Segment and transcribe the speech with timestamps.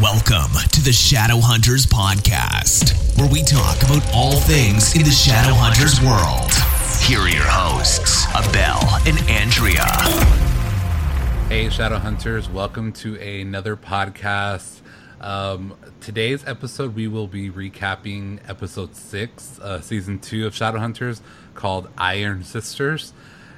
[0.00, 5.52] Welcome to the Shadow Hunters Podcast, where we talk about all things in the Shadow
[5.52, 6.50] Hunters world.
[7.02, 9.84] Here are your hosts, Abel and Andrea.
[11.50, 14.80] Hey, Shadow Hunters, welcome to another podcast.
[15.20, 21.20] Um, today's episode, we will be recapping episode six, uh, season two of Shadow Hunters,
[21.54, 23.12] called Iron Sisters.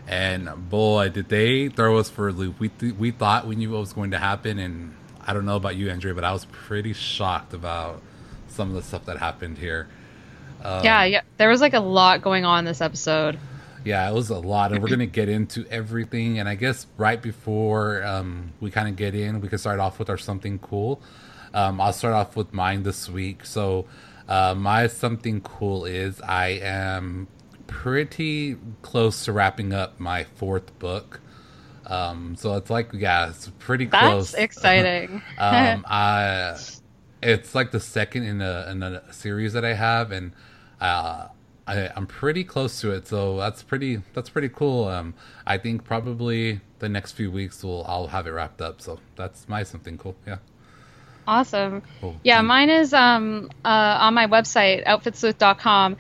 [0.09, 2.59] And boy, did they throw us for a loop.
[2.59, 5.57] We, th- we thought we knew what was going to happen, and I don't know
[5.57, 8.03] about you, Andrea, but I was pretty shocked about
[8.49, 9.89] some of the stuff that happened here.
[10.63, 13.39] Um, yeah, yeah, there was like a lot going on this episode.
[13.85, 16.39] Yeah, it was a lot, and we're gonna get into everything.
[16.39, 19.99] And I guess right before um, we kind of get in, we can start off
[19.99, 21.01] with our something cool.
[21.55, 23.45] Um, I'll start off with mine this week.
[23.45, 23.87] So,
[24.29, 27.29] uh, my something cool is I am
[27.67, 31.21] pretty close to wrapping up my fourth book.
[31.93, 34.33] Um, so it's like, yeah, it's pretty close.
[34.33, 35.23] That's exciting.
[35.39, 36.59] um, I,
[37.23, 40.33] it's like the second in a, in a series that I have, and
[40.81, 41.29] uh,
[41.67, 43.07] I, I'm pretty close to it.
[43.07, 44.89] So that's pretty, that's pretty cool.
[44.89, 45.13] Um,
[45.47, 48.81] I think probably the next few weeks will I'll have it wrapped up.
[48.81, 50.17] So that's my something cool.
[50.27, 50.39] Yeah.
[51.29, 51.83] Awesome.
[52.01, 52.17] Cool.
[52.25, 55.99] Yeah, mine is um, uh, on my website, outfitsleuth.com.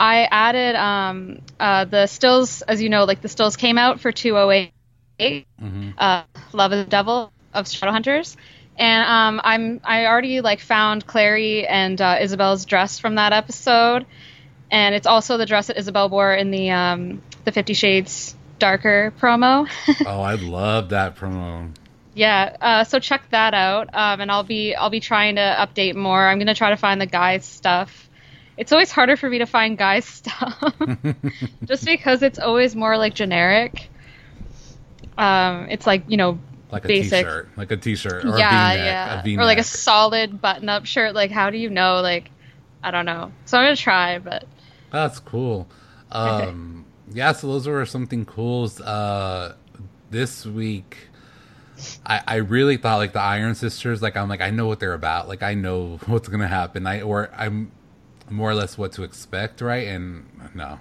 [0.00, 4.10] I added um, uh, the stills, as you know, like the stills came out for
[4.10, 4.73] 208
[5.18, 5.90] mm-hmm.
[5.98, 8.36] uh, Love of the Devil of Shadowhunters,
[8.76, 14.06] and um, I'm I already like found Clary and uh, Isabel's dress from that episode,
[14.70, 19.12] and it's also the dress that Isabel wore in the um, the Fifty Shades Darker
[19.20, 19.68] promo.
[20.06, 21.70] oh, I love that promo.
[22.14, 25.96] Yeah, uh, so check that out, um, and I'll be I'll be trying to update
[25.96, 26.26] more.
[26.26, 28.08] I'm gonna try to find the guys stuff.
[28.56, 30.72] It's always harder for me to find guys stuff,
[31.64, 33.90] just because it's always more like generic.
[35.16, 36.38] Um, it's like you know
[36.70, 37.24] like a basic.
[37.24, 39.42] t-shirt, like a t-shirt, or yeah, a yeah, a V-neck.
[39.42, 41.14] or like a solid button-up shirt.
[41.14, 42.00] Like, how do you know?
[42.00, 42.30] Like,
[42.82, 43.32] I don't know.
[43.44, 44.44] So I'm gonna try, but
[44.90, 45.68] that's cool.
[46.10, 48.70] Um, yeah, so those were something cool.
[48.84, 49.52] Uh,
[50.10, 51.08] this week,
[52.04, 54.02] I, I really thought like the Iron Sisters.
[54.02, 55.28] Like, I'm like, I know what they're about.
[55.28, 56.86] Like, I know what's gonna happen.
[56.86, 57.70] I or I'm
[58.30, 59.86] more or less what to expect, right?
[59.86, 60.80] And no,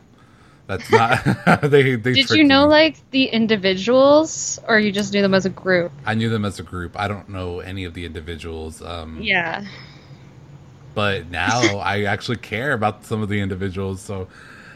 [0.68, 1.24] that's not.
[1.62, 2.72] they, they Did you know me.
[2.72, 5.92] like the individuals, or you just knew them as a group?
[6.06, 6.98] I knew them as a group.
[7.00, 8.82] I don't know any of the individuals.
[8.82, 9.66] Um, yeah.
[10.94, 14.02] But now I actually care about some of the individuals.
[14.02, 14.28] So,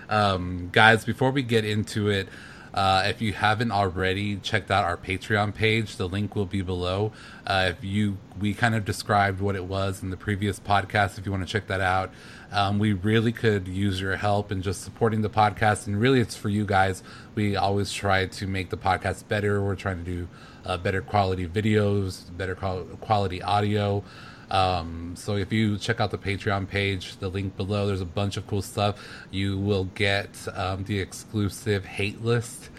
[0.09, 2.27] um, guys, before we get into it,
[2.73, 7.11] uh, if you haven't already checked out our Patreon page, the link will be below.
[7.45, 11.17] Uh, if you, we kind of described what it was in the previous podcast.
[11.17, 12.11] If you want to check that out,
[12.51, 15.87] um, we really could use your help in just supporting the podcast.
[15.87, 17.03] And really, it's for you guys.
[17.35, 19.63] We always try to make the podcast better.
[19.63, 20.27] We're trying to do
[20.65, 24.03] uh, better quality videos, better quality audio.
[24.49, 28.37] Um, so if you check out the Patreon page, the link below, there's a bunch
[28.37, 29.03] of cool stuff.
[29.29, 32.69] You will get um, the exclusive hate list.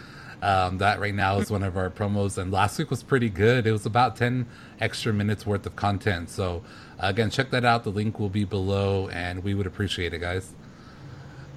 [0.41, 3.67] Um, that right now is one of our promos, and last week was pretty good.
[3.67, 4.47] It was about 10
[4.81, 6.31] extra minutes worth of content.
[6.31, 6.63] So
[6.99, 7.85] again, check that out.
[7.85, 10.55] The link will be below, and we would appreciate it, guys.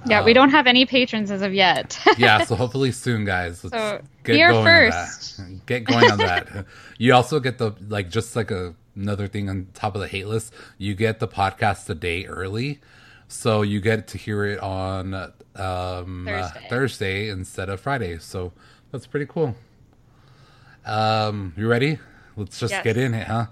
[0.06, 1.98] Yeah, um, we don't have any patrons as of yet.
[2.18, 3.62] yeah, so hopefully soon, guys.
[3.62, 5.38] Let's so get going first.
[5.40, 5.66] On that.
[5.66, 6.66] Get going on that.
[6.98, 10.26] You also get the like just like a, another thing on top of the hate
[10.26, 10.52] list.
[10.78, 12.80] You get the podcast a day early,
[13.28, 15.14] so you get to hear it on
[15.56, 16.66] um, Thursday.
[16.68, 18.18] Thursday instead of Friday.
[18.18, 18.52] So
[18.90, 19.54] that's pretty cool.
[20.84, 21.98] Um, you ready?
[22.36, 22.84] Let's just yes.
[22.84, 23.46] get in it, huh?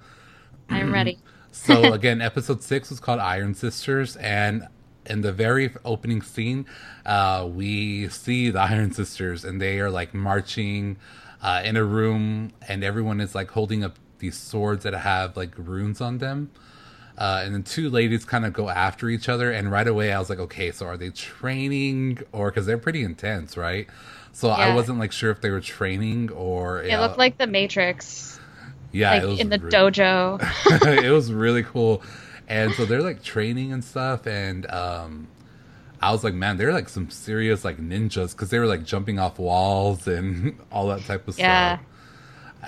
[0.68, 1.18] I'm ready.
[1.52, 4.66] so again, episode six was called Iron Sisters, and
[5.06, 6.66] in the very opening scene,
[7.06, 10.96] uh, we see the Iron Sisters, and they are like marching
[11.42, 15.52] uh, in a room, and everyone is like holding up these swords that have like
[15.56, 16.50] runes on them.
[17.18, 20.18] Uh, and then two ladies kind of go after each other, and right away I
[20.18, 23.88] was like, okay, so are they training or because they're pretty intense, right?
[24.32, 24.54] So yeah.
[24.54, 28.38] I wasn't like sure if they were training or it looked like the Matrix.
[28.92, 30.40] Yeah, like in the really, dojo.
[31.04, 32.02] it was really cool,
[32.48, 35.28] and so they're like training and stuff, and um,
[36.00, 39.18] I was like, man, they're like some serious like ninjas because they were like jumping
[39.18, 41.76] off walls and all that type of yeah.
[41.76, 41.86] stuff.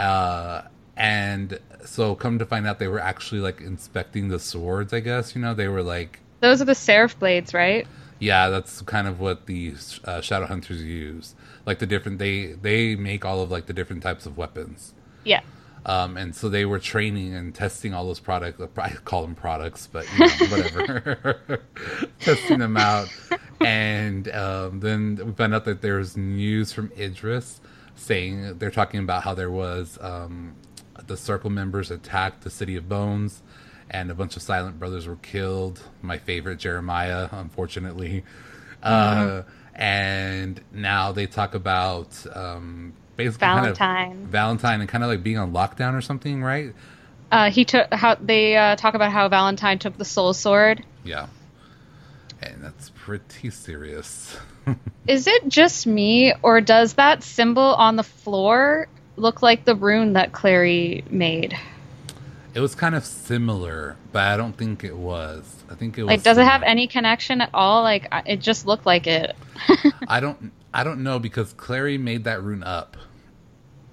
[0.00, 0.62] Uh,
[0.96, 4.92] and so come to find out, they were actually like inspecting the swords.
[4.92, 7.86] I guess you know they were like those are the seraph blades, right?
[8.18, 9.74] Yeah, that's kind of what the
[10.04, 11.34] uh, shadow hunters use.
[11.66, 14.94] Like the different they they make all of like the different types of weapons.
[15.24, 15.40] Yeah.
[15.84, 18.60] Um, and so they were training and testing all those products.
[18.78, 21.62] I call them products, but you know, whatever.
[22.20, 23.08] testing them out,
[23.60, 27.60] and um, then we found out that there was news from Idris
[27.96, 30.54] saying they're talking about how there was um,
[31.12, 33.42] the circle members attacked the city of Bones,
[33.90, 35.82] and a bunch of silent brothers were killed.
[36.00, 38.24] My favorite Jeremiah, unfortunately.
[38.82, 39.42] Uh,
[39.74, 43.76] and now they talk about um, basically Valentine.
[43.76, 46.72] kind of Valentine and kind of like being on lockdown or something, right?
[47.30, 50.84] Uh, he took how they uh, talk about how Valentine took the soul sword.
[51.04, 51.26] Yeah,
[52.40, 54.36] and that's pretty serious.
[55.06, 58.88] Is it just me, or does that symbol on the floor
[59.22, 61.56] look like the rune that Clary made?
[62.54, 65.64] It was kind of similar, but I don't think it was.
[65.70, 67.82] I think it was Like, does it have any connection at all?
[67.82, 69.34] Like, it just looked like it.
[70.08, 70.52] I don't.
[70.74, 72.96] I don't know because Clary made that rune up,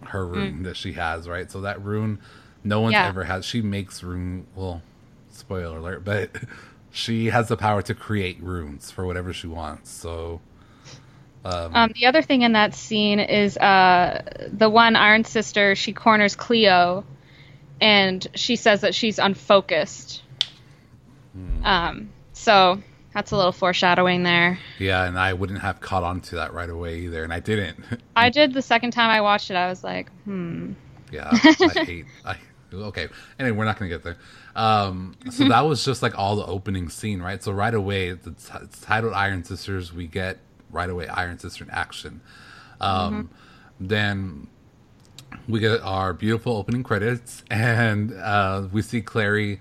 [0.07, 0.31] her Mm.
[0.31, 1.49] rune that she has, right?
[1.49, 2.19] So that rune,
[2.63, 3.07] no one's Yeah.
[3.07, 3.45] ever had.
[3.45, 4.45] She makes rune.
[4.55, 4.81] Well,
[5.29, 6.31] spoiler alert, but
[6.91, 9.89] she has the power to create runes for whatever she wants.
[9.89, 10.41] So
[11.45, 15.75] Um, the other thing in that scene is uh, the one Iron Sister.
[15.75, 17.05] She corners Cleo,
[17.79, 20.21] and she says that she's unfocused.
[21.63, 22.81] Um, so
[23.13, 24.59] that's a little foreshadowing there.
[24.77, 27.83] yeah, and I wouldn't have caught on to that right away either, and I didn't.
[28.15, 29.55] I did the second time I watched it.
[29.55, 30.73] I was like, hmm.
[31.11, 32.05] Yeah, I hate.
[32.25, 32.37] I
[32.73, 33.07] okay.
[33.39, 34.17] Anyway, we're not gonna get there.
[34.55, 37.41] Um, so that was just like all the opening scene, right?
[37.41, 39.93] So right away, the t- it's titled Iron Sisters.
[39.93, 40.37] We get
[40.69, 42.21] right away Iron Sister in action.
[42.81, 43.29] Um,
[43.79, 44.47] Then
[45.47, 49.59] we get our beautiful opening credits, and uh, we see Clary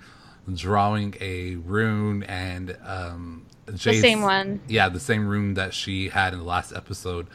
[0.55, 4.60] drawing a rune and um, Jace, same one.
[4.69, 7.26] Yeah, the same rune that she had in the last episode.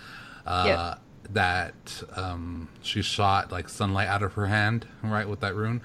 [0.46, 1.00] Uh, Yep.
[1.32, 5.82] That um, she shot like sunlight out of her hand, right, with that rune,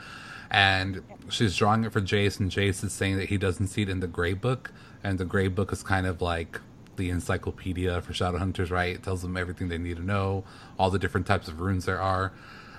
[0.50, 1.00] and
[1.30, 4.00] she's drawing it for Jace, and Jace is saying that he doesn't see it in
[4.00, 4.72] the Gray Book,
[5.04, 6.60] and the Gray Book is kind of like
[6.98, 8.94] the encyclopedia for Shadowhunters, right?
[8.94, 10.44] It tells them everything they need to know,
[10.78, 12.32] all the different types of runes there are,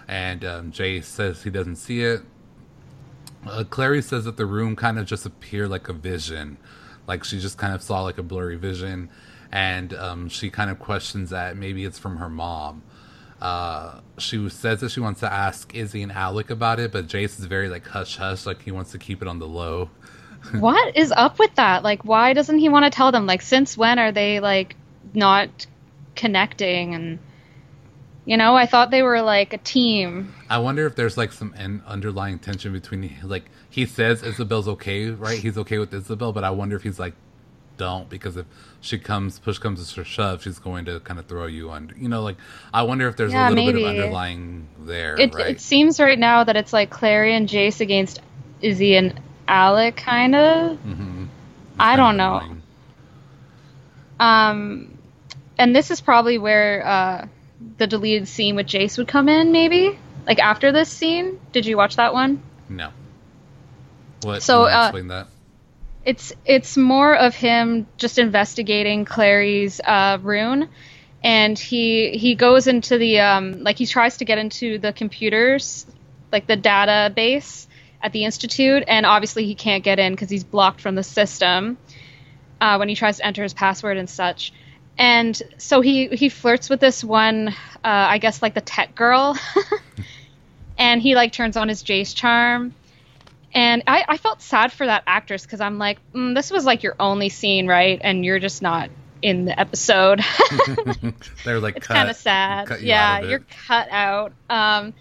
[0.08, 2.22] and um, Jace says he doesn't see it.
[3.48, 6.58] Uh, Clary says that the rune kind of just appeared like a vision,
[7.08, 9.10] like she just kind of saw like a blurry vision,
[9.52, 12.84] and um, she kind of questions that maybe it's from her mom.
[13.42, 17.40] Uh, she says that she wants to ask Izzy and Alec about it, but Jace
[17.40, 19.90] is very like hush hush, like he wants to keep it on the low.
[20.52, 21.84] what is up with that?
[21.84, 23.26] Like, why doesn't he want to tell them?
[23.26, 24.78] Like, since when are they like
[25.14, 25.68] not
[26.16, 26.96] connecting?
[26.96, 27.20] And
[28.26, 30.36] you know, I thought they were like a team.
[30.50, 35.10] I wonder if there's like some an underlying tension between like he says Isabel's okay,
[35.10, 35.40] right?
[35.42, 37.16] He's okay with Isabel, but I wonder if he's like
[37.78, 38.46] don't because if
[38.82, 41.96] she comes push comes to shove, she's going to kind of throw you under.
[41.98, 42.38] You know, like
[42.74, 45.60] I wonder if there's Yeah, a little bit of underlying there, It right?
[45.60, 48.20] it seems right now that it's like Clary and Jace against
[48.62, 50.78] Izzy and Alec, kind of.
[50.78, 51.26] Mm-hmm.
[51.80, 52.42] I don't know.
[54.20, 54.98] Um,
[55.58, 57.28] and this is probably where uh,
[57.78, 59.98] the deleted scene with Jace would come in, maybe.
[60.28, 62.44] Like after this scene, did you watch that one?
[62.68, 62.92] No.
[64.22, 64.44] What?
[64.44, 65.28] So, uh, explain that.
[66.06, 70.70] It's it's more of him just investigating Clary's uh, rune,
[71.24, 75.86] and he he goes into the um, like he tries to get into the computers,
[76.32, 77.68] like the database
[78.02, 81.78] at the institute, and obviously he can't get in because he's blocked from the system
[82.62, 84.54] uh, when he tries to enter his password and such.
[84.98, 87.54] And so he he flirts with this one, uh,
[87.84, 89.38] I guess like the tech girl,
[90.78, 92.74] and he like turns on his Jace charm.
[93.54, 96.84] And I, I felt sad for that actress because I'm like, mm, this was like
[96.84, 98.00] your only scene, right?
[98.00, 100.22] And you're just not in the episode.
[101.46, 102.70] They're like it's kind of sad.
[102.70, 103.32] you yeah, out of it.
[103.32, 104.34] you're cut out.
[104.50, 104.94] Um,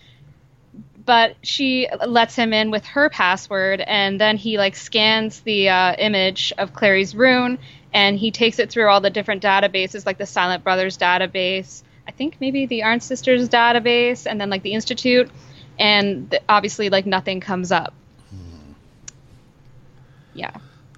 [1.08, 5.94] but she lets him in with her password, and then he like scans the uh,
[5.94, 7.58] image of Clary's rune,
[7.94, 11.82] and he takes it through all the different databases, like the Silent Brothers database.
[12.06, 15.30] I think maybe the Iron Sisters database, and then like the Institute,
[15.78, 17.94] and th- obviously like nothing comes up.
[18.28, 18.72] Hmm.
[20.34, 20.50] Yeah.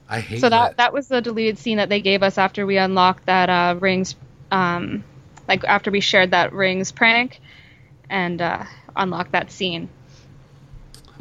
[0.08, 0.76] I hate So that that.
[0.78, 4.16] that was the deleted scene that they gave us after we unlocked that uh, rings,
[4.50, 5.04] um,
[5.46, 7.40] like after we shared that rings prank,
[8.08, 8.64] and uh,
[8.96, 9.88] unlocked that scene.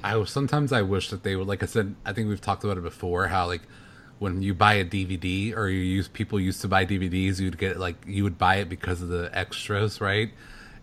[0.03, 2.77] I sometimes I wish that they would, like I said, I think we've talked about
[2.77, 3.27] it before.
[3.27, 3.61] How like
[4.19, 7.79] when you buy a DVD or you use people used to buy DVDs, you'd get
[7.79, 10.31] like you would buy it because of the extras, right?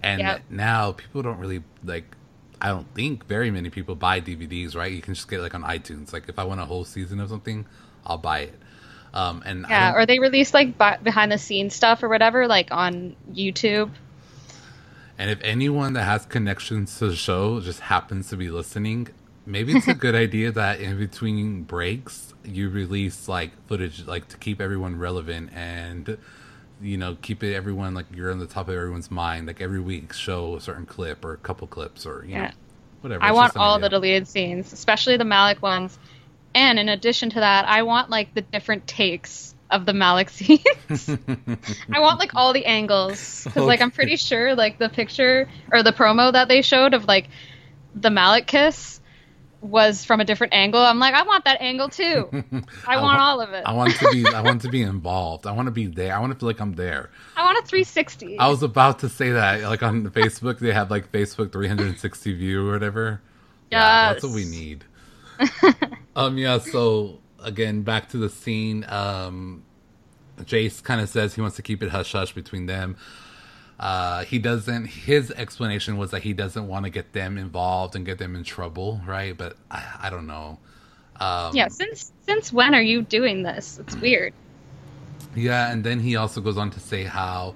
[0.02, 0.42] And Yep.
[0.50, 2.16] now people don't really like.
[2.60, 4.90] I don't think very many people buy DVDs, right?
[4.90, 6.12] You can just get it, like on iTunes.
[6.12, 7.66] Like if I want a whole season of something,
[8.06, 8.54] I'll buy it.
[9.12, 13.16] Um, and Yeah, or they release like behind the scenes stuff or whatever, like on
[13.30, 13.90] YouTube.
[15.18, 19.08] And if anyone that has connections to the show just happens to be listening,
[19.46, 24.38] maybe it's a good idea that in between breaks you release like footage like to
[24.38, 26.18] keep everyone relevant and
[26.80, 29.46] you know keep it everyone like you're on the top of everyone's mind.
[29.46, 32.52] Like every week show a certain clip or a couple clips or you know Yeah.
[33.02, 33.26] whatever.
[33.26, 35.90] I It's want all the deleted scenes, especially the Malec ones,
[36.54, 41.08] And in addition to that, I want like the different takes of the Malec scenes.
[41.92, 45.82] I want like all the angles because like I'm pretty sure like the picture or
[45.82, 47.28] the promo that they showed of like
[47.94, 49.00] the Malec kiss
[49.60, 50.80] was from a different angle.
[50.80, 52.28] I'm like, I want that angle too.
[52.32, 53.64] I, I want, want, all of it.
[53.66, 55.46] I want to be I want to be involved.
[55.46, 56.14] I want to be there.
[56.14, 57.10] I want to feel like I'm there.
[57.36, 58.38] I want a 360.
[58.38, 59.62] I was about to say that.
[59.62, 63.20] Like on Facebook, they have like Facebook 360 view or whatever.
[63.70, 63.80] Yes.
[63.80, 64.84] Yeah, that's what we need.
[66.16, 68.84] um yeah, so again back to the scene.
[68.88, 69.64] Um
[70.38, 72.96] Jace kind of says he wants to keep it hush hush between them.
[73.78, 74.86] Uh, he doesn't.
[74.86, 78.42] His explanation was that he doesn't want to get them involved and get them in
[78.42, 79.36] trouble, right?
[79.36, 80.58] But I, I don't know.
[81.20, 83.78] Um, yeah, since since when are you doing this?
[83.78, 84.32] It's weird.
[85.34, 87.54] Yeah, and then he also goes on to say how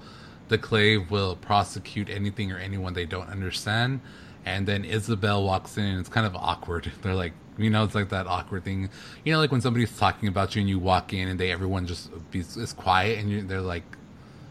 [0.49, 4.01] the Clave will prosecute anything or anyone they don't understand.
[4.45, 6.91] And then Isabel walks in, and it's kind of awkward.
[7.01, 8.89] They're like, you know, it's like that awkward thing.
[9.23, 11.87] You know, like when somebody's talking about you and you walk in and they everyone
[11.87, 13.83] just be, is quiet and you, they're like,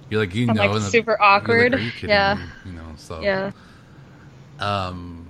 [0.08, 1.72] you're like you I'm know, like super the, awkward.
[1.72, 2.70] Like, yeah, me?
[2.70, 3.52] you know, so yeah.
[4.58, 5.26] Um,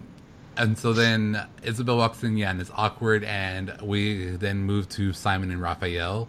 [0.56, 5.12] and so then Isabel walks in, yeah, and it's awkward, and we then move to
[5.12, 6.28] Simon and Raphael.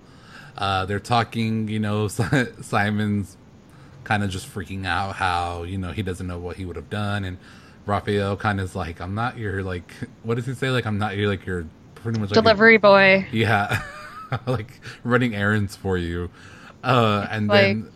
[0.58, 2.08] Uh, they're talking, you know,
[2.62, 3.38] Simon's
[4.04, 6.90] kind of just freaking out how you know he doesn't know what he would have
[6.90, 7.38] done, and
[7.92, 9.94] Raphael kind of is like, "I'm not your like,
[10.24, 10.70] what does he say?
[10.70, 13.82] Like, I'm not your like your pretty much like delivery your, boy." Yeah,
[14.48, 16.30] like running errands for you,
[16.84, 17.92] uh, and like, then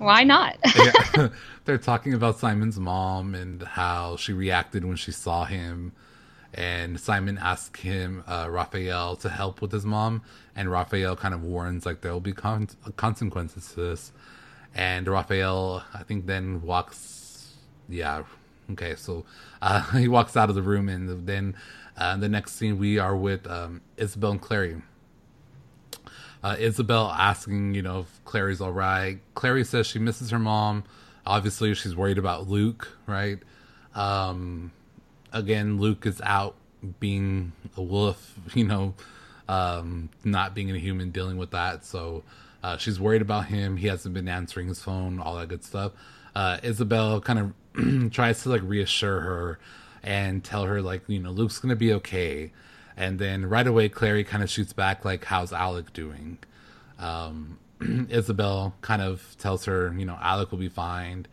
[0.00, 0.56] why not?
[0.76, 1.28] yeah,
[1.66, 5.92] they're talking about Simon's mom and how she reacted when she saw him.
[6.54, 10.22] And Simon asks him, uh, Raphael, to help with his mom.
[10.56, 14.10] And Raphael kind of warns, like, there will be con- consequences to this.
[14.74, 17.54] And Raphael, I think, then walks.
[17.88, 18.24] Yeah,
[18.72, 18.94] okay.
[18.96, 19.24] So
[19.62, 20.88] uh, he walks out of the room.
[20.88, 21.56] And then
[21.96, 24.82] uh, the next scene, we are with um, Isabel and Clary
[26.42, 29.18] uh, Isabel asking, you know, if Clary's all right.
[29.34, 30.84] Clary says she misses her mom.
[31.26, 33.38] Obviously, she's worried about Luke, right?
[33.94, 34.72] Um,
[35.32, 36.56] again, Luke is out
[36.98, 38.94] being a wolf, you know,
[39.48, 41.84] um, not being a human, dealing with that.
[41.84, 42.22] So
[42.62, 43.76] uh, she's worried about him.
[43.76, 45.92] He hasn't been answering his phone, all that good stuff.
[46.34, 47.52] Uh, Isabel kind of
[48.10, 49.58] tries to like reassure her
[50.02, 52.52] and tell her like, you know, Luke's gonna be okay.
[52.96, 56.38] And then right away, Clary kind of shoots back, like, how's Alec doing?
[56.98, 57.58] Um,
[58.10, 61.26] Isabel kind of tells her, you know, Alec will be fine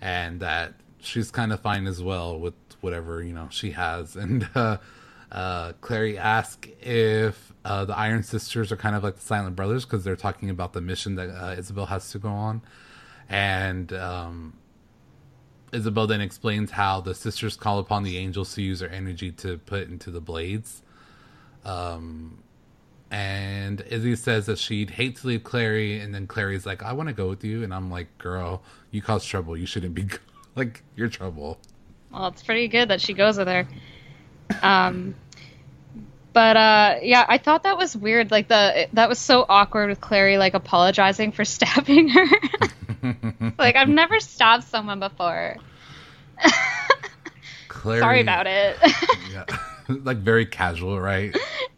[0.00, 4.16] and that she's kind of fine as well with whatever, you know, she has.
[4.22, 4.78] And uh,
[5.30, 9.84] uh, Clary asks if uh, the Iron Sisters are kind of like the Silent Brothers
[9.84, 12.62] because they're talking about the mission that uh, Isabel has to go on.
[13.28, 14.54] And um,
[15.72, 19.58] Isabel then explains how the sisters call upon the angels to use their energy to
[19.58, 20.82] put into the blades
[21.64, 22.42] um,
[23.10, 27.08] and Izzy says that she'd hate to leave Clary, and then Clary's like, "I want
[27.08, 29.56] to go with you," and I'm like, "Girl, you cause trouble.
[29.56, 30.06] You shouldn't be
[30.56, 31.58] like you're trouble."
[32.10, 33.66] Well, it's pretty good that she goes with her.
[34.62, 35.14] Um,
[36.32, 38.30] but uh, yeah, I thought that was weird.
[38.30, 42.26] Like the that was so awkward with Clary like apologizing for stabbing her.
[43.58, 45.56] like I've never stabbed someone before.
[47.68, 48.76] Clary, Sorry about it.
[49.32, 49.44] yeah.
[49.88, 51.36] like very casual, right?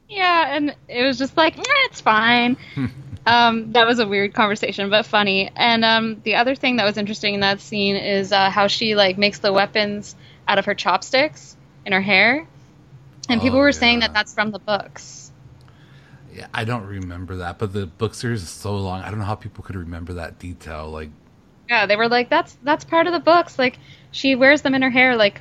[0.08, 2.56] Yeah, and it was just like, eh, it's fine.
[3.26, 5.50] um, that was a weird conversation, but funny.
[5.56, 8.94] And um, the other thing that was interesting in that scene is uh, how she
[8.94, 10.14] like makes the weapons
[10.46, 12.46] out of her chopsticks in her hair,
[13.28, 13.78] and people oh, were yeah.
[13.78, 15.23] saying that that's from the books.
[16.34, 19.02] Yeah, I don't remember that, but the book series is so long.
[19.02, 20.90] I don't know how people could remember that detail.
[20.90, 21.10] Like,
[21.68, 23.56] yeah, they were like, that's that's part of the books.
[23.56, 23.78] Like,
[24.10, 25.40] she wears them in her hair like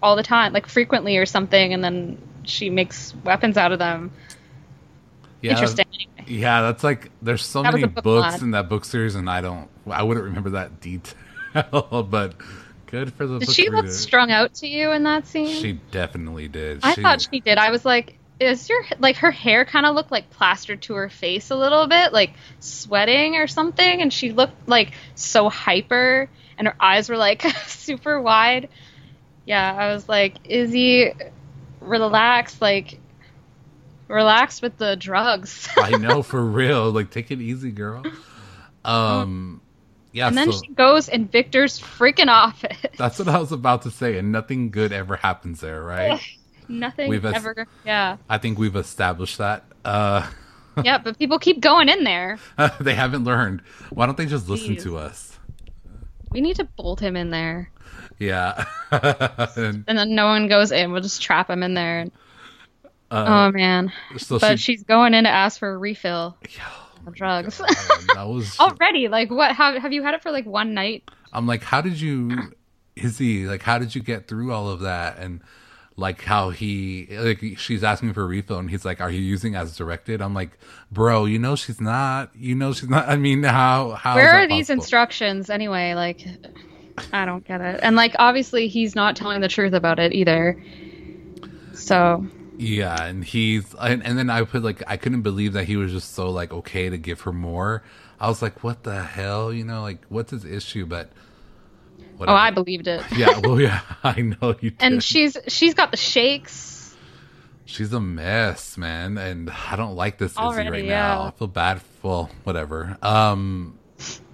[0.00, 4.12] all the time, like frequently or something, and then she makes weapons out of them.
[5.40, 5.86] Yeah, Interesting.
[6.26, 9.40] Yeah, that's like there's so that many book books in that book series, and I
[9.40, 11.14] don't, I wouldn't remember that detail,
[12.08, 12.34] but
[12.86, 13.40] good for the.
[13.40, 15.60] Did she look strung out to you in that scene?
[15.60, 16.80] She definitely did.
[16.82, 17.58] I she, thought she did.
[17.58, 21.08] I was like, is your like her hair kind of looked like plastered to her
[21.08, 26.68] face a little bit, like sweating or something, and she looked like so hyper, and
[26.68, 28.68] her eyes were like super wide
[29.48, 31.14] yeah, I was like, Izzy,
[31.80, 33.00] relax, like,
[34.06, 35.66] relax with the drugs.
[35.78, 36.90] I know for real.
[36.90, 38.04] Like, take it easy, girl.
[38.84, 39.62] Um,
[40.12, 40.28] yeah.
[40.28, 42.76] And then so, she goes in Victor's freaking office.
[42.98, 46.20] That's what I was about to say, and nothing good ever happens there, right?
[46.68, 47.66] Nothing we've ever.
[47.84, 48.16] yeah.
[48.28, 49.64] I think we've established that.
[49.84, 50.28] Uh,
[50.84, 52.38] yeah, but people keep going in there.
[52.80, 53.62] they haven't learned.
[53.90, 55.38] Why don't they just listen to us?
[56.30, 57.70] We need to bolt him in there.
[58.18, 58.64] Yeah.
[58.90, 60.92] and, and, then no one goes in.
[60.92, 62.06] We'll just trap him in there.
[63.10, 63.90] Uh, oh man!
[64.18, 66.36] So but she, she's going in to ask for a refill
[67.06, 67.56] of drugs.
[67.56, 69.52] that was already like what?
[69.52, 71.10] How have you had it for like one night?
[71.32, 72.52] I'm like, how did you?
[72.96, 73.62] Is he like?
[73.62, 75.16] How did you get through all of that?
[75.16, 75.40] And
[75.98, 79.56] like how he like she's asking for a refill and he's like are you using
[79.56, 80.22] as directed?
[80.22, 80.56] I'm like
[80.92, 84.46] bro you know she's not you know she's not i mean how how where are
[84.46, 85.94] these instructions anyway?
[85.94, 86.24] Like
[87.12, 87.80] i don't get it.
[87.82, 90.62] And like obviously he's not telling the truth about it either.
[91.74, 92.24] So.
[92.56, 95.90] Yeah and he's and, and then i put like i couldn't believe that he was
[95.90, 97.82] just so like okay to give her more.
[98.20, 99.52] I was like what the hell?
[99.52, 100.86] You know like what's his issue?
[100.86, 101.10] But
[102.18, 102.36] Whatever.
[102.36, 103.00] Oh, I believed it.
[103.16, 104.70] yeah, well, yeah, I know you.
[104.70, 104.76] Did.
[104.80, 106.96] And she's she's got the shakes.
[107.64, 111.08] She's a mess, man, and I don't like this Already, Izzy right yeah.
[111.08, 111.22] now.
[111.24, 111.80] I feel bad.
[112.02, 112.96] Well, whatever.
[113.02, 113.78] Um,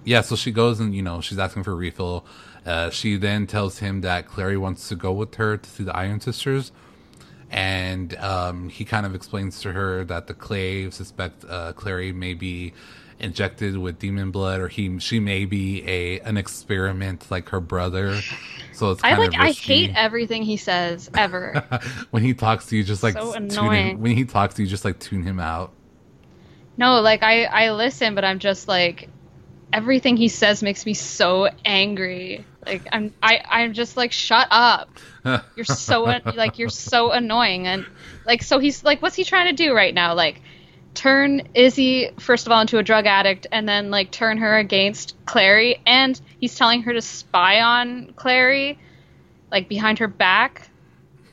[0.03, 0.21] yeah.
[0.21, 2.25] So she goes and you know she's asking for a refill.
[2.65, 5.95] Uh, she then tells him that Clary wants to go with her to see the
[5.95, 6.71] Iron Sisters,
[7.51, 12.33] and um, he kind of explains to her that the Clave suspect uh, Clary may
[12.33, 12.73] be
[13.19, 18.19] injected with demon blood or he she may be a an experiment like her brother.
[18.73, 21.63] So it's i like i hate everything he says ever.
[22.11, 23.91] When he talks to you just like so annoying.
[23.91, 25.71] Him, when he talks to you just like tune him out.
[26.77, 29.09] No like i i listen but i'm just like
[29.71, 32.45] everything he says makes me so angry.
[32.65, 34.89] Like i'm i i'm just like shut up.
[35.55, 36.03] You're so
[36.35, 37.65] like you're so annoying.
[37.65, 37.85] And
[38.25, 40.15] like so he's like what's he trying to do right now?
[40.15, 40.41] Like
[40.95, 45.15] turn Izzy first of all into a drug addict and then like turn her against
[45.25, 48.79] Clary and he's telling her to spy on Clary
[49.51, 50.69] like behind her back.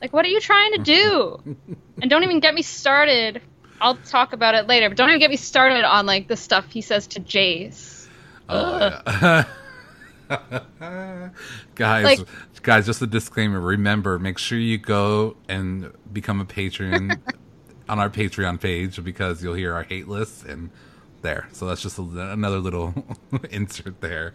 [0.01, 1.55] Like what are you trying to do?
[2.01, 3.41] and don't even get me started.
[3.81, 6.69] I'll talk about it later, but don't even get me started on like the stuff
[6.69, 8.07] he says to Jace.
[8.49, 9.45] Oh, yeah.
[11.75, 12.19] guys, like,
[12.61, 13.59] guys, just a disclaimer.
[13.59, 17.21] Remember, make sure you go and become a patron
[17.89, 20.69] on our Patreon page because you'll hear our hate lists and
[21.23, 21.47] there.
[21.53, 22.93] So that's just a, another little
[23.49, 24.33] insert there.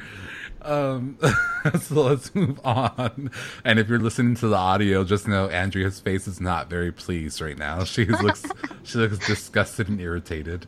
[0.61, 1.19] Um,
[1.81, 3.31] so let's move on.
[3.65, 7.41] And if you're listening to the audio, just know Andrea's face is not very pleased
[7.41, 7.85] right now.
[7.85, 8.45] She looks
[8.83, 10.67] she looks disgusted and irritated.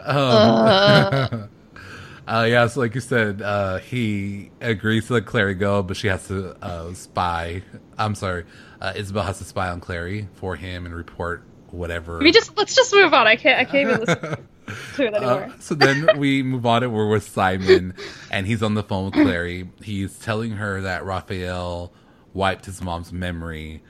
[0.00, 1.46] Um, uh.
[2.26, 6.08] uh, yeah, so like you said, uh, he agrees to let Clary go, but she
[6.08, 7.62] has to uh, spy.
[7.96, 8.44] I'm sorry,
[8.80, 12.18] uh, Isabel has to spy on Clary for him and report whatever.
[12.18, 13.26] We just let's just move on.
[13.26, 13.58] I can't.
[13.58, 14.20] I can't even listen
[14.94, 15.44] to it anymore.
[15.44, 17.94] Uh, so then we move on and we're with Simon,
[18.30, 19.68] and he's on the phone with Clary.
[19.82, 21.92] He's telling her that Raphael
[22.32, 23.82] wiped his mom's memory,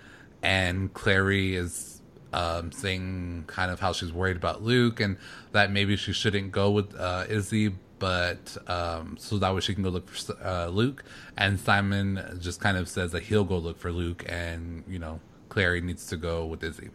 [0.42, 2.00] and Clary is
[2.32, 5.16] um, saying kind of how she's worried about Luke and
[5.52, 9.82] that maybe she shouldn't go with uh, Izzy, but um, so that way she can
[9.82, 11.04] go look for uh, Luke.
[11.36, 15.20] And Simon just kind of says that he'll go look for Luke, and you know
[15.48, 16.90] Clary needs to go with Izzy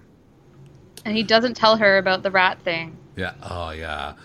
[1.06, 2.98] and he doesn't tell her about the rat thing.
[3.16, 3.34] Yeah.
[3.42, 4.16] Oh, yeah.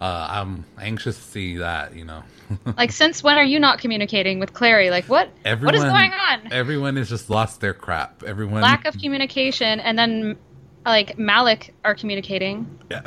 [0.00, 1.94] Uh, I'm anxious to see that.
[1.94, 2.22] You know.
[2.76, 4.90] like, since when are you not communicating with Clary?
[4.90, 5.28] Like, what?
[5.44, 6.52] Everyone, what is going on?
[6.52, 8.22] Everyone has just lost their crap.
[8.24, 8.62] Everyone.
[8.62, 10.38] Lack of communication, and then
[10.86, 12.78] like Malec are communicating.
[12.90, 13.02] Yeah.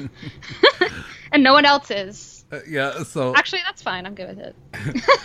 [1.32, 2.44] and no one else is.
[2.50, 3.02] Uh, yeah.
[3.04, 4.06] So actually, that's fine.
[4.06, 4.56] I'm good with it.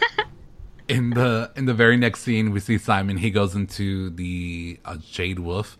[0.89, 3.17] in the in the very next scene, we see Simon.
[3.17, 5.77] He goes into the uh, Jade Wolf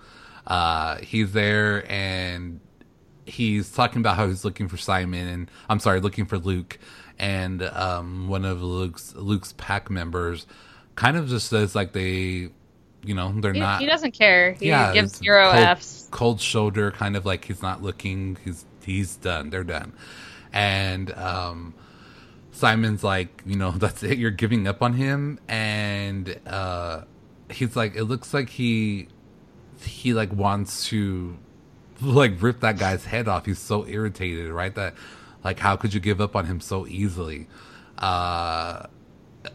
[0.50, 2.60] uh, he's there and
[3.26, 6.80] he's talking about how he's looking for Simon and I'm sorry, looking for Luke.
[7.20, 10.48] And um, one of Luke's Luke's pack members
[10.96, 12.50] kind of just says like they,
[13.04, 13.82] you know, they're he, not.
[13.82, 14.54] He doesn't care.
[14.54, 16.08] He yeah, gives zero cold, Fs.
[16.12, 18.38] Cold shoulder, kind of like he's not looking.
[18.44, 19.50] He's he's done.
[19.50, 19.94] They're done.
[20.54, 21.74] And um,
[22.52, 24.18] Simon's like, you know, that's it.
[24.18, 27.02] You're giving up on him, and uh,
[27.52, 29.10] he's like, it looks like he
[29.84, 31.38] he like wants to
[32.02, 33.46] like rip that guy's head off.
[33.46, 34.74] He's so irritated, right?
[34.74, 34.96] That
[35.44, 37.48] like how could you give up on him so easily?
[37.98, 38.88] Uh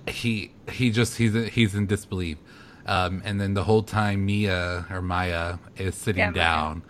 [0.09, 2.39] he he just he's he's in disbelief.
[2.87, 6.83] Um and then the whole time Mia or Maya is sitting yeah, down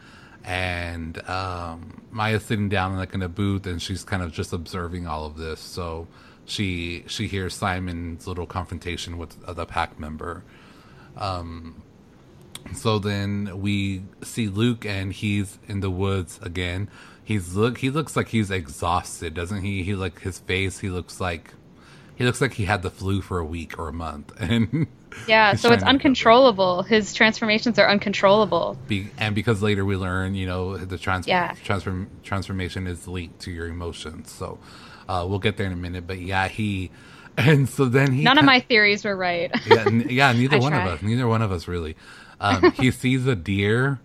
[0.45, 5.07] and um Maya's sitting down like in a booth and she's kind of just observing
[5.07, 5.61] all of this.
[5.61, 6.09] So
[6.45, 10.45] she she hears Simon's little confrontation with the pack member.
[11.17, 11.84] Um
[12.73, 16.89] so then we see Luke and he's in the woods again.
[17.23, 19.83] He's look he looks like he's exhausted, doesn't he?
[19.83, 21.55] He like his face, he looks like
[22.17, 24.33] he looks like he had the flu for a week or a month.
[24.41, 24.87] And
[25.29, 26.83] yeah so it's uncontrollable.
[26.83, 28.77] His transformations are uncontrollable.
[28.89, 31.55] Be, and because later we learn you know the trans- yeah.
[31.63, 34.33] transform transformation is linked to your emotions.
[34.33, 34.59] So
[35.09, 36.91] uh, we'll get there in a minute but yeah he
[37.37, 39.51] and so then he none of my theories were right.
[39.67, 41.97] Yeah, n- yeah neither one of us neither one of us really
[42.41, 44.01] um, he sees a deer,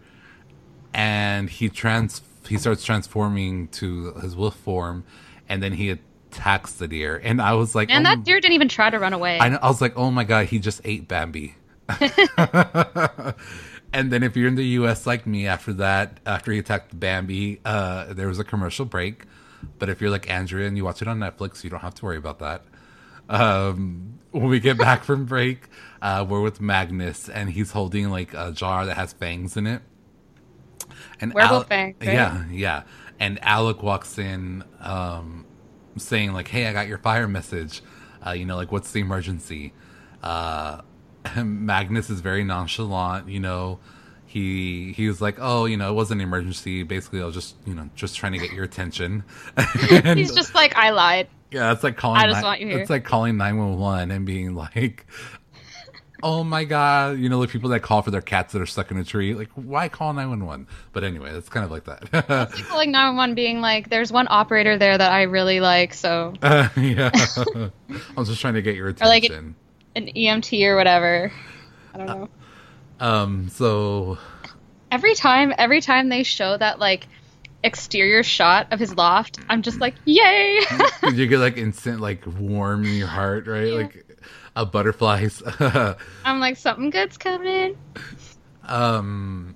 [0.94, 5.04] and he trans he starts transforming to his wolf form,
[5.48, 7.20] and then he attacks the deer.
[7.24, 9.40] And I was like, And oh, that deer didn't even try to run away.
[9.40, 11.56] I, know, I was like, oh my god, he just ate Bambi.
[13.94, 15.08] and then if you're in the U.S.
[15.08, 19.26] like me, after that, after he attacked Bambi, uh, there was a commercial break.
[19.78, 22.06] But if you're like Andrea and you watch it on Netflix, you don't have to
[22.06, 22.64] worry about that.
[23.28, 25.68] Um, when we get back from break,
[26.02, 29.82] uh, we're with Magnus, and he's holding like a jar that has fangs in it.
[31.20, 32.14] And Werewolf fangs, right?
[32.14, 32.84] yeah, yeah.
[33.20, 35.46] And Alec walks in, um,
[35.98, 37.82] saying like, "Hey, I got your fire message.
[38.26, 39.74] Uh, you know, like, what's the emergency?"
[40.24, 40.82] Uh,
[41.44, 43.28] Magnus is very nonchalant.
[43.30, 43.80] You know,
[44.26, 46.84] he he was like, "Oh, you know, it wasn't an emergency.
[46.84, 49.24] Basically, I was just you know just trying to get your attention."
[49.92, 51.28] And- He's just like, I lied.
[51.52, 52.22] yeah, it's like calling.
[52.22, 52.80] I just ni- want you here.
[52.80, 55.06] It's like calling nine one one and being like,
[56.24, 58.92] "Oh my god!" You know, the people that call for their cats that are stuck
[58.92, 59.34] in a tree.
[59.34, 60.68] Like, why call nine one one?
[60.94, 62.52] But anyway, it's kind of like that.
[62.54, 66.70] People like 911 being like, there's one operator there that I really like, so Uh,
[66.78, 67.12] yeah,
[68.18, 69.06] I'm just trying to get your attention.
[69.06, 69.32] Or like
[69.96, 71.32] an EMT or whatever.
[71.94, 72.30] I don't know.
[73.00, 74.18] um, so
[74.92, 77.08] Every time, every time they show that like
[77.64, 80.62] exterior shot of his loft, I'm just like, yay!
[81.14, 83.68] you get like instant like warm in your heart, right?
[83.68, 83.74] Yeah.
[83.76, 84.09] Like
[84.60, 85.42] a butterflies.
[86.26, 87.78] I'm like, something good's coming.
[88.64, 89.56] um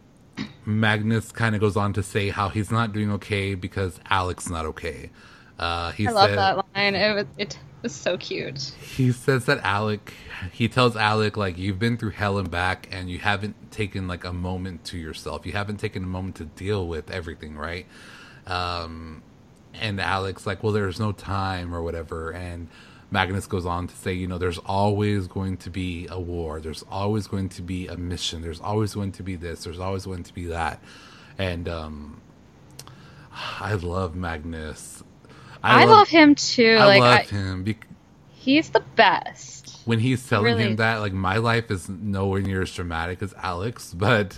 [0.66, 4.66] Magnus kind of goes on to say how he's not doing okay because Alec's not
[4.66, 5.12] okay.
[5.60, 6.96] Uh, he I love said, that line.
[6.96, 8.60] It was, it was so cute.
[8.96, 10.14] he says that Alec
[10.52, 14.24] he tells Alec like you've been through hell and back and you haven't taken like
[14.24, 15.46] a moment to yourself.
[15.46, 17.86] You haven't taken a moment to deal with everything, right?
[18.48, 19.22] Um
[19.76, 22.70] and Alec's like, "Well, there's no time or whatever." And
[23.14, 26.60] Magnus goes on to say, you know, there's always going to be a war.
[26.60, 28.42] There's always going to be a mission.
[28.42, 29.64] There's always going to be this.
[29.64, 30.82] There's always going to be that.
[31.38, 32.22] And um
[33.32, 35.04] I love Magnus.
[35.64, 36.76] I, love, him too.
[36.78, 37.90] I like, love I, him because
[38.32, 39.80] he's the best.
[39.86, 40.64] when he's telling Really.
[40.72, 44.38] him that, like my life is nowhere near as dramatic as Alec's, but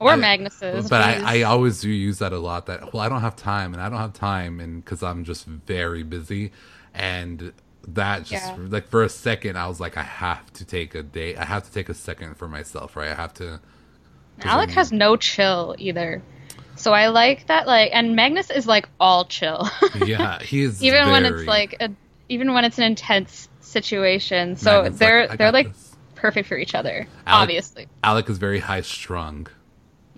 [0.00, 0.88] Or I- Magnus's.
[0.88, 2.66] But I, I always do use that a lot.
[2.66, 5.46] That well, I don't have time, and I don't have time, and because I'm just
[5.46, 6.50] very busy,
[6.92, 7.52] and
[7.94, 8.56] that just Yeah.
[8.68, 11.36] like for a second, I was like, I have to take a day.
[11.36, 13.08] I have to take a second for myself, right?
[13.08, 13.60] I have to.
[14.42, 16.22] Alec has no chill either.
[16.76, 19.68] So I like that, like, and Magnus is like all chill.
[20.06, 21.90] Yeah, he is even when it's like a,
[22.28, 24.54] even when it's an intense situation.
[24.56, 25.96] So Magnus, they're like, they're like this.
[26.14, 27.06] perfect for each other.
[27.26, 29.48] Alec- obviously, Alec is very high strung.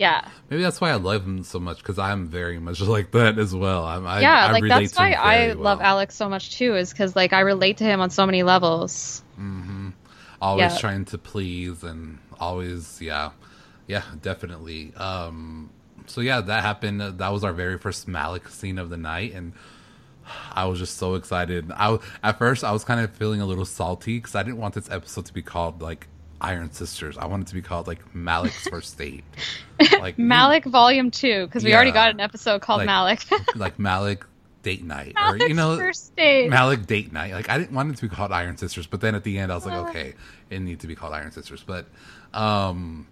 [0.00, 3.38] Yeah, Maybe that's why I love him so much because I'm very much like that
[3.38, 3.84] as well.
[3.84, 4.46] I'm, I, yeah.
[4.46, 5.82] I like that's why I very love.
[5.82, 9.22] Alec so much too, is because like I relate to him on so many levels.
[9.38, 9.90] Mm-hmm.
[10.40, 10.78] Always Yeah.
[10.78, 13.32] trying to please and always yeah
[13.86, 15.68] yeah definitely um
[16.06, 19.52] so yeah that happened that was our very first malec scene of the night and
[20.52, 23.66] i was just so excited i at first i was kind of feeling a little
[23.66, 26.08] salty because i didn't want this episode to be called like
[26.40, 29.24] iron sisters i wanted it to be called like malec's first date
[30.00, 32.88] like Malec Volume Two, because we already got an episode called Like-
[33.28, 33.54] Malec.
[33.56, 34.22] like malec
[34.62, 36.50] date night or you know first date.
[36.50, 37.32] Malec date night.
[37.32, 39.50] Like I didn't want it to be called Iron Sisters, but then at the end
[39.50, 39.88] I was like, Uh.
[39.88, 40.14] okay,
[40.50, 41.64] it needs to be called Iron Sisters.
[41.66, 41.86] But
[42.34, 43.06] um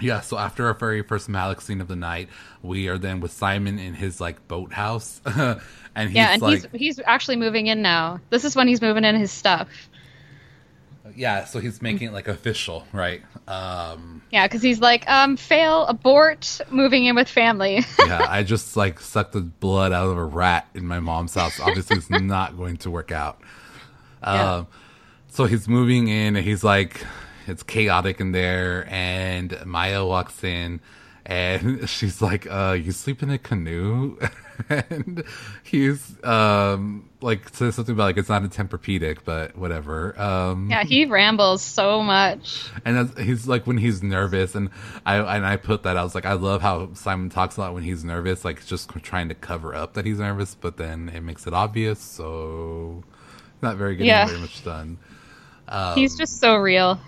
[0.00, 2.28] yeah, so after our very first Malec scene of the night,
[2.62, 5.20] we are then with Simon in his like boathouse.
[5.26, 5.60] and
[6.08, 8.20] he's yeah, and like he's he's actually moving in now.
[8.30, 9.68] This is when he's moving in his stuff.
[11.18, 13.22] Yeah, so he's making it like official, right?
[13.48, 17.84] Um Yeah, because he's like, um, fail, abort, moving in with family.
[18.06, 21.58] yeah, I just like sucked the blood out of a rat in my mom's house.
[21.58, 23.40] Obviously, it's not going to work out.
[24.22, 24.54] Yeah.
[24.54, 24.66] Um,
[25.28, 27.04] so he's moving in, and he's like,
[27.46, 28.86] it's chaotic in there.
[28.88, 30.80] And Maya walks in,
[31.26, 34.18] and she's like, "Uh, you sleep in a canoe?"
[34.68, 35.24] And
[35.62, 40.18] he's um like says something about like it's not a Tempur-Pedic, but whatever.
[40.20, 42.68] Um, yeah, he rambles so much.
[42.84, 44.70] and he's like when he's nervous and
[45.04, 47.74] i and i put that i was like i love how simon talks a lot
[47.74, 51.20] when he's nervous like just trying to cover up that he's nervous but then it
[51.22, 53.02] makes it obvious so
[53.62, 54.26] not very getting Yeah.
[54.26, 54.98] very much done
[55.94, 56.98] he's just so real.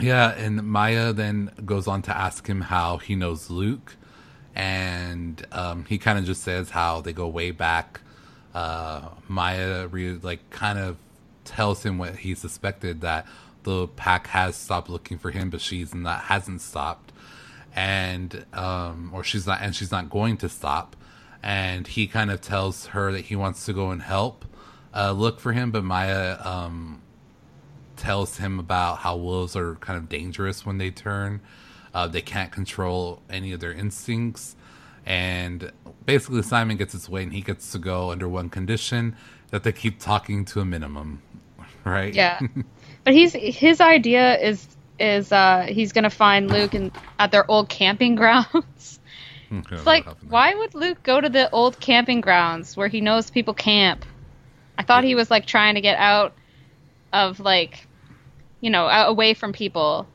[0.00, 3.96] yeah and maya then goes on to ask him how he knows luke
[4.58, 8.00] and um, he kind of just says how they go way back.
[8.52, 10.96] Uh, maya re- like kind of
[11.44, 13.24] tells him what he suspected that
[13.62, 17.12] the pack has stopped looking for him but she's not hasn't stopped.
[17.74, 20.96] And um or she's not and she's not going to stop.
[21.40, 24.44] And he kind of tells her that he wants to go and help
[24.92, 27.00] uh look for him but maya um
[27.96, 31.40] tells him about how wolves are kind of dangerous when they turn
[31.94, 34.56] Uh, they can't control any of their instincts,
[35.06, 35.72] and
[36.04, 39.16] basically Simon gets his way, and he gets to go under one condition
[39.50, 41.22] that they keep talking to a minimum,
[41.84, 42.14] right?
[42.14, 42.40] Yeah,
[43.04, 44.66] but he's his idea is
[44.98, 49.00] is uh, he's gonna find Luke in, at their old camping grounds.
[49.50, 50.46] Okay, It's like, what happened there?
[50.50, 54.04] why would Luke go to the old camping grounds where he knows people camp?
[54.76, 56.34] I thought he was like trying to get out
[57.12, 57.88] of like,
[58.60, 60.06] you know, away from people.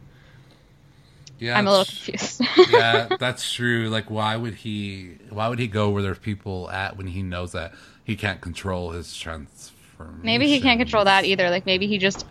[1.43, 2.41] Yeah, I'm a little confused.
[2.71, 3.89] yeah, that's true.
[3.89, 5.17] Like, why would he?
[5.29, 7.73] Why would he go where there's people at when he knows that
[8.05, 10.21] he can't control his transformation?
[10.23, 11.49] maybe he can't control that either.
[11.49, 12.25] Like maybe he just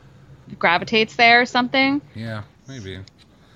[0.58, 2.00] gravitates there or something.
[2.14, 3.00] Yeah, maybe.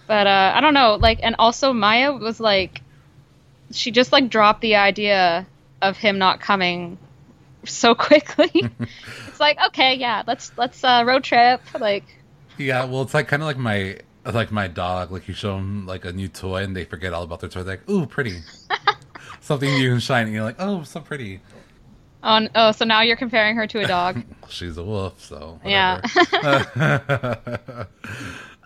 [0.07, 0.97] But uh, I don't know.
[0.97, 2.83] Like, and also Maya was like,
[3.71, 5.47] she just like dropped the idea
[5.81, 6.99] of him not coming
[7.65, 8.71] so quickly.
[9.27, 11.63] it's like, okay, yeah, let's let's uh, road trip.
[11.81, 12.05] Like,
[12.59, 14.01] Yeah, well, it's like kind of like my
[14.35, 15.11] like my dog.
[15.11, 17.63] Like you show them like a new toy, and they forget all about their toy.
[17.63, 18.41] They're like, "Ooh, pretty."
[19.41, 20.33] Something new and shiny.
[20.33, 21.41] You're like, "Oh, so pretty."
[22.23, 24.23] oh, oh, so now you're comparing her to a dog.
[24.49, 26.01] She's a wolf, so Yeah.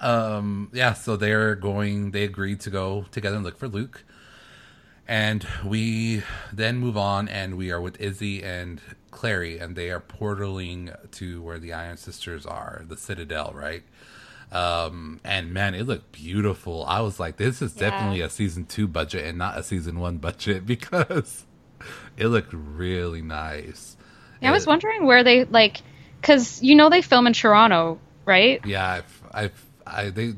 [0.00, 0.94] um, yeah.
[0.94, 2.10] So they're going.
[2.12, 4.04] They agreed to go together and look for Luke,
[5.06, 10.00] and we then move on, and we are with Izzy and Clary, and they are
[10.00, 13.82] portaling to where the Iron Sisters are, the Citadel, right?
[14.52, 16.84] Um, and man, it looked beautiful.
[16.86, 17.82] I was like, this is Yeah.
[17.90, 21.46] definitely a season two budget and not a season one budget because
[22.16, 23.96] it looked really nice.
[24.40, 25.82] Yeah, I was wondering where they like,
[26.20, 28.62] because you know they film in Toronto, right?
[28.64, 30.34] Yeah, I've, I've, I they.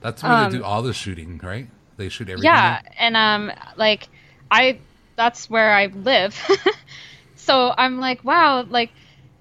[0.00, 1.68] That's where they Um, do all the shooting, right?
[1.96, 2.44] They shoot everything.
[2.44, 4.08] Yeah, and um, like
[4.50, 4.80] I,
[5.16, 6.36] that's where I live.
[7.36, 8.90] so I'm like, wow, like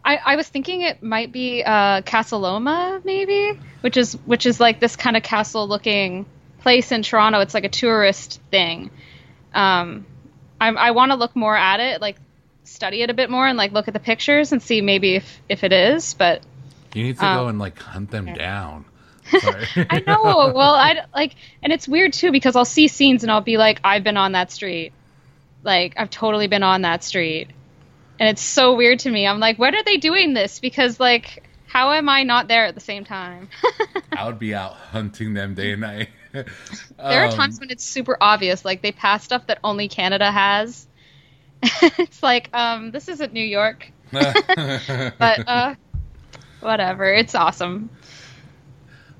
[0.06, 4.60] I, I was thinking it might be uh, Casa Loma, maybe, which is which is
[4.60, 6.26] like this kind of castle-looking
[6.60, 7.40] place in Toronto.
[7.40, 8.92] It's like a tourist thing.
[9.54, 10.06] Um,
[10.60, 12.18] I, I want to look more at it, like
[12.64, 15.42] study it a bit more, and like look at the pictures and see maybe if
[15.48, 16.14] if it is.
[16.14, 16.42] But
[16.94, 18.86] You need to um, go and like hunt them down.
[19.32, 20.52] I know.
[20.54, 23.80] Well, I like, and it's weird too because I'll see scenes and I'll be like,
[23.84, 24.92] I've been on that street.
[25.64, 27.48] Like, I've totally been on that street.
[28.20, 29.28] And it's so weird to me.
[29.28, 30.60] I'm like, when are they doing this?
[30.60, 33.50] Because, like, how am I not there at the same time?
[34.16, 36.10] I would be out hunting them day and night.
[36.32, 36.46] there
[36.98, 38.64] are Um, times when it's super obvious.
[38.64, 40.88] Like, they pass stuff that only Canada has.
[41.64, 43.92] it's like, um, this isn't New York.
[44.12, 45.76] But, uh,
[46.60, 47.12] whatever.
[47.14, 47.90] It's awesome.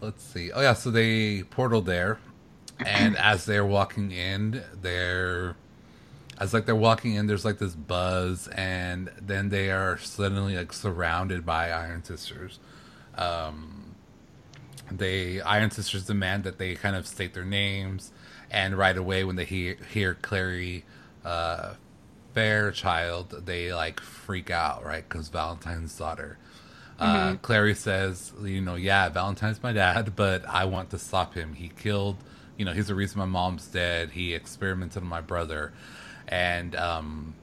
[0.02, 0.52] Let's see.
[0.52, 2.20] Oh yeah, so they portal there,
[2.86, 5.56] and as they're walking in, they're
[6.44, 10.74] as like they're walking in, there's like this buzz, and then they are suddenly like
[10.74, 12.60] surrounded by Iron Sisters.
[13.16, 13.96] Um,
[14.92, 18.12] they Iron Sisters demand that they kind of state their names,
[18.52, 20.84] and right away when they hear hear Clary
[21.24, 21.76] uh,
[22.34, 25.08] Fairchild, they like freak out, right?
[25.08, 26.38] Because Valentine's daughter.
[27.00, 31.54] Uh, Clary says, you know, yeah, Valentine's my dad, but I want to stop him.
[31.54, 32.18] He killed,
[32.56, 34.12] you know, he's the reason my mom's dead.
[34.12, 35.74] He experimented on my brother.
[36.28, 37.36] And um,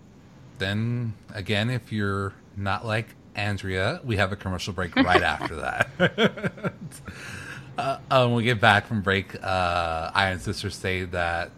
[0.59, 6.73] then again, if you're not like Andrea, we have a commercial break right after that.
[7.79, 11.53] uh, when we get back from break, uh, Iron Sisters say that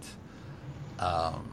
[0.99, 1.49] um,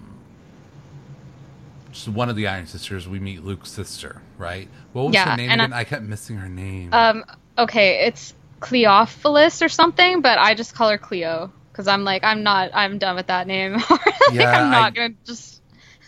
[1.91, 4.67] just one of the Iron Sisters, we meet Luke's sister, right?
[4.93, 6.93] What was Yeah, her name and I- I, kept missing her name.
[6.93, 7.23] Um,
[7.58, 12.43] okay, it's Cleophilus or something, but I just call her Cleo because I'm like, I'm
[12.43, 13.73] not, I'm done with that name.
[13.89, 14.01] like,
[14.34, 15.59] Yeah, I'm not I- gonna just.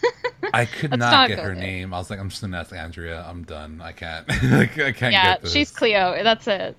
[0.54, 1.56] I could not get her there.
[1.56, 1.94] name.
[1.94, 3.26] I was like, I'm just gonna ask Andrea.
[3.28, 3.82] I'm done.
[3.82, 4.28] I can't.
[4.44, 5.54] Like, I can't yeah, get this.
[5.54, 6.24] she's Cleo.
[6.24, 6.78] That's it.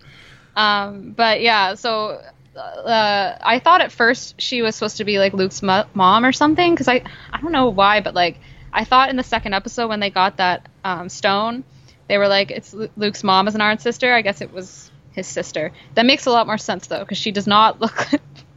[0.56, 2.20] Um, but yeah, so
[2.56, 6.32] uh, I thought at first she was supposed to be like Luke's mo- mom or
[6.32, 8.38] something because I I don't know why, but like
[8.72, 11.64] I thought in the second episode when they got that um, stone,
[12.08, 14.12] they were like it's Lu- Luke's mom as an Iron sister.
[14.12, 15.72] I guess it was his sister.
[15.94, 18.08] That makes a lot more sense though because she does not look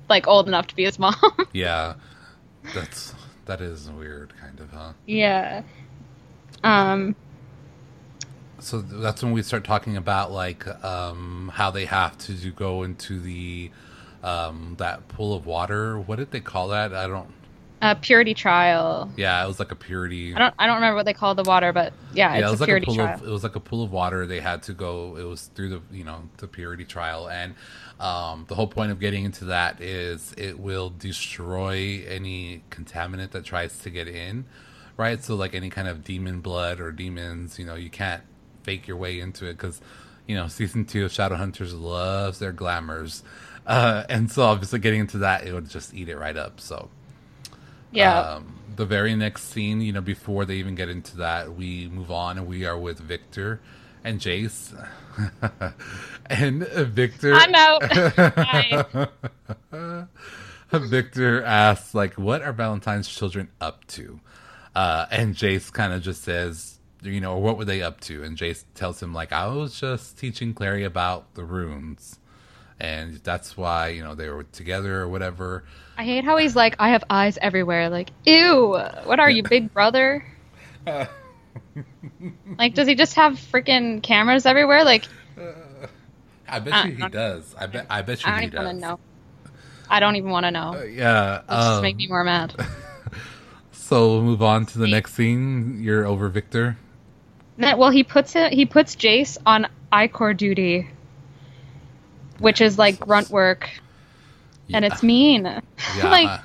[0.10, 1.16] like old enough to be his mom.
[1.54, 1.96] Yeah,
[2.74, 3.14] that's
[3.46, 4.94] that is weird, kind of, huh?
[5.06, 5.64] yeah.
[6.64, 7.16] Um.
[8.60, 12.84] So that's when we start talking about like um, how they have to do- go
[12.84, 13.70] into the
[14.24, 16.00] um, that pool of water.
[16.00, 16.94] What did they call that?
[16.94, 17.30] I don't.
[17.82, 19.12] A purity trial.
[19.18, 20.34] Yeah, it was like a purity.
[20.34, 20.54] I don't.
[20.58, 22.64] I don't remember what they called the water, but yeah, yeah, it's it was a
[22.64, 23.16] like a purity pool trial.
[23.16, 24.26] of it was like a pool of water.
[24.26, 25.18] They had to go.
[25.18, 27.54] It was through the you know the purity trial, and
[28.00, 33.46] um, the whole point of getting into that is it will destroy any contaminant that
[33.46, 34.46] tries to get in,
[34.98, 35.24] right?
[35.24, 38.24] So like any kind of demon blood or demons, you know, you can't
[38.64, 39.80] fake your way into it because
[40.28, 43.22] you know season two of Shadowhunters loves their glamours.
[43.68, 46.60] Uh, and so obviously getting into that, it would just eat it right up.
[46.60, 46.90] So
[47.96, 48.20] Yeah.
[48.20, 52.12] um, the very next scene, you know, before they even get into that, we move
[52.12, 53.62] on and we are with Victor
[54.04, 54.74] and Jace.
[56.28, 57.84] and Victor I'm out.
[60.72, 64.20] Victor asks, like, what are Valentine's children up to?
[64.76, 68.24] Uh, and Jace kind of just says, you know, what were they up to?
[68.24, 72.20] And Jace tells him, like, I was just teaching Clary about the runes.
[72.80, 75.64] And that's why, you know, they were together or whatever.
[75.98, 77.90] I hate how he's like, I have eyes everywhere.
[77.90, 80.26] Like, ew, what are you, big brother?
[82.58, 84.84] like, does he just have freaking cameras everywhere?
[84.84, 85.06] Like,
[86.48, 87.56] I bet Uh, you he does.
[87.58, 87.86] I bet.
[87.90, 88.82] I bet you I don't he even want does.
[88.82, 89.00] to know.
[89.90, 90.74] I don't even want to know.
[90.74, 91.42] It Yeah.
[91.50, 92.54] just Um, make me more mad.
[93.72, 95.82] so we'll move on to the next scene.
[95.82, 96.78] You're over Victor.
[97.58, 98.52] Well, he puts it.
[98.52, 100.90] He puts Jace on ichor duty,
[102.40, 103.70] which is like grunt work,
[104.74, 105.44] and it's mean.
[105.98, 106.10] Yeah.
[106.10, 106.42] like, I-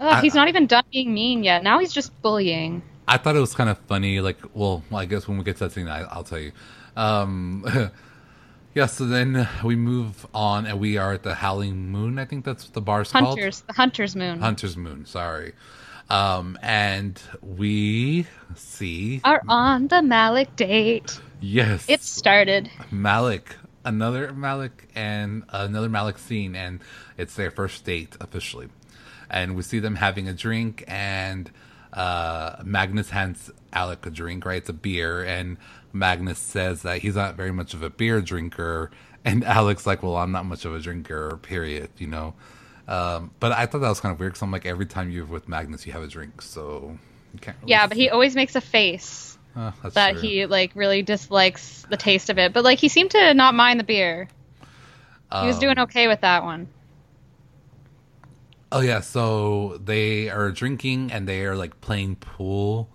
[0.00, 1.62] ugh, he's not even done being mean yet.
[1.62, 2.82] Now he's just bullying.
[3.06, 4.20] I thought it was kind of funny.
[4.20, 6.52] Like, well, I guess when we get to that scene, I, I'll tell you.
[6.96, 7.64] Um,
[8.74, 8.86] yeah.
[8.86, 12.18] So then we move on, and we are at the Howling Moon.
[12.18, 13.38] I think that's what the bar's called.
[13.38, 14.40] Hunters, the Hunter's Moon.
[14.40, 15.06] Hunter's Moon.
[15.06, 15.54] Sorry.
[16.10, 21.20] Um, and we see are on the Malec date.
[21.40, 22.70] yes, It started.
[22.90, 23.42] Malec,
[23.88, 26.80] another Malec, and another Malec scene, and
[27.16, 28.68] it's their first date officially.
[29.30, 31.50] And we see them having a drink, and
[31.92, 34.58] uh, Magnus hands Alec a drink, right?
[34.58, 35.56] It's a beer, and
[35.92, 38.90] Magnus says that he's not very much of a beer drinker,
[39.24, 42.34] and Alec's like, "Well, I'm not much of a drinker, period," you know.
[42.86, 45.26] Um, but I thought that was kind of weird because I'm like, every time you're
[45.26, 46.98] with Magnus, you have a drink, so
[47.34, 47.56] you can't.
[47.60, 50.20] Really Yeah, but he always makes a face Uh, that true.
[50.20, 52.52] he like really dislikes the taste of it.
[52.52, 54.28] But like he seemed to not mind the beer.
[55.40, 56.68] He was Um, doing okay with that one.
[58.70, 62.90] Oh yeah, so they are drinking and they are like playing pool,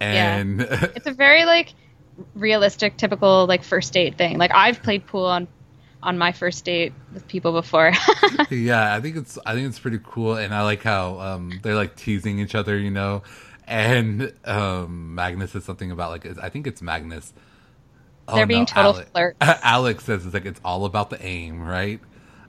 [0.00, 0.62] and
[0.94, 1.74] It's a very like
[2.34, 4.38] realistic, typical like first date thing.
[4.38, 5.48] Like I've played pool on
[6.02, 7.92] on my first date with people before.
[8.50, 11.74] yeah, I think it's I think it's pretty cool, and I like how um, they're
[11.74, 13.22] like teasing each other, you know.
[13.70, 17.32] And um, Magnus says something about like I think it's Magnus.
[18.28, 19.08] Oh, They're being total Alec.
[19.12, 19.36] flirts.
[19.40, 22.00] Alex says it's like it's all about the aim, right?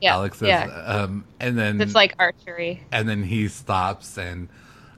[0.01, 0.65] yeah, Alex says, yeah.
[0.65, 2.81] um, and then It's like archery.
[2.91, 4.49] and then he stops and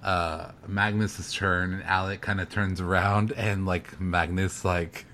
[0.01, 5.05] uh Magnus's turn and Alec kind of turns around and like Magnus like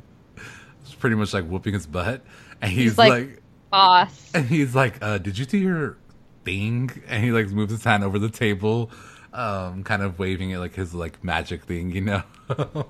[0.86, 2.22] is pretty much like whooping his butt
[2.62, 3.41] and he's, He's like- like,
[3.72, 4.32] Boss.
[4.36, 5.98] and he's like uh did you do your
[6.45, 8.89] thing and he like moves his hand over the table
[9.34, 12.24] um kind of waving it like his like magic thing you know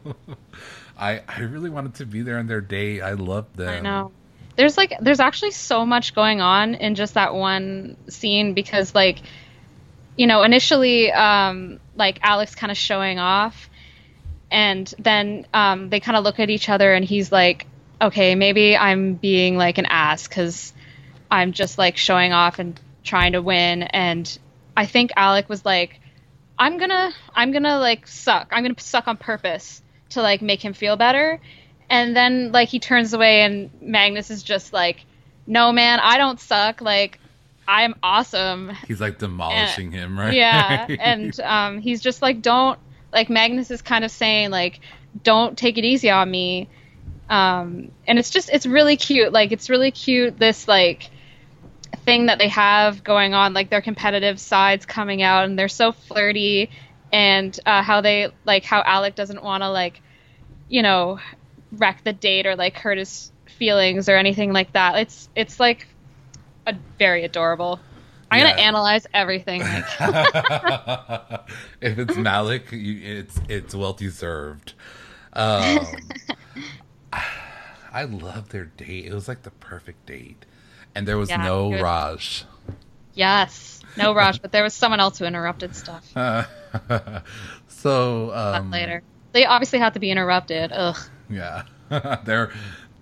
[0.97, 4.11] I I really wanted to be there on their date I loved them I know.
[4.55, 9.19] There's like there's actually so much going on in just that one scene because like
[10.17, 13.69] you know, initially um like Alec's kind of showing off
[14.51, 17.67] and then um they kind of look at each other and he's like,
[18.01, 20.73] "Okay, maybe I'm being like an ass cuz
[21.31, 24.37] I'm just like showing off and trying to win." And
[24.75, 26.01] I think Alec was like,
[26.59, 28.49] "I'm to I'm to like suck.
[28.51, 31.39] I'm to suck on purpose to like make him feel better."
[31.89, 35.03] and then like he turns away and Magnus is just like,
[35.47, 36.81] "No, man, I don't suck.
[36.81, 37.19] Like,
[37.67, 42.79] I'm awesome." he's like demolishing him right Yeah, and um, he's just like, "Don't."
[43.11, 44.79] Like Magnus is kind of saying like,
[45.23, 46.69] "Don't take it easy on me."
[47.29, 49.33] Um, and it's just it's really cute.
[49.33, 51.09] Like it's really cute this like
[51.97, 55.91] thing that they have going on, like their competitive sides coming out, and they're so
[55.91, 56.69] flirty,
[57.11, 60.01] and uh, how they like how Alec doesn't want to like,
[60.67, 61.19] you know,
[61.71, 64.95] wreck the date or like hurt his feelings or anything like that.
[64.97, 65.87] It's it's like
[66.67, 67.81] a very adorable.
[68.31, 68.43] I'm Yeah.
[68.43, 69.67] gonna analyze everything.
[69.67, 69.87] Like,
[71.81, 74.73] if it's Malec, you, it's it's well deserved.
[75.33, 76.15] Um,
[77.91, 79.05] I love their date.
[79.05, 80.45] It was like the perfect date,
[80.99, 82.45] and there was Yeah, no was- Raj.
[83.13, 86.05] yes, no Raj, but there was someone else who interrupted stuff.
[87.69, 90.71] so um, later, they obviously have to be interrupted.
[90.73, 90.97] Ugh.
[91.29, 91.63] Yeah,
[92.25, 92.51] they're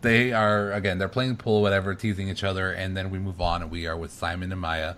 [0.01, 0.99] they are again.
[0.99, 3.97] They're playing pool, whatever, teasing each other, and then we move on, and we are
[3.97, 4.93] with Simon and Maya.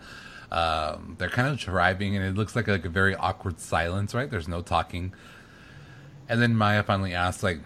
[0.51, 4.13] Um, they're kind of driving, and it looks like like a very awkward silence.
[4.13, 4.29] Right?
[4.29, 5.13] There's no talking,
[6.27, 7.61] and then Maya finally asks, like,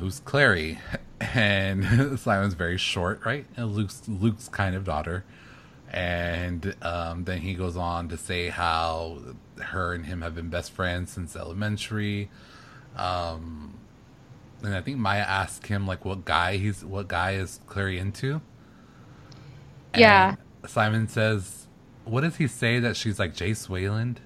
[0.00, 0.80] "Who's Clary?"
[1.20, 3.46] And Simon's very short, right?
[3.56, 5.24] And Luke's Luke's kind of daughter.
[5.90, 9.18] And um, then he goes on to say how
[9.60, 12.30] her and him have been best friends since elementary.
[12.96, 13.78] Um,
[14.62, 18.40] and I think Maya asked him like what guy he's what guy is Clary into.
[19.96, 20.36] Yeah.
[20.66, 21.66] Simon says,
[22.04, 24.20] "What does he say that she's like Jace Wayland?"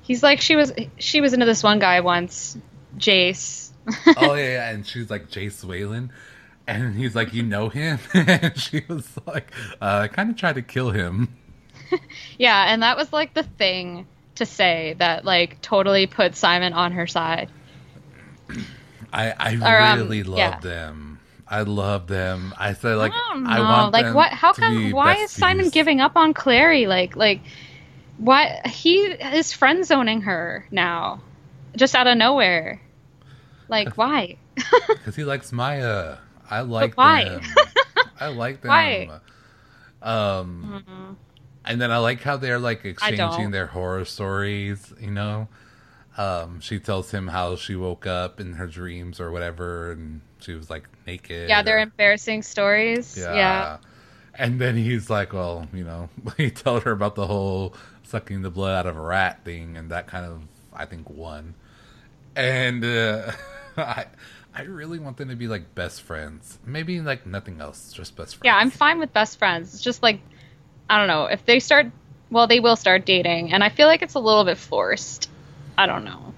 [0.00, 2.56] He's like she was she was into this one guy once,
[2.96, 3.70] Jace.
[4.16, 6.10] oh yeah, yeah, and she's like Jace Wayland,
[6.66, 10.54] and he's like, "You know him?" and she was like, uh, "I kind of tried
[10.54, 11.36] to kill him."
[12.38, 14.06] yeah, and that was like the thing
[14.36, 17.50] to say that like totally put Simon on her side.
[19.12, 20.60] I I or, um, really love yeah.
[20.60, 21.20] them.
[21.46, 22.54] I love them.
[22.56, 24.32] I said like I, I want like what?
[24.32, 24.90] How come?
[24.90, 26.86] Why is Simon giving up on Clary?
[26.86, 27.40] Like like
[28.16, 31.20] why he is friend zoning her now,
[31.76, 32.80] just out of nowhere.
[33.68, 34.36] Like why?
[34.88, 36.16] Because he likes Maya.
[36.48, 37.24] I like why?
[37.24, 37.42] them.
[38.20, 38.68] I like them.
[38.70, 39.20] Why?
[40.02, 41.12] Um, mm-hmm.
[41.64, 44.92] and then I like how they're like exchanging their horror stories.
[45.00, 45.48] You know,
[46.18, 50.54] um, she tells him how she woke up in her dreams or whatever, and she
[50.54, 51.48] was like naked.
[51.48, 53.16] Yeah, they're or, embarrassing stories.
[53.16, 53.34] Yeah.
[53.34, 53.78] yeah.
[54.34, 58.50] And then he's like, well, you know, he told her about the whole sucking the
[58.50, 60.42] blood out of a rat thing, and that kind of,
[60.72, 61.54] I think, won.
[62.34, 63.32] And uh,
[63.76, 64.06] I,
[64.54, 66.58] I really want them to be like best friends.
[66.64, 68.44] Maybe like nothing else, just best friends.
[68.44, 69.74] Yeah, I'm fine with best friends.
[69.74, 70.20] It's just like,
[70.88, 71.86] I don't know, if they start,
[72.30, 75.30] well, they will start dating, and I feel like it's a little bit forced.
[75.76, 76.34] I don't know.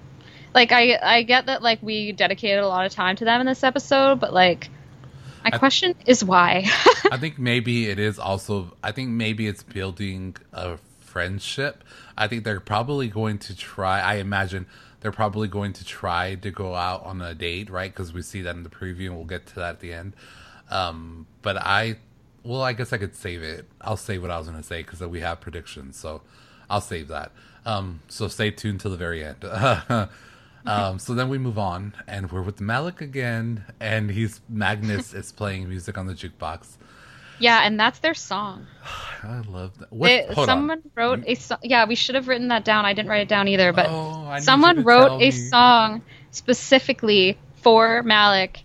[0.55, 3.47] Like I I get that like we dedicated a lot of time to them in
[3.47, 4.71] this episode, but like
[5.43, 6.65] my I, question is why.
[7.11, 11.83] I think maybe it is also I think maybe it's building a friendship.
[12.17, 14.67] I think they're probably going to try I imagine
[15.05, 17.93] they're probably going to try to go out on a date, right?
[17.93, 20.17] Because we see that in the preview and we'll get to that at the end.
[20.71, 21.99] Um, but I
[22.43, 23.69] well, I guess I could save it.
[23.83, 25.99] I'll save what I was going to say because we have predictions.
[25.99, 26.23] So
[26.71, 27.33] I'll save that.
[27.67, 29.45] Um, so stay tuned till the very end.
[30.67, 35.33] um, so then we move on, and we're with Malec again, and he's Magnus is
[35.33, 36.79] playing music on the jukebox.
[37.39, 38.67] Yeah, and that's their song.
[39.23, 39.93] I love that.
[39.93, 40.91] What, someone on.
[40.95, 41.59] wrote a song.
[41.63, 42.85] Yeah, we should have written that down.
[42.85, 48.63] I didn't write it down either, but oh, someone wrote a song specifically for Malec,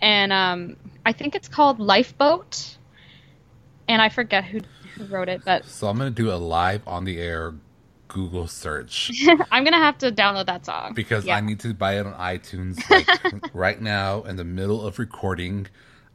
[0.00, 2.76] and um, I think it's called Lifeboat.
[3.88, 4.60] And I forget who
[4.96, 7.54] who wrote it, but so I'm gonna do a live on the air
[8.08, 9.12] Google search.
[9.50, 11.36] I'm gonna have to download that song because yeah.
[11.36, 13.08] I need to buy it on iTunes like
[13.54, 15.66] right now in the middle of recording.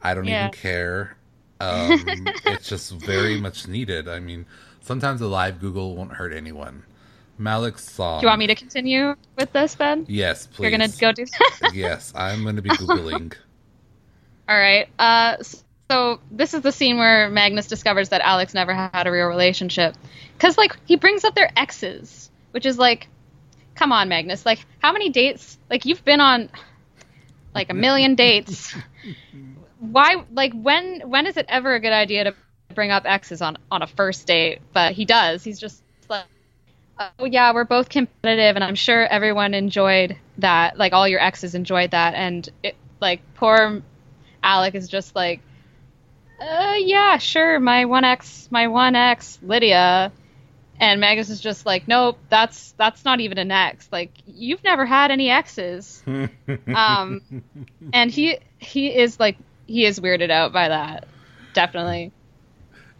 [0.02, 0.48] I don't yeah.
[0.48, 1.16] even care.
[1.62, 4.08] Um, it's just very much needed.
[4.08, 4.46] I mean,
[4.80, 6.82] sometimes a live Google won't hurt anyone.
[7.38, 8.20] Malec's song.
[8.20, 10.04] Do you want me to continue with this, Ben?
[10.08, 10.62] Yes, please.
[10.62, 11.70] You're gonna go do that.
[11.74, 13.34] yes, I'm gonna be googling.
[14.48, 14.88] All right.
[14.98, 15.36] Uh,
[15.90, 19.94] so this is the scene where Magnus discovers that Alec's never had a real relationship,
[20.36, 23.08] because like he brings up their exes, which is like,
[23.74, 24.44] come on, Magnus.
[24.44, 25.58] Like, how many dates?
[25.70, 26.50] Like, you've been on
[27.54, 28.74] like a million dates.
[29.82, 30.24] Why?
[30.32, 32.34] Like, when when is it ever a good idea to
[32.74, 34.60] bring up exes on on a first date?
[34.72, 35.42] But he does.
[35.42, 36.26] He's just like,
[36.98, 40.78] oh yeah, we're both competitive, and I'm sure everyone enjoyed that.
[40.78, 43.82] Like, all your exes enjoyed that, and it like poor
[44.42, 45.40] Alec is just like
[46.42, 50.12] uh, yeah, sure, my one ex, my one ex, Lydia.
[50.80, 53.88] And Magnus is just like, nope, that's that's not even an ex.
[53.92, 56.02] Like, you've never had any exes.
[56.74, 57.22] um,
[57.92, 59.36] and he he is like
[59.72, 61.06] he is weirded out by that,
[61.54, 62.12] definitely.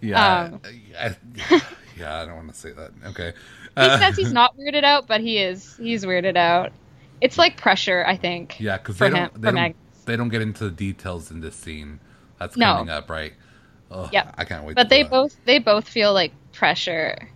[0.00, 0.60] Yeah, um,
[0.98, 1.16] I,
[1.98, 2.92] yeah, I don't want to say that.
[3.08, 3.34] Okay.
[3.76, 5.76] Uh, he says he's not weirded out, but he is.
[5.76, 6.72] He's weirded out.
[7.20, 8.58] It's like pressure, I think.
[8.58, 12.00] Yeah, because they don't they don't, they don't get into the details in this scene.
[12.38, 12.94] That's coming no.
[12.94, 13.34] up, right?
[14.10, 14.74] Yeah, I can't wait.
[14.74, 15.10] But they that.
[15.10, 17.28] both they both feel like pressure.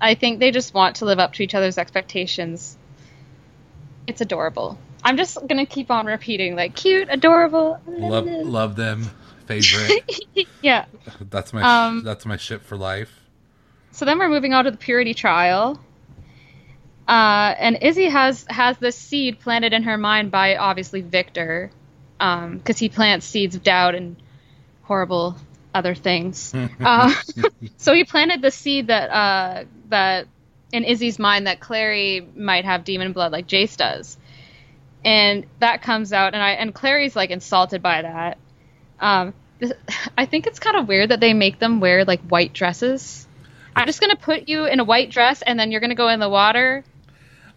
[0.00, 2.78] I think they just want to live up to each other's expectations.
[4.06, 4.78] It's adorable.
[5.02, 7.80] I'm just gonna keep on repeating like cute, adorable.
[7.86, 9.10] Love love them.
[9.46, 10.08] Favorite.
[10.62, 10.84] yeah.
[11.28, 13.10] That's my um, that's my ship for life.
[13.92, 15.80] So then we're moving on to the purity trial.
[17.08, 21.72] Uh, and Izzy has has this seed planted in her mind by obviously Victor,
[22.18, 24.16] because um, he plants seeds of doubt and
[24.82, 25.36] horrible
[25.74, 26.54] other things.
[26.80, 27.12] uh,
[27.78, 30.28] so he planted the seed that uh, that
[30.72, 34.16] in Izzy's mind that Clary might have demon blood like Jace does,
[35.04, 38.38] and that comes out, and I and Clary's like insulted by that.
[39.00, 39.34] Um,
[40.16, 43.26] I think it's kind of weird that they make them wear like white dresses.
[43.74, 46.20] I'm just gonna put you in a white dress, and then you're gonna go in
[46.20, 46.84] the water,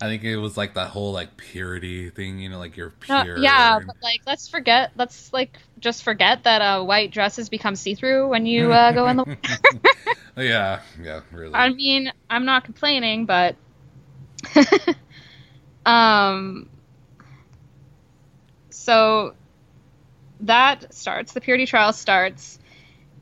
[0.04, 3.38] I think it was like that whole like purity thing, you know, like you're pure.
[3.38, 7.96] Yeah, but like let's forget, let's like just forget that uh, white dresses become see
[7.96, 9.38] through when you uh, go in the.
[10.36, 11.54] yeah, yeah, really.
[11.54, 13.56] I mean, I'm not complaining, but.
[15.86, 16.70] um.
[18.84, 19.34] So
[20.42, 21.32] that starts.
[21.32, 22.60] The purity trial starts,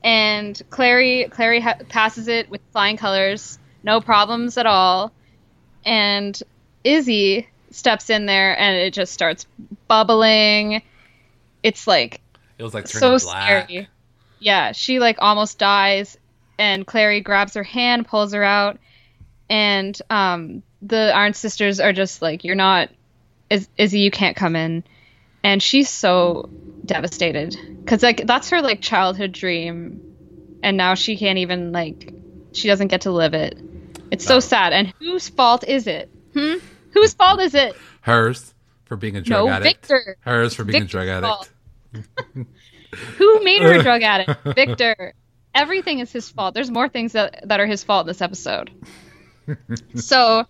[0.04, 5.12] and Clary Clary ha- passes it with flying colors, no problems at all.
[5.86, 6.42] And
[6.84, 9.46] Izzy steps in there and it just starts
[9.88, 10.82] bubbling.
[11.62, 12.22] It's like
[12.58, 13.70] It was like so turning black.
[13.70, 13.88] scary.
[14.40, 16.18] Yeah, she like almost dies,
[16.58, 18.80] and Clary grabs her hand, pulls her out,
[19.48, 22.90] and um, the Iron sisters are just like, "You're not,
[23.52, 24.84] Iz- Izzy, you can't come in,"
[25.44, 26.50] and she's so
[26.86, 30.02] devastated because like that's her like childhood dream,
[30.64, 32.14] and now she can't even like,
[32.54, 33.58] she doesn't get to live it.
[34.12, 34.40] It's so No.
[34.42, 34.74] sad.
[34.74, 36.10] And whose fault is it?
[36.34, 36.56] Hmm.
[36.94, 37.76] Whose fault is it?
[38.02, 38.54] Hers
[38.86, 39.88] for being a drug No, addict.
[39.88, 40.18] Victor.
[40.22, 41.50] Hers for being Victor's a drug addict.
[41.94, 42.46] fault.
[43.18, 44.44] Who made her a drug addict?
[44.56, 45.14] Victor.
[45.56, 46.54] Everything is his fault.
[46.54, 48.70] There's more things that, that are his fault in this episode.
[49.96, 50.46] so,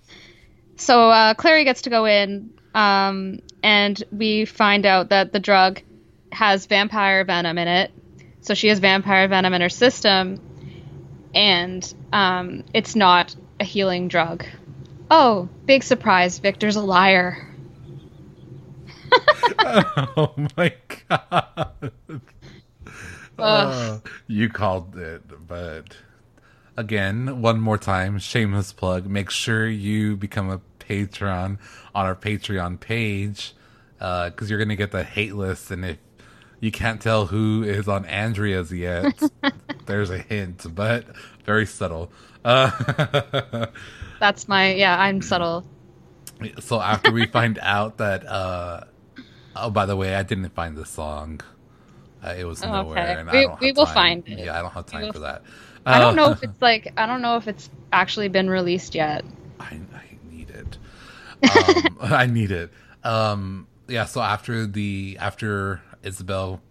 [0.75, 5.81] so uh, Clary gets to go in, um, and we find out that the drug
[6.31, 7.91] has vampire venom in it.
[8.41, 10.41] So she has vampire venom in her system,
[11.33, 14.45] and um, it's not a healing drug.
[15.11, 16.39] Oh, big surprise!
[16.39, 17.47] Victor's a liar.
[19.59, 20.73] oh my
[21.07, 21.91] god.
[23.37, 25.97] Uh, you called it, but
[26.77, 29.07] again, one more time, shameless plug.
[29.07, 30.61] Make sure you become a
[30.91, 31.57] patron
[31.95, 33.53] on our Patreon page
[33.97, 35.71] because you're going to get the hate list.
[35.71, 35.97] And if
[36.59, 39.21] you can't tell who is on Andrea's yet,
[39.85, 41.05] there's a hint, but
[41.45, 42.11] very subtle.
[42.43, 43.67] Uh,
[44.19, 44.99] That's my yeah.
[44.99, 45.65] I'm subtle.
[46.59, 48.81] so after we find out that, uh,
[49.55, 51.39] oh, by the way, I didn't find the song.
[52.23, 53.19] Uh, it was Oh, nowhere, okay.
[53.21, 53.95] and We- I don't we will time.
[53.95, 54.39] find it.
[54.45, 55.41] Yeah, I don't have time for that.
[55.85, 58.93] I don't Uh, know if it's like I don't know if it's actually been released
[58.93, 59.23] yet.
[59.59, 60.10] I, I.
[61.43, 62.71] Um, I need it.
[63.03, 64.05] Um, yeah.
[64.05, 66.61] So after the after Isabelle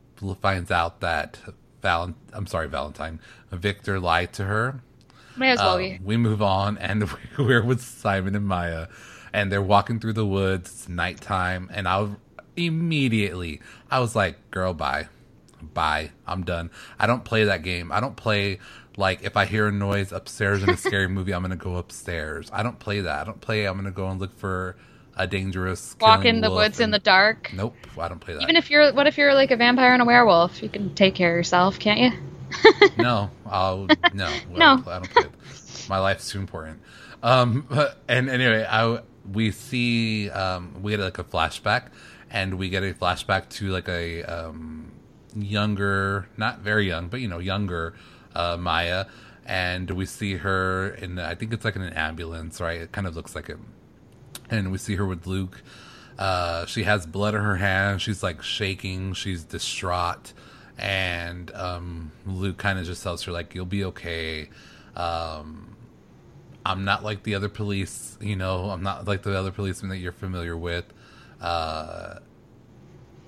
[0.41, 1.39] finds out that
[1.83, 4.81] Val, I'm sorry, Valentine, Victor lied to her.
[5.37, 5.99] May as well Um, be.
[6.03, 7.09] we move on, and
[7.39, 8.89] we're with Simon and Maya,
[9.33, 10.71] and they're walking through the woods.
[10.71, 12.09] It's nighttime, and I
[12.57, 13.61] immediately
[13.91, 15.09] I was like, "Girl, bye,
[15.63, 16.11] bye.
[16.27, 16.71] I'm done.
[16.99, 17.91] I don't play that game.
[17.93, 18.59] I don't play
[18.97, 22.51] like if I hear a noise upstairs in a scary movie, I'm gonna go upstairs.
[22.53, 23.21] I don't play that.
[23.21, 23.67] I don't play.
[23.67, 24.77] I'm gonna go and look for
[25.17, 27.51] a dangerous Walk in the woods in the dark.
[27.53, 28.43] Nope, I don't play that.
[28.43, 30.63] Even if you're what if you're like a vampire and a werewolf?
[30.63, 32.89] You can take care of yourself, can't you?
[32.99, 34.77] no, I'll no, I No.
[34.77, 35.87] don't, I don't play it.
[35.89, 36.81] My life's too important.
[37.23, 39.01] Um, but- and anyway, I
[39.33, 41.89] we see um we get like a flashback,
[42.31, 44.91] and we get a flashback to like a um
[45.37, 47.95] younger, not very young, but you know younger
[48.35, 49.07] uh, Maya,
[49.47, 52.81] and we see her in I think it's like in an ambulance, right?
[52.81, 53.59] It kind of looks like it,
[54.51, 55.63] and we see her with Luke.
[56.19, 58.03] Uh, she has blood in her hand.
[58.03, 59.15] She's like shaking.
[59.15, 60.33] She's distraught,
[60.79, 64.51] and um, Luke kind of just tells her like, "You'll be okay."
[64.97, 65.77] Um,
[66.65, 68.71] I'm not like the other police, you know.
[68.71, 70.85] I'm not like the other policemen that you're familiar with.
[71.41, 72.19] Uh,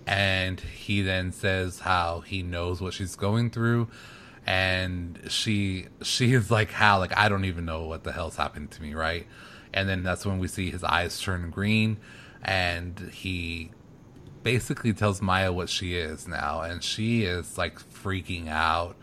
[0.07, 3.89] and he then says how he knows what she's going through,
[4.47, 6.99] and she she is like, "How?
[6.99, 9.27] Like I don't even know what the hell's happened to me, right?"
[9.73, 11.99] And then that's when we see his eyes turn green,
[12.43, 13.71] and he
[14.43, 18.97] basically tells Maya what she is now, and she is like freaking out.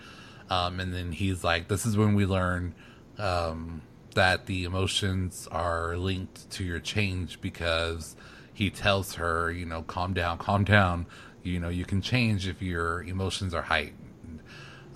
[0.50, 2.76] Um, and then he's like, "This is when we learn
[3.18, 3.82] um,
[4.16, 8.16] that the emotions are linked to your change because
[8.54, 11.06] he tells her, you know, calm down, calm down.
[11.44, 13.99] You know, you can change if your emotions are heightened."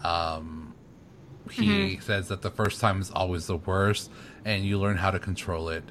[0.03, 0.73] Um,
[1.51, 4.09] he says that the first time is always the worst,
[4.45, 5.83] and you learn how to control it.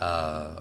[0.00, 0.60] Uh,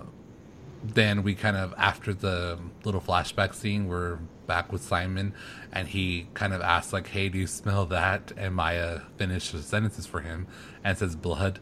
[0.83, 5.33] then we kind of after the little flashback scene we're back with simon
[5.73, 8.31] and he kind of asks like hey do you smell that?
[8.37, 10.47] And maya finishes sentences for him
[10.83, 11.59] and says blood.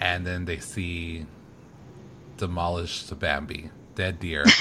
[0.00, 1.26] And then they see
[2.36, 4.44] demolished bambi dead deer.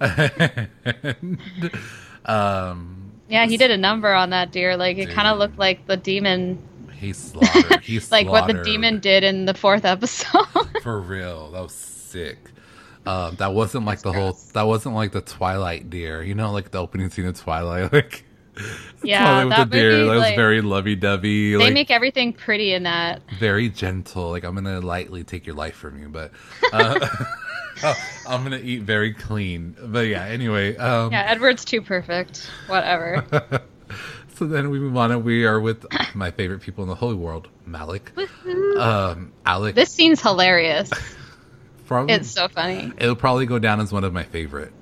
[0.00, 1.38] And,
[2.24, 2.97] um
[3.28, 4.76] Yeah, he did a number on that deer.
[4.76, 6.62] Like it kind of looked like the demon,
[6.98, 10.46] he slaughtered he slaughtered like what the demon did in the fourth episode.
[10.82, 12.38] For real, that was sick.
[13.06, 14.38] Um, that wasn't like the whole.
[14.52, 16.22] That wasn't like the Twilight deer.
[16.22, 17.92] You know, like the opening scene of Twilight.
[18.60, 19.90] Like, yeah, Twilight that the deer.
[19.92, 21.52] movie, that was very lovey-dovey.
[21.52, 23.22] they Like, make everything pretty in that.
[23.38, 24.30] very gentle.
[24.30, 26.32] Like, I'm gonna lightly take your life from you, but
[26.72, 26.98] uh,
[28.26, 29.76] I'm gonna eat very clean.
[29.82, 30.24] But yeah.
[30.24, 30.76] Anyway.
[30.76, 32.48] Um, Yeah, Edward's too perfect.
[32.66, 33.24] Whatever.
[34.38, 37.12] So then we move on, and we are with my favorite people in the whole
[37.16, 38.12] world, Malec.
[38.78, 39.74] Um, Alec.
[39.74, 40.90] this scene's hilarious.
[41.86, 42.92] probably, It's so funny.
[42.98, 44.72] It'll probably go down as one of my favorite.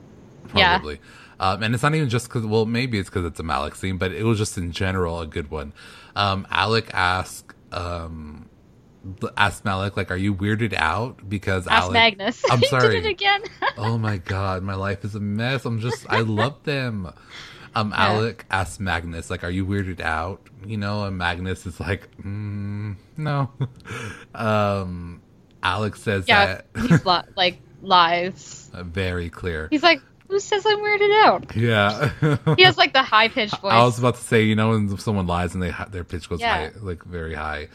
[0.55, 0.77] Yeah.
[0.77, 1.01] Probably.
[1.41, 3.97] Um, and it's not even just because, well, maybe it's because it's a Malec scene,
[3.97, 5.73] but it was just in general a good one.
[6.15, 8.51] Um, Alec asked, um,
[9.37, 11.29] asked Malec, like, are you weirded out?
[11.29, 12.43] Because Ask Alec, Magnus.
[12.51, 13.05] I'm sorry.
[13.07, 13.43] again.
[13.77, 15.65] oh my god, my life is a mess.
[15.65, 17.13] I'm just, I love them.
[17.75, 20.41] Um, Alec asked Magnus, like, are you weirded out?
[20.65, 23.51] You know, and Magnus is like, mm, no.
[24.35, 25.21] um,
[25.63, 28.71] Alex says yeah, that he's li- like lies.
[28.75, 29.69] very clear.
[29.71, 31.57] He's like, who says I'm weirded out?
[31.57, 32.11] Yeah.
[32.57, 33.73] He has like the high pitched voice.
[33.73, 36.41] I was about to say, you know, when someone lies and they their pitch goes
[36.41, 36.71] Yeah.
[36.71, 37.69] high, like very high.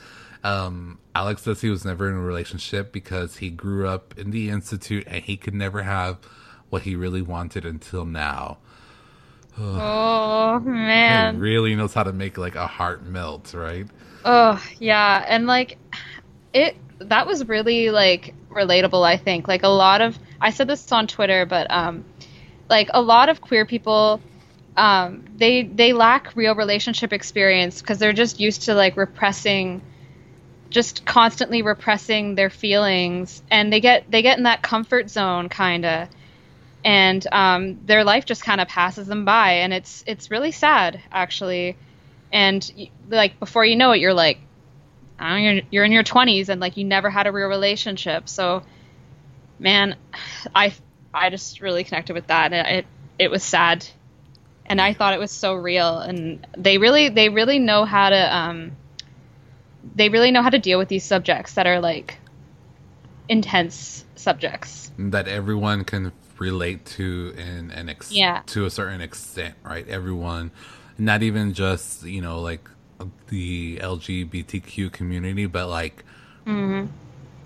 [0.43, 4.49] Um, Alex says he was never in a relationship because he grew up in the
[4.49, 6.17] institute and he could never have
[6.69, 8.59] what he really wanted until now.
[9.75, 10.59] oh
[11.05, 11.37] He man.
[11.37, 13.87] really knows how to make like a heart melt, right?
[14.23, 15.77] Oh yeah, and like
[16.53, 19.05] it that was really like relatable.
[19.05, 22.05] I think like a lot of I said this on Twitter, but um,
[22.69, 24.21] like a lot of queer people,
[24.77, 29.83] um, they they lack real relationship experience because they're just used to like repressing,
[30.71, 35.85] just constantly repressing their feelings, and they get they get in that comfort zone kind
[35.85, 36.09] of.
[36.83, 40.99] And um, their life just kind of passes them by, and it's it's really sad,
[41.11, 41.77] actually.
[42.33, 44.39] And like before you know it you're like
[45.21, 48.27] you're, you're in your 20s and like you never had a real relationship.
[48.27, 48.63] So
[49.59, 49.95] man
[50.55, 50.73] i
[51.13, 52.85] i just really connected with that it
[53.19, 53.85] it was sad.
[54.65, 58.35] And i thought it was so real and they really they really know how to
[58.35, 58.71] um
[59.95, 62.17] they really know how to deal with these subjects that are like
[63.29, 68.41] intense subjects That everyone can relate to in an ex- Yeah.
[68.47, 69.87] to a certain extent, right?
[69.87, 70.51] Everyone,
[70.97, 72.67] not even just you know like
[72.99, 76.03] uh, the LGBTQ community, but like
[76.45, 76.87] mm-hmm.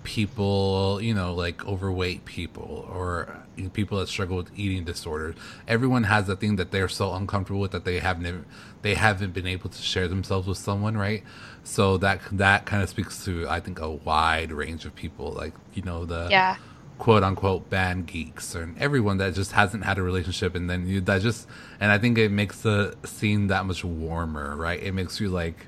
[0.02, 5.34] people, you know, like overweight people or people that struggle with eating disorders.
[5.66, 8.44] Everyone has a thing that they're so uncomfortable with that they have never,
[8.82, 11.22] they haven't been able to share themselves with someone, right?
[11.66, 15.52] So that that kind of speaks to I think a wide range of people, like
[15.74, 16.56] you know the yeah
[16.98, 20.98] quote unquote band geeks and everyone that just hasn't had a relationship and then you
[21.02, 21.46] that just
[21.78, 24.82] and I think it makes the scene that much warmer, right?
[24.82, 25.66] It makes you like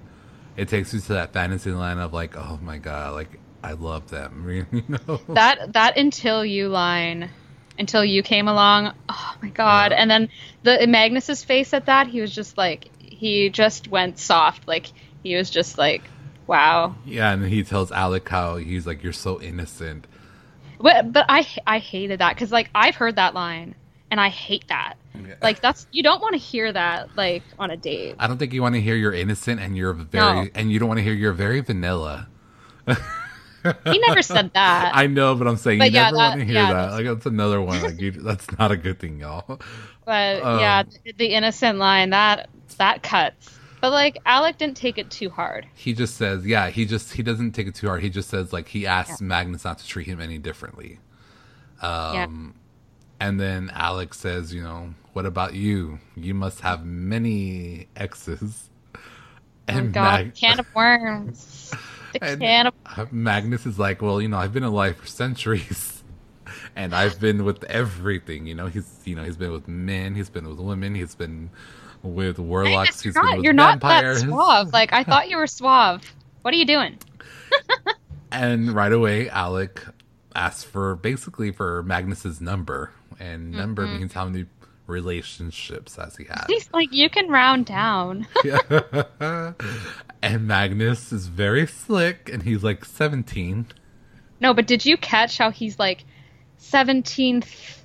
[0.57, 4.09] it takes you to that fantasy land of like, oh my god, like I love
[4.09, 5.20] them, you know?
[5.28, 7.28] that that until you line
[7.78, 9.99] until you came along oh my god Yeah.
[9.99, 10.28] and then
[10.62, 14.86] the magnus's face at that he was just like he just went soft like
[15.23, 16.03] he was just like
[16.47, 20.07] wow Yeah, and he tells Alec how he's like, You're so innocent.
[20.81, 23.75] but, but i i hated that because like i've heard that line
[24.11, 24.95] and i hate that
[25.43, 28.53] like that's you don't want to hear that like on a date I don't think
[28.53, 30.49] you want to hear you're innocent and you're very No.
[30.55, 32.29] and you don't want to hear you're very vanilla.
[32.87, 36.45] he never said that I know, but I'm saying But you yeah, never want to
[36.47, 36.75] hear yeah, that.
[36.75, 37.83] that's- Like that's another one.
[37.83, 39.61] Like you, that's not a good thing, y'all.
[40.05, 40.83] but um, yeah
[41.16, 42.49] the innocent line that
[42.79, 46.85] that cuts but like alec didn't take it too hard He just says, yeah, he
[46.85, 48.03] just he doesn't take it too hard.
[48.03, 50.99] He just says like he asks Magnus not to treat him any differently.
[51.81, 52.55] Um
[53.20, 55.99] and then Alex says, you know, what about you?
[56.16, 58.70] You must have many exes.
[58.95, 59.01] oh
[59.66, 61.72] And god Mag- can of worms
[62.12, 65.07] the And- can of Uh, Magnus is like, well, you know, I've been alive for
[65.07, 66.03] centuries,
[66.76, 68.47] and I've been with everything.
[68.47, 71.51] You know, he's you know he's been with men, he's been with women, he's been
[72.03, 74.72] with warlocks, he's you're not, you're not that suave.
[74.72, 76.03] Like I thought you were suave.
[76.42, 76.99] What are you doing?
[78.30, 79.82] And right away, Alec
[80.34, 83.99] asks for basically for Magnus's number, and number Mm-hmm.
[83.99, 84.46] means how many
[84.86, 86.44] relationships has he had.
[86.49, 88.26] He's like, you can round down.
[89.20, 93.66] and Magnus is very slick, and he's like seventeen.
[94.40, 96.05] no, but did you catch how he's like
[96.59, 97.82] seventeenth?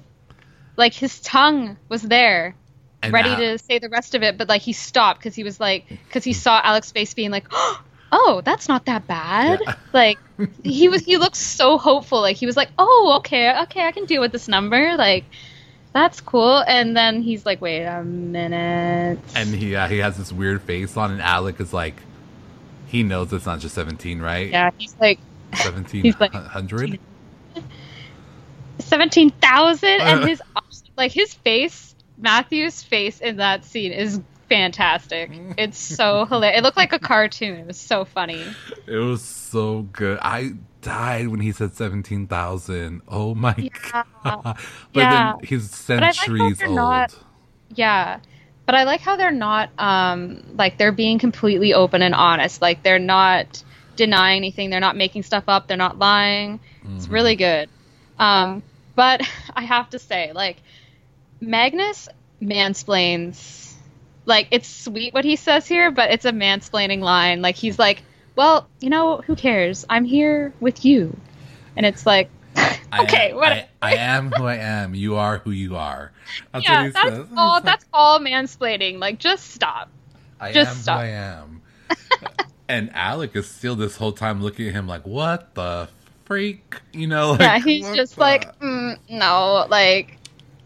[0.76, 2.56] Like his tongue was there,
[3.04, 5.60] And ready to say the rest of it, but like he stopped because he was
[5.60, 7.46] like, because he saw Alec's face being like,
[8.12, 9.60] oh, that's not that bad.
[9.64, 9.76] Yeah.
[9.94, 10.18] Like
[10.64, 12.22] he was, he looked so hopeful.
[12.22, 14.96] Like he was like, oh, okay, okay, I can deal with this number.
[14.98, 15.26] Like
[15.94, 16.58] that's cool.
[16.68, 19.20] And then he's like, wait a minute.
[19.36, 21.96] And he uh, he has this weird face on, and Alec is like,
[22.88, 24.50] he knows it's not just seventeen, right?
[24.50, 25.20] yeah, he's like.
[25.54, 27.00] seventeen like- hundred.
[28.80, 30.42] seventeen thousand, and his
[30.98, 31.93] like his face,
[32.24, 34.20] Matthew's face in that scene is
[34.50, 35.30] fantastic.
[35.58, 36.60] It's so hilarious.
[36.60, 37.60] It looked like a cartoon.
[37.60, 38.44] It was so funny.
[38.88, 40.18] It was so good.
[40.22, 43.02] I died when he said seventeen thousand.
[43.08, 44.04] Oh my Yeah.
[44.24, 44.42] god!
[44.44, 44.56] But
[45.00, 45.34] Yeah.
[45.40, 46.76] then he's like centuries they're old.
[46.78, 47.16] not-
[47.76, 48.20] Yeah.
[48.66, 52.62] But I like how they're not um like they're being completely open and honest.
[52.62, 53.62] Like they're not
[53.98, 54.70] denying anything.
[54.70, 55.68] They're not making stuff up.
[55.68, 56.60] They're not lying.
[56.96, 57.70] It's really good.
[58.18, 58.64] Um
[58.96, 59.22] but
[59.56, 60.58] I have to say like
[61.44, 62.10] Magnus
[62.42, 63.74] mansplains.
[64.26, 67.42] Like it's sweet what he says here, but it's a mansplaining line.
[67.42, 68.04] Like he's like,
[68.36, 69.86] "Well, you know, who cares?
[69.90, 71.18] I'm here with you,"
[71.76, 72.30] and it's like,
[73.02, 73.52] okay, I, what?
[73.52, 74.96] I, I, am who I am.
[74.96, 76.12] You are who you are.
[76.54, 77.28] That's yeah, that's says.
[77.36, 77.60] all.
[77.60, 79.00] That's all mansplaining.
[79.00, 79.90] Like, just stop.
[80.40, 81.00] I just am stop.
[81.00, 81.62] who I am.
[82.70, 85.90] and Alec is still this whole time looking at him like, "What the
[86.24, 87.32] freak?" You know?
[87.32, 88.22] Like, yeah, he's just the...
[88.22, 90.18] like, mm, no, like,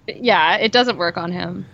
[0.07, 1.65] yeah, it doesn't work on him.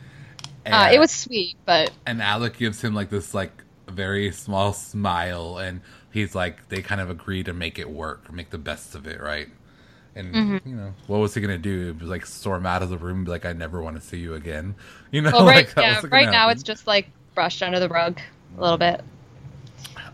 [0.65, 3.51] Uh, it was sweet, but and Alec gives him like this like
[3.87, 5.81] very small smile, and
[6.11, 9.19] he's like, they kind of agree to make it work, make the best of it,
[9.19, 9.49] right?
[10.15, 10.69] And mm-hmm.
[10.69, 11.97] you know, what was he gonna do?
[12.01, 14.75] Like storm out of the room, be like, "I never want to see you again."
[15.11, 18.19] You know, well, right, like, yeah, right now it's just like brushed under the rug
[18.57, 19.01] a little bit.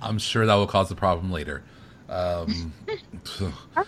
[0.01, 1.63] I'm sure that will cause a problem later.
[2.07, 2.73] Um,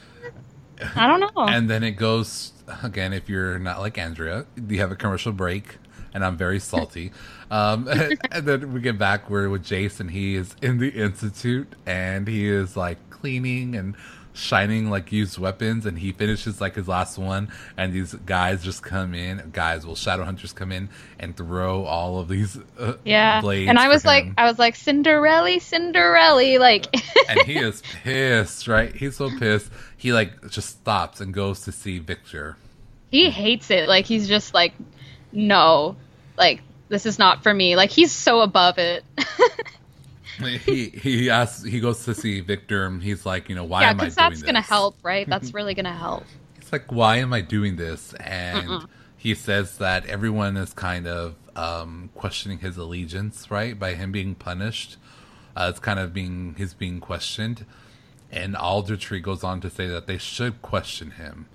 [0.96, 1.30] I don't know.
[1.48, 2.52] And then it goes
[2.84, 3.14] again.
[3.14, 5.78] If you're not like Andrea, you have a commercial break,
[6.14, 7.12] and I'm very salty.
[7.52, 7.88] um,
[8.32, 12.48] and, then we get back where with Jason, he is in the institute, and he
[12.48, 13.96] is like cleaning and
[14.34, 18.82] shining like used weapons and he finishes like his last one and these guys just
[18.82, 20.88] come in guys well shadow hunters come in
[21.20, 23.42] and throw all of these uh, yeah.
[23.44, 26.88] and i was like i was like cinderella cinderella like
[27.28, 28.96] and he is pissed right?
[28.96, 29.72] He's so pissed.
[29.98, 32.58] He like just stops and goes to see victor
[33.12, 34.74] he hates it like he's just like
[35.32, 35.96] no
[36.38, 39.04] like this is not for me like he's so above it
[40.42, 43.90] he he asks he goes to see Victor and he's like, you know, why yeah,
[43.92, 44.44] am I doing that's this?
[44.44, 45.28] gonna help, right?
[45.28, 46.24] That's really gonna help.
[46.60, 48.14] He's like, why am I doing this?
[48.14, 48.88] And Mm-mm.
[49.18, 53.78] he says that everyone is kind of um, questioning his allegiance, right?
[53.78, 54.98] By him being punished,
[55.56, 57.66] uh, it's kind of being he's being questioned.
[58.32, 61.48] And Aldertree goes on to say that they should question him.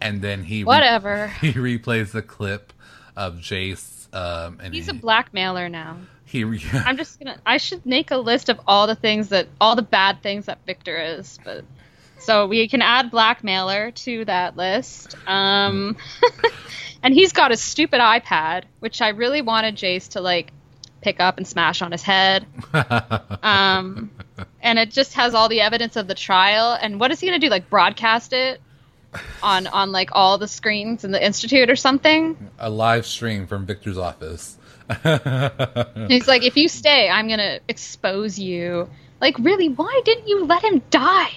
[0.00, 2.72] And then he whatever re- he replays the clip
[3.16, 4.12] of Jace.
[4.14, 5.98] Um, and he's he, a blackmailer now.
[6.24, 6.82] He, yeah.
[6.84, 7.38] I'm just gonna.
[7.46, 10.58] I should make a list of all the things that all the bad things that
[10.66, 11.64] Victor is, but
[12.18, 15.16] so we can add blackmailer to that list.
[15.26, 15.96] Um,
[17.02, 20.52] and he's got a stupid iPad, which I really wanted Jace to like
[21.00, 22.46] pick up and smash on his head.
[23.42, 24.10] um,
[24.60, 26.76] and it just has all the evidence of the trial.
[26.80, 27.48] And what is he gonna do?
[27.48, 28.60] Like broadcast it?
[29.42, 32.36] On on like all the screens in the institute or something.
[32.58, 34.56] A live stream from Victor's office.
[36.08, 38.88] He's like, if you stay, I'm gonna expose you.
[39.20, 39.68] Like, really?
[39.68, 41.30] Why didn't you let him die?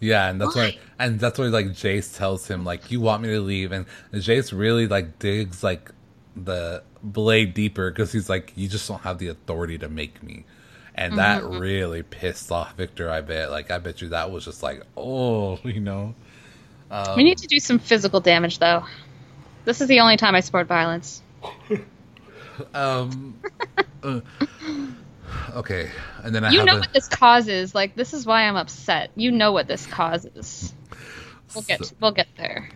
[0.00, 3.22] Yeah, and that's why, why and that's why like Jace tells him like, you want
[3.22, 5.90] me to leave, and, Jace really like digs like
[6.34, 10.44] the blade deeper because he's like, you just don't have the authority to make me.
[10.94, 11.58] And that mm-hmm.
[11.58, 13.08] really pissed off Victor.
[13.08, 13.50] I bet.
[13.50, 16.14] Like, I bet you that was just like, oh, you know.
[16.92, 18.84] Um, we need to do some physical damage, though.
[19.64, 21.22] This is the only time I support violence.
[22.74, 23.40] Um.
[24.02, 24.20] uh,
[25.54, 25.90] okay,
[26.22, 26.80] and then I you know a...
[26.80, 27.74] what this causes.
[27.74, 29.10] Like this is why I'm upset.
[29.16, 30.72] You know what this causes.
[31.54, 32.70] We'll get so, we'll get there.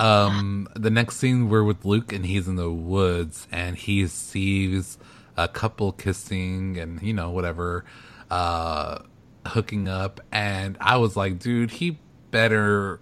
[0.00, 4.98] Um, the next scene we're with Luke and he's in the woods and he sees
[5.36, 7.84] a couple kissing and you know whatever,
[8.30, 8.98] uh,
[9.46, 11.98] hooking up and I was like, dude, he
[12.32, 12.98] better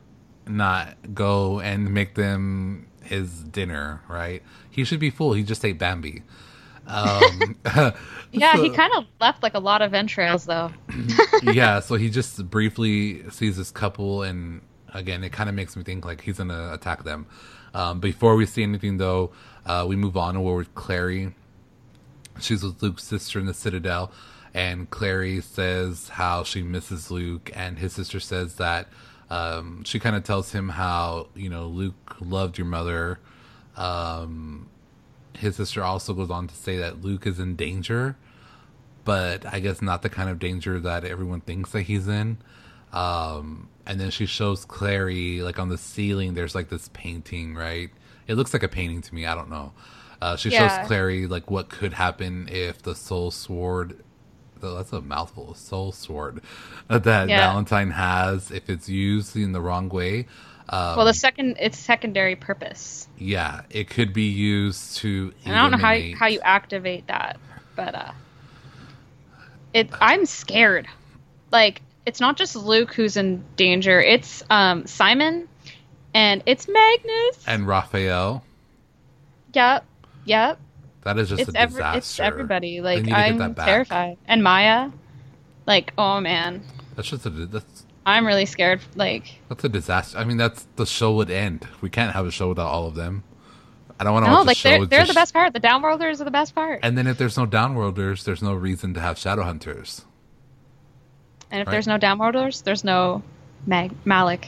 [0.47, 4.43] not go and make them his dinner, right?
[4.71, 5.33] He should be full.
[5.33, 6.23] He just ate Bambi.
[6.87, 7.57] Um,
[8.33, 10.73] yeah, so, he kind of left like a lot of entrails, though.
[11.43, 14.61] yeah, so he just briefly sees this couple, and
[14.93, 17.27] again, it kind of makes me think like he's gonna attack them.
[17.73, 19.31] Um, before we see anything, though,
[19.65, 20.43] uh, we move on.
[20.43, 21.35] We're with Clary.
[22.41, 24.11] She's with Luke's sister in the Citadel,
[24.53, 28.89] and Clary says how she misses Luke, and his sister says that
[29.31, 33.19] um, she kind of tells him how you know Luke loved your mother.
[33.77, 34.69] Um,
[35.39, 38.17] his sister also goes on to say that Luke is in danger,
[39.05, 42.39] but I guess not the kind of danger that everyone thinks that he's in.
[42.93, 46.35] Um, and then she shows Clary like on the ceiling.
[46.35, 47.91] There's like this painting, right?
[48.27, 49.27] It looks like a painting to me.
[49.27, 49.73] I don't know.
[50.21, 50.77] Uh, she yeah.
[50.77, 54.03] shows Clary like what could happen if the soul sword
[54.61, 56.41] that's a mouthful, of soul sword
[56.89, 57.51] that yeah.
[57.51, 60.27] Valentine has if it's used in the wrong way.
[60.69, 63.09] Um, well, the second it's secondary purpose.
[63.19, 65.33] Yeah, it could be used to.
[65.45, 67.39] I don't know how you, how you activate that,
[67.75, 68.13] but uh,
[69.75, 69.91] it.
[70.01, 70.87] I'm scared.
[71.51, 74.01] Like it's not just Luke who's in danger.
[74.01, 75.49] It's um Simon,
[76.15, 78.45] and it's Magnus and Raphael.
[79.53, 79.85] Yep,
[80.25, 80.59] yep.
[81.03, 81.83] That is just it's a disaster.
[81.83, 82.81] Every, it's everybody.
[82.81, 84.19] Like I'm terrified.
[84.27, 84.91] And Maya,
[85.67, 86.63] like oh man.
[86.97, 87.87] That's just a that's.
[88.07, 88.81] I'm really scared.
[88.97, 90.19] Like that's a disaster.
[90.19, 91.67] I mean, that's the show would end.
[91.81, 93.25] We can't have a show without all of them.
[93.99, 94.69] I don't want to No, watch like show.
[94.71, 95.53] they're they're the best part.
[95.53, 96.81] The downworlders are the best part.
[96.83, 100.05] And then if there's no downworlders, there's no reason to have shadow hunters.
[101.51, 101.73] And if Right.
[101.73, 103.23] there's no downworlders, there's no
[103.67, 104.47] Mag- Malec.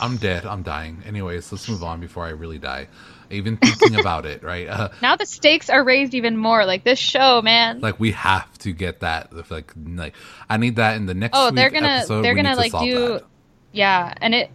[0.00, 0.46] I'm dead.
[0.46, 1.02] I'm dying.
[1.06, 2.88] Anyways, let's move on before I really die.
[3.30, 4.68] Even thinking about it, right?
[4.68, 6.64] Uh, Now the stakes are raised even more.
[6.66, 7.80] Like this show, man.
[7.80, 9.32] like we have to get that.
[9.50, 10.14] Like, like
[10.48, 11.36] I need that in the next.
[11.36, 12.22] oh, they're gonna episode.
[12.22, 13.24] they're gonna to like do that.
[13.72, 14.50] yeah, and it.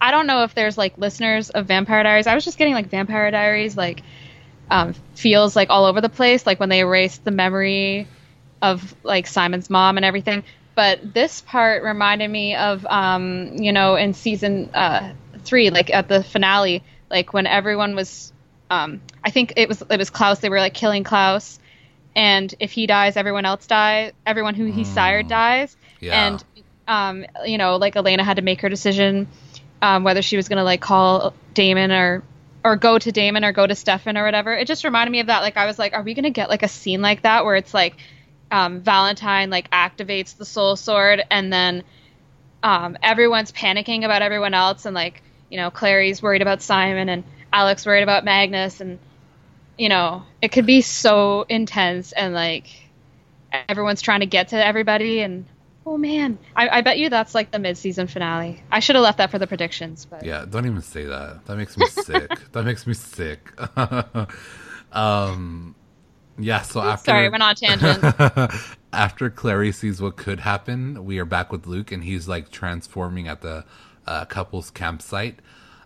[0.00, 2.26] I don't know if there's like listeners of Vampire Diaries.
[2.26, 4.02] I was just getting like Vampire Diaries like
[4.70, 8.08] um, feels like all over the place, like when they erased the memory
[8.62, 10.44] of like Simon's mom and everything.
[10.74, 15.12] But this part reminded me of um, you know in season uh,
[15.44, 18.32] three, like at the finale, like when everyone was.
[18.70, 20.38] Um, I think it was it was Klaus.
[20.38, 21.58] They were like killing Klaus,
[22.14, 24.12] and if he dies, everyone else dies.
[24.24, 25.76] Everyone who he sired dies.
[25.98, 26.26] Yeah.
[26.26, 26.44] And
[26.86, 29.28] um, you know, like Elena had to make her decision
[29.82, 32.22] um, whether she was going to like call Damon or
[32.62, 34.52] or go to Damon or go to Stefan or whatever.
[34.54, 35.40] It just reminded me of that.
[35.40, 37.56] Like I was like, are we going to get like a scene like that where
[37.56, 37.96] it's like
[38.50, 41.84] um, Valentine like activates the Soul Sword and then
[42.62, 47.24] um, everyone's panicking about everyone else and like you know Clary's worried about Simon and
[47.52, 48.98] Alec's worried about Magnus and
[49.76, 52.66] you know it could be so intense and like
[53.68, 55.44] everyone's trying to get to everybody and
[55.86, 59.18] oh man I, I bet you that's like the mid-season finale i should have left
[59.18, 61.46] that for the predictions but Yeah, don't even say that.
[61.46, 62.30] That makes me sick.
[62.52, 63.50] that makes me sick.
[64.92, 65.74] um,
[66.38, 66.62] yeah.
[66.62, 68.04] So after sorry we're not tangent
[68.92, 73.28] after Clary sees what could happen, we are back with Luke, and he's like transforming
[73.28, 73.64] at the
[74.10, 75.38] uh, couple's campsite.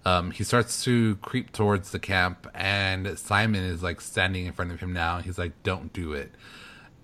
[0.07, 4.73] Um, he starts to creep towards the camp, and Simon is like standing in front
[4.73, 5.21] of him now.
[5.21, 6.33] He's like, "Don't do it."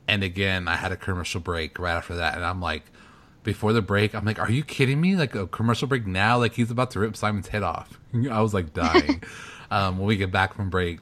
[0.08, 2.84] And again, I had a commercial break right after that, and I'm like,
[3.42, 5.14] before the break, I'm like, "Are you kidding me?
[5.14, 6.38] Like a commercial break now?
[6.38, 8.00] Like he's about to rip Simon's head off."
[8.30, 9.22] I was like dying.
[9.70, 11.00] um, when we get back from break,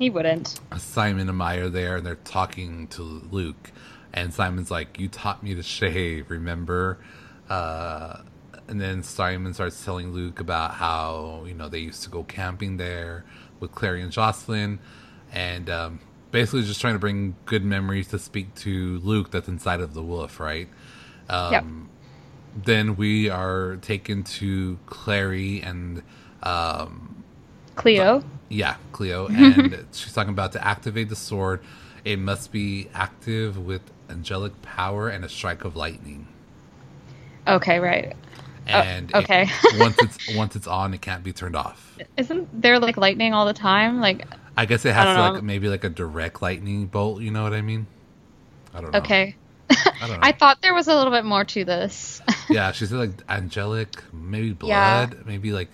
[0.00, 3.70] he wouldn't Simon and Maya are there and they're talking to Luke.
[4.12, 6.98] And Simon's like, You taught me to shave, remember?
[7.48, 8.22] Uh,
[8.70, 12.76] and then Simon starts telling Luke about how, you know, they used to go camping
[12.76, 13.24] there
[13.58, 14.78] with Clary and Jocelyn.
[15.32, 16.00] And um,
[16.30, 20.02] basically just trying to bring good memories to speak to Luke that's inside of the
[20.02, 20.68] wolf, right?
[21.28, 26.02] Um, yep Then we are taken to Clary and
[26.42, 27.24] um,
[27.76, 31.60] cleo yeah, Cleo, and she's talking about to activate the sword.
[32.04, 36.26] It must be active with angelic power and a strike of lightning.
[37.46, 38.16] okay right
[38.66, 39.48] And Oh, okay.
[39.78, 41.98] once it's once it's on, it can't be turned off.
[42.16, 45.32] isn't there like lightning all the time like I guess it has to know.
[45.34, 47.22] like maybe like a direct lightning bolt.
[47.22, 47.86] You know what I mean?
[48.74, 48.98] I don't know.
[48.98, 49.34] okay
[49.70, 50.18] I don't know.
[50.22, 54.56] i thought there was a little bit more to this yeah, she's like angelic, maybe
[54.62, 55.06] Yeah.
[55.06, 55.68] blood, maybe like.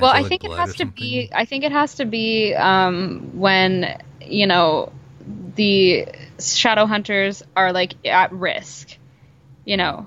[0.00, 0.94] well i think it has to something.
[1.02, 4.92] be i think it has to be um when you know
[5.56, 6.06] the
[6.38, 8.96] shadow hunters are like at risk
[9.64, 10.06] you know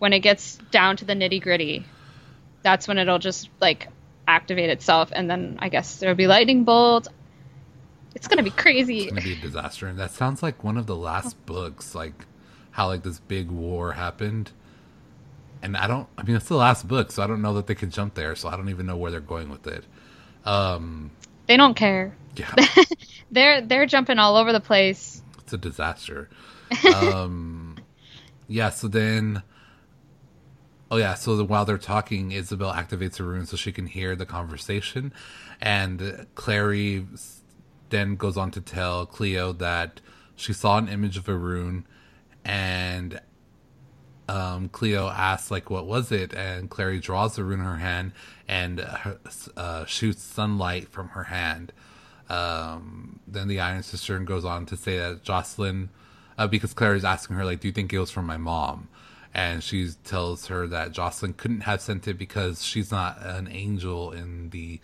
[0.00, 1.86] when it gets down to the nitty gritty
[2.62, 3.88] that's when it'll just like
[4.26, 7.08] activate itself and then i guess there'll be lightning bolts
[8.12, 10.86] it's gonna be crazy It's gonna be a disaster, and that sounds like one of
[10.86, 12.26] the last books, like
[12.72, 14.50] how like this big war happened.
[15.62, 17.76] And I don't, I mean, it's the last book, so I don't know that they
[17.76, 18.34] could jump there.
[18.34, 19.84] So I don't even know where they're going with it.
[20.44, 21.12] Um,
[21.46, 22.52] they don't care yeah,
[23.30, 26.28] they're they're jumping all over the place it's a disaster.
[26.94, 27.76] Um,
[28.46, 28.70] yeah.
[28.70, 29.42] So then,
[30.90, 31.14] oh yeah.
[31.14, 35.12] So the, while they're talking, Isabelle activates her rune so she can hear the conversation,
[35.60, 37.06] and Clary
[37.90, 40.00] then goes on to tell Cleo that
[40.36, 41.86] she saw an image of a rune,
[42.44, 43.20] and
[44.28, 48.12] um, Cleo asks like, "What was it?" And Clary draws the rune in her hand
[48.48, 49.18] and her,
[49.56, 51.72] uh, shoots sunlight from her hand.
[52.28, 55.90] Um, then the Iron Sister goes on to say that Jocelyn,
[56.38, 58.88] uh, because Clary's asking her like, "Do you think it was from my mom?"
[59.32, 64.10] And she tells her that Jocelyn couldn't have sent it because she's not an angel
[64.10, 64.80] in the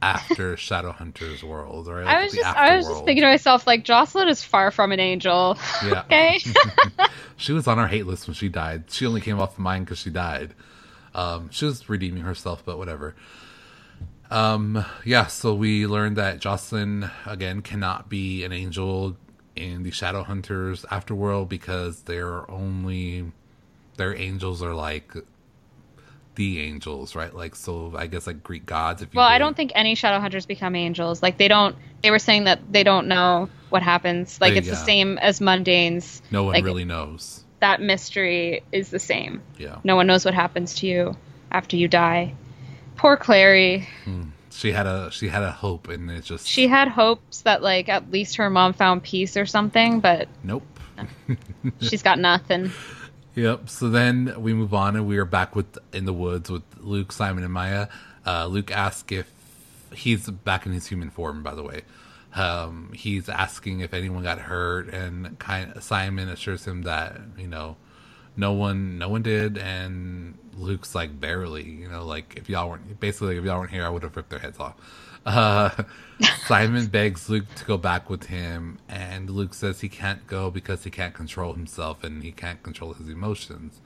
[0.00, 2.06] after Shadowhunters world, right?
[2.06, 5.00] i was just i was just thinking to myself like jocelyn is far from an
[5.00, 6.02] angel Yeah.
[6.04, 6.38] okay
[7.36, 8.90] She was on our hate list when she died.
[8.90, 10.54] She only came off mine because she died.
[11.14, 13.14] Um, she was redeeming herself, but whatever.
[14.30, 19.16] Um, yeah, so we learned that Jocelyn again cannot be an angel
[19.54, 23.30] in the Shadowhunters afterworld because they're only
[23.98, 25.12] their angels are like
[26.36, 27.34] the angels, right?
[27.34, 29.02] Like so, I guess like Greek gods.
[29.02, 31.22] If you Well, I don't think any shadow hunters become angels.
[31.22, 31.76] Like they don't.
[32.02, 34.40] They were saying that they don't know what happens.
[34.40, 36.22] Like They- it's the same as mundanes.
[36.30, 37.44] no one like- really knows.
[37.60, 39.42] That mystery is the same.
[39.58, 41.16] Yeah, No one knows what happens to you
[41.50, 42.34] after you die.
[42.96, 43.88] Poor Clary.
[44.04, 44.22] Hmm.
[44.52, 47.88] she had a she had a hope, and it just She had hopes that like
[47.88, 50.62] at least her mom found peace or something, but nope.
[51.80, 52.70] she's got nothing.
[53.38, 53.68] Yep.
[53.68, 57.12] So then we move on, and we are back with in the woods with Luke,
[57.12, 57.86] Simon, and Maya.
[58.26, 59.30] Uh, Luke asks if
[59.94, 61.44] he's back in his human form.
[61.44, 61.82] By the way,
[62.34, 67.76] um, he's asking if anyone got hurt, and kind Simon assures him that you know
[68.36, 71.62] no one no one did, and Luke's like barely.
[71.62, 74.30] You know, like if y'all weren't basically if y'all weren't here, I would have ripped
[74.30, 74.74] their heads off.
[75.28, 75.70] Uh,
[76.46, 80.84] Simon begs Luke to go back with him, and Luke says he can't go because
[80.84, 83.80] he can't control himself and he can't control his emotions.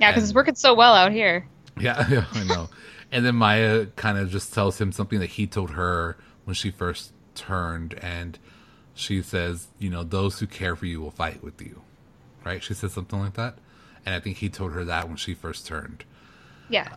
[0.00, 1.46] Yeah, because it's working so well out here.
[1.80, 2.68] Yeah, yeah, I know.
[3.12, 6.70] and then Maya kind of just tells him something that he told her when she
[6.70, 8.38] first turned, and
[8.92, 11.80] she says, you know, those who care for you will fight with you.
[12.44, 12.62] Right?
[12.62, 13.56] She said something like that.
[14.04, 16.04] And I think he told her that when she first turned.
[16.68, 16.88] Yeah.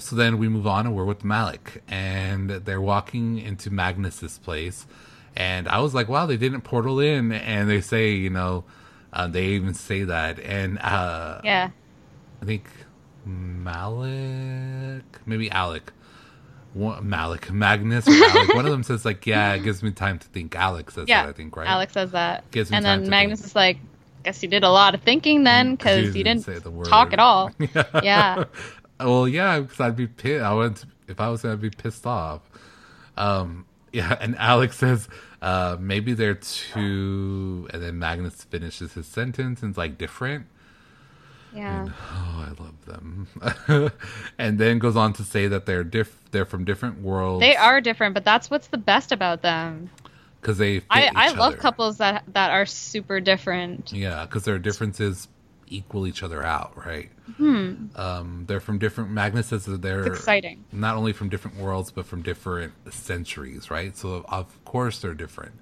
[0.00, 4.86] So then we move on and we're with Malec, and they're walking into Magnus's place.
[5.36, 7.30] And I was like, wow, they didn't portal in.
[7.32, 8.64] And they say, you know,
[9.12, 10.38] uh, they even say that.
[10.40, 11.70] And uh, yeah.
[12.42, 12.64] I think
[13.70, 15.92] Malec, maybe Alec,
[16.74, 18.54] one, Malec, Magnus, or Alec.
[18.54, 21.22] One of them says like, "Yeah, it gives me time to think." Alex says Yeah.
[21.22, 21.68] that, I think, right?
[21.68, 22.48] Alex says that.
[22.50, 23.46] Gives me and then Magnus think.
[23.50, 26.44] is like, I guess you did a lot of thinking then because He you didn't
[26.44, 26.86] didn't say the word.
[26.86, 27.50] talk at all.
[28.02, 28.44] yeah.
[29.04, 30.42] well, yeah, because I'd be pissed.
[30.44, 32.42] I would if I was gonna be pissed off.
[33.16, 35.08] Um, yeah, and Alex says,
[35.42, 40.46] uh, maybe they're too, and then Magnus finishes his sentence and it's like different.
[41.54, 41.88] Yeah.
[42.12, 43.90] Oh, I love them.
[44.38, 47.40] and then goes on to say that they're diff- they're from different worlds.
[47.40, 49.90] They are different, but that's what's the best about them.
[50.40, 50.82] because they.
[50.88, 51.56] I, I love other.
[51.56, 53.92] couples that that are super different.
[53.92, 55.26] Yeah, because their differences
[55.70, 57.10] equal each other out, right?
[57.36, 57.86] Hmm.
[57.96, 59.10] Um, they're from different.
[59.10, 60.64] Magnus says that they're It's exciting.
[60.72, 63.96] not only from different worlds but from different centuries, right?
[63.96, 65.52] So of course they're different.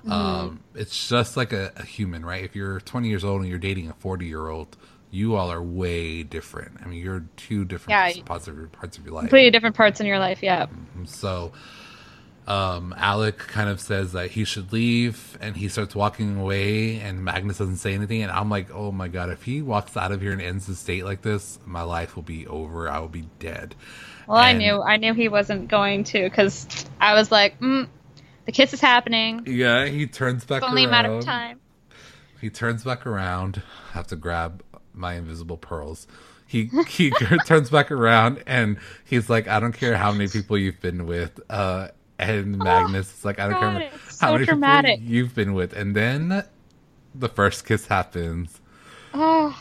[0.00, 0.12] Mm-hmm.
[0.12, 2.42] Um, it's just like a, a human, right?
[2.42, 4.76] If you're 20 years old and you're dating a 40 year old,
[5.10, 6.78] you all are way different.
[6.82, 8.22] I mean, you're two different Yeah.
[8.24, 9.24] parts of your parts of your life.
[9.24, 10.42] Completely different parts in your life.
[10.42, 10.66] Yeah.
[11.04, 11.52] So
[12.50, 17.24] um, Alec kind of says that he should leave and he starts walking away and
[17.24, 20.20] Magnus doesn't say anything and I'm like, oh my god, if he walks out of
[20.20, 22.88] here and ends the state like this, my life will be over.
[22.88, 23.76] I will be dead.
[24.26, 26.66] Well, I knew I knew he wasn't going to because
[27.00, 27.86] I was like, mm,
[28.46, 29.44] the kiss is happening.
[29.46, 30.70] Yeah, he turns back around.
[30.70, 31.60] only a matter of time.
[32.40, 33.62] He turns back around.
[33.90, 36.08] I have to grab my invisible pearls.
[36.48, 37.10] He he
[37.46, 41.38] turns back around and he's like, I don't care how many people you've been with.
[41.48, 41.88] Uh,
[42.20, 44.98] and oh, Magnus is like, I don't Oh, God, care it's how so many dramatic.
[45.00, 45.72] people you've been with.
[45.72, 46.44] And then
[47.14, 48.60] the first kiss happens.
[49.14, 49.58] Oh.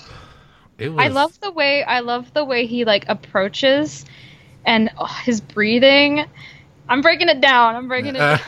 [0.78, 1.03] It was.
[1.03, 4.05] I love the way I love the way he like approaches
[4.66, 6.26] and oh, his breathing.
[6.88, 7.76] I'm breaking it down.
[7.76, 8.39] I'm breaking it down.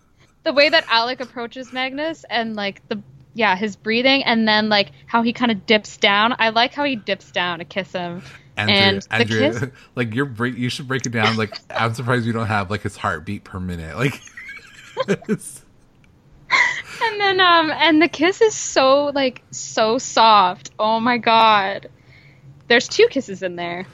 [0.42, 3.00] the way that Alec approaches Magnus and like the
[3.34, 6.34] yeah, his breathing and then like how he kind of dips down.
[6.38, 8.22] I like how he dips down to kiss him.
[8.56, 11.36] Andrew, and the Andrew, kiss like you're break, you should break it down.
[11.36, 13.96] Like I'm surprised you don't have like his heartbeat per minute.
[13.96, 14.20] Like,
[15.08, 15.38] and
[17.20, 20.70] then um and the kiss is so like so soft.
[20.78, 21.88] Oh my god.
[22.68, 23.86] There's two kisses in there.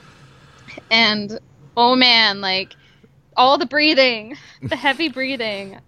[0.91, 1.39] And
[1.77, 2.75] oh man, like
[3.37, 4.37] all the breathing,
[4.69, 5.79] the heavy breathing.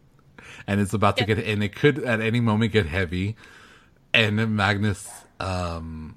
[0.67, 1.25] and it's about to Yeah.
[1.25, 3.37] get and it could at any moment get heavy
[4.13, 5.09] and magnus
[5.41, 6.17] um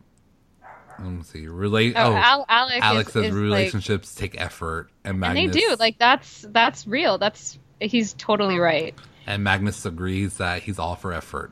[1.00, 4.40] let me see relate Oh, oh, Al- Alex, alex is, says is, like- relationships take
[4.40, 7.18] effort and and magnus they do like that's that's real.
[7.18, 8.96] That's he's totally right.
[9.26, 11.52] and magnus agrees that he's all for effort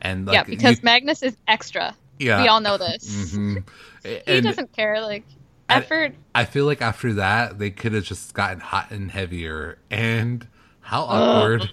[0.00, 1.94] and like yeah, because you- Magnus is extra.
[2.18, 3.32] yeah We all know this.
[3.36, 3.64] mhm.
[4.04, 5.00] He and doesn't care.
[5.00, 5.24] Like
[5.68, 6.14] effort.
[6.34, 10.46] i feel like after that they could have just gotten hot and heavier and
[10.80, 11.68] how awkward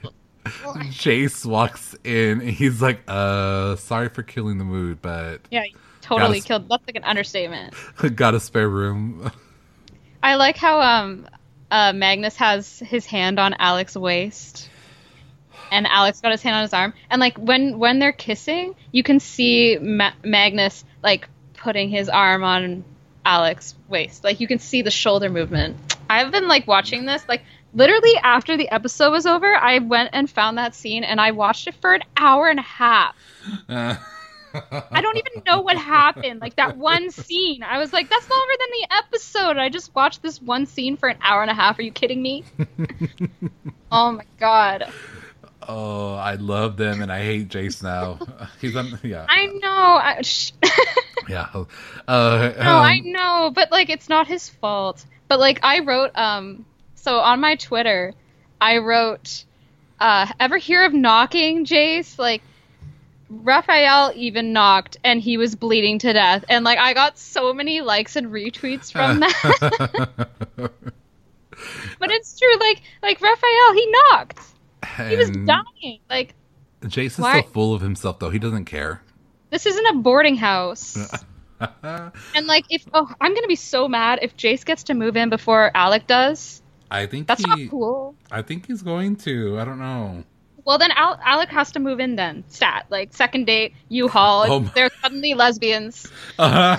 [0.46, 5.64] Jace walks in and he's like, uh, sorry for killing the mood, but Yeah,
[6.06, 6.70] totally Gotta- killed.
[6.70, 7.74] That's like an understatement.
[8.16, 9.32] got a spare room.
[10.22, 11.28] I like how um
[11.72, 14.70] uh Magnus has his hand on Alec's waist.
[15.72, 19.02] And Alec's got his hand on his arm, and like when when they're kissing, you
[19.02, 22.84] can see Ma- Magnus like putting his arm on
[23.26, 24.24] Alec's waist.
[24.24, 25.76] Like you can see the shoulder movement.
[26.08, 27.42] I've been like watching this, like
[27.74, 31.68] literally after the episode was over, I went and found that scene, and I watched
[31.68, 33.16] it for an hour and a half.
[34.92, 36.42] I don't even know what happened.
[36.42, 37.64] Like that one scene.
[37.64, 39.58] I was like, that's longer than the episode.
[39.58, 41.80] I just watched this one scene for an hour and a half.
[41.80, 42.44] Are you kidding me?
[43.92, 44.92] oh my god.
[45.68, 48.20] oh, I love them and I hate Jace now.
[48.62, 49.70] he's on, yeah, I know.
[49.70, 50.54] I, sh-
[51.30, 51.50] yeah.
[52.08, 55.06] Uh, no, I um, know, but like it's not his fault.
[55.28, 58.14] But like I wrote um so on my Twitter,
[58.60, 59.46] I wrote,
[60.00, 62.42] uh, "Ever hear of knocking, Jace?" Like
[63.30, 67.82] Raphael even knocked, and he was bleeding to death, and like I got so many
[67.82, 69.30] likes and retweets from uh.
[69.30, 70.30] that.
[72.00, 74.40] but it's true, like like Raphael, he knocked.
[75.10, 76.00] He was dying.
[76.10, 76.36] Like
[76.84, 78.30] Jace is Why- so full of himself, though.
[78.30, 79.02] He doesn't care.
[79.50, 80.96] this isn't a boarding house.
[81.84, 85.30] and like if oh, I'm gonna be so mad if Jace gets to move in
[85.30, 86.62] before Alec does.
[86.92, 87.50] I think That's he.
[87.50, 88.16] not cool.
[88.32, 89.60] I think he's going to.
[89.60, 90.24] I don't know.
[90.66, 92.44] Well, then Al- Alec has to move in then.
[92.50, 94.46] Stat like second date, U-Haul.
[94.52, 96.08] Oh my- They're suddenly lesbians.
[96.40, 96.76] Oh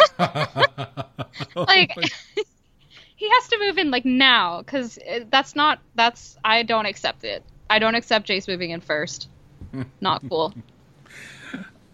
[1.66, 1.92] Like
[3.16, 4.98] he has to move in like now because
[5.30, 7.42] that's not that's I don't accept it.
[7.70, 9.28] I don't accept Jace moving in first.
[10.00, 10.54] Not cool.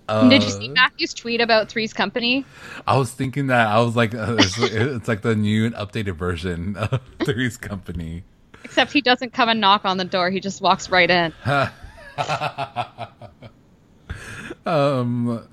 [0.08, 2.44] Did you see Uh, Matthew's tweet about Three's Company?
[2.86, 6.16] I was thinking that I was like, uh, it's, it's like the new and updated
[6.16, 8.24] version of Three's Company.
[8.64, 10.30] Except he doesn't come and knock on the door.
[10.30, 11.32] He just walks right in.
[14.64, 15.48] Um,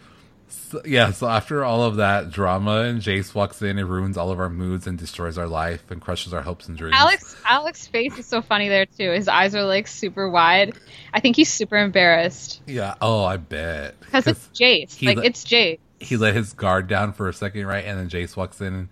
[0.47, 1.11] so, yeah.
[1.11, 4.49] So after all of that drama, and Jace walks in and ruins all of our
[4.49, 6.95] moods and destroys our life and crushes our hopes and dreams.
[6.95, 9.11] Alec's Alec's face is so funny there too.
[9.11, 10.73] His eyes are like super wide.
[11.13, 12.95] I think he's super embarrassed Yeah.
[13.01, 13.99] Oh, I bet.
[13.99, 15.01] because it's Jace.
[15.03, 15.79] Like let- it's Jace.
[15.99, 17.85] he let his guard down for a second, right?
[17.85, 18.89] And then Jace walks in and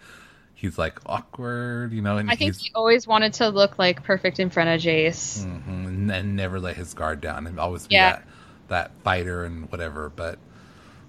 [0.59, 4.03] he's like awkward, you know, and I think he's he always wanted to look like
[4.03, 5.45] perfect in front of Jace.
[5.45, 8.13] mhm, and never let his guard down and always be Yeah.
[8.13, 8.27] that
[8.67, 10.09] that fighter and whatever.
[10.09, 10.39] But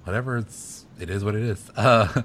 [0.05, 1.71] whatever, it's it is what it is.
[1.77, 2.23] Uh,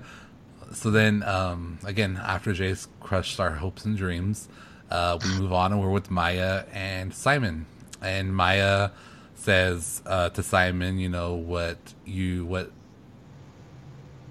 [0.74, 4.49] so then um, again, after Jace crushed our hopes and dreams,
[4.91, 7.67] uh, we move on and we're with Maya and Simon.
[8.01, 8.89] And Maya
[9.36, 12.71] says uh, to Simon, you know what you what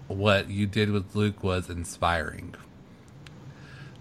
[0.09, 2.55] what you did with Luke was inspiring.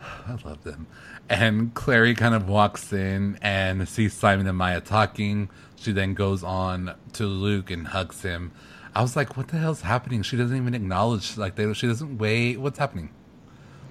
[0.28, 0.88] I love them.
[1.30, 5.50] And Clary kind of walks in and sees Simon and Maya talking.
[5.76, 8.52] She then goes on to Luke and hugs him.
[8.94, 11.38] I was like, "What the hell's happening?" She doesn't even acknowledge.
[11.38, 12.58] Like, they, she doesn't wait.
[12.58, 13.10] What's happening?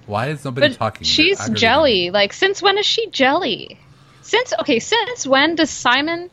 [0.05, 1.05] Why is nobody But talking?
[1.05, 2.11] She's jelly.
[2.11, 3.79] Like since when is she jelly?
[4.21, 6.29] Since okay, since when does Simon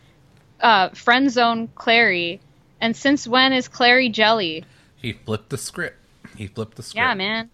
[0.61, 2.41] uh, friend zone Clary?
[2.81, 4.65] And since when is Clary jelly?
[4.97, 5.97] He flipped the script.
[6.37, 6.97] He flipped the script.
[6.97, 7.51] Yeah, man.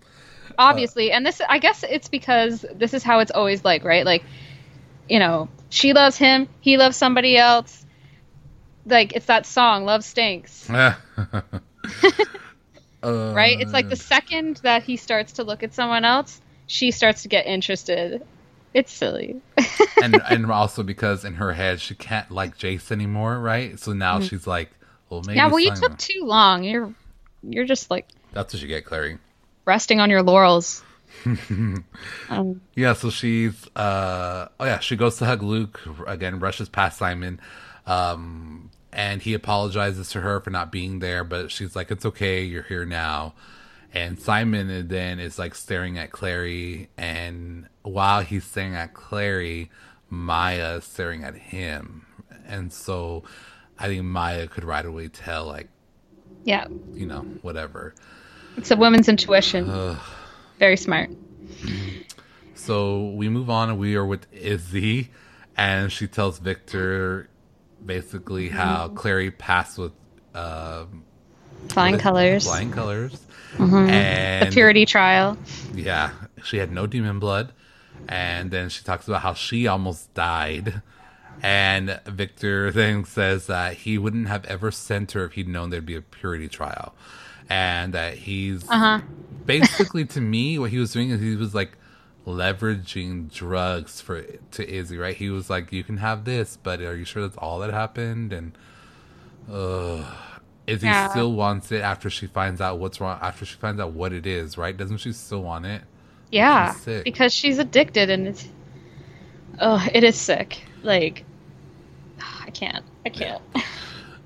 [0.59, 4.05] Obviously, and this I guess it's because this is how it's always like, right?
[4.05, 4.23] Like,
[5.09, 7.85] you know, she loves him, he loves somebody else.
[8.87, 10.97] Like it's that song, "Love Stinks," right?
[13.03, 13.61] right?
[13.61, 13.73] It's Uh.
[13.73, 17.47] like the second that he starts to look at someone else, she starts to get
[17.47, 18.27] interested.
[18.73, 19.41] It's silly.
[20.03, 23.79] and and also because in her head she can't like Jace anymore, right?
[23.79, 24.71] So now she's like,
[25.09, 25.39] well, maybe.
[25.39, 25.47] Mm-hmm.
[25.47, 26.65] yeah, well, you took too long.
[26.65, 26.93] You're
[27.43, 29.19] you're just like That's what you get, Clary.
[29.65, 30.83] Resting on your laurels.
[32.29, 36.99] um, Yeah, so she's uh oh yeah, she goes to hug Luke again, rushes past
[36.99, 37.41] Simon,
[37.87, 42.43] um, and he apologizes to her for not being there, but she's like, It's okay,
[42.43, 43.35] you're here now.
[43.93, 49.71] And Simon then is like staring at Clary, and while he's staring at Clary,
[50.11, 52.05] Maya is staring at him.
[52.47, 53.23] And so
[53.79, 55.69] I think Maya could right away tell, like,
[56.43, 57.95] yeah, you know, whatever.
[58.57, 59.97] It's a woman's intuition.
[60.59, 61.11] Very smart.
[62.55, 65.11] So we move on and we are with Izzy,
[65.57, 67.29] and she tells Victor
[67.85, 69.93] basically how Clary passed with
[70.35, 70.85] uh,
[71.69, 72.45] Flying colors.
[72.45, 73.21] flying colors,
[73.59, 75.37] The and purity trial.
[75.75, 76.11] yeah,
[76.43, 77.53] she had no demon blood,
[78.09, 80.83] and then she talks about how she almost died.
[81.43, 85.85] And Victor then says that he wouldn't have ever sent her if he'd known there'd
[85.85, 86.95] be a purity trial.
[87.49, 89.01] And that he's Uh-huh.
[89.47, 91.79] basically to me what he was doing is he was like
[92.27, 94.23] leveraging drugs for
[94.53, 95.17] to Izzy, right?
[95.17, 98.33] He was like, You can have this, but are you sure that's all that happened?
[98.33, 98.57] And
[99.51, 100.05] uh
[100.67, 100.95] Izzy Yeah.
[100.95, 104.27] still wants it after she finds out what's wrong after she finds out what it
[104.27, 104.77] is, right?
[104.77, 105.83] Doesn't she still want it?
[106.31, 108.47] Yeah, because she's addicted and it's.
[109.61, 110.63] Oh, it is sick.
[110.83, 111.25] Like,
[112.47, 112.85] I can't.
[113.05, 113.43] I can't.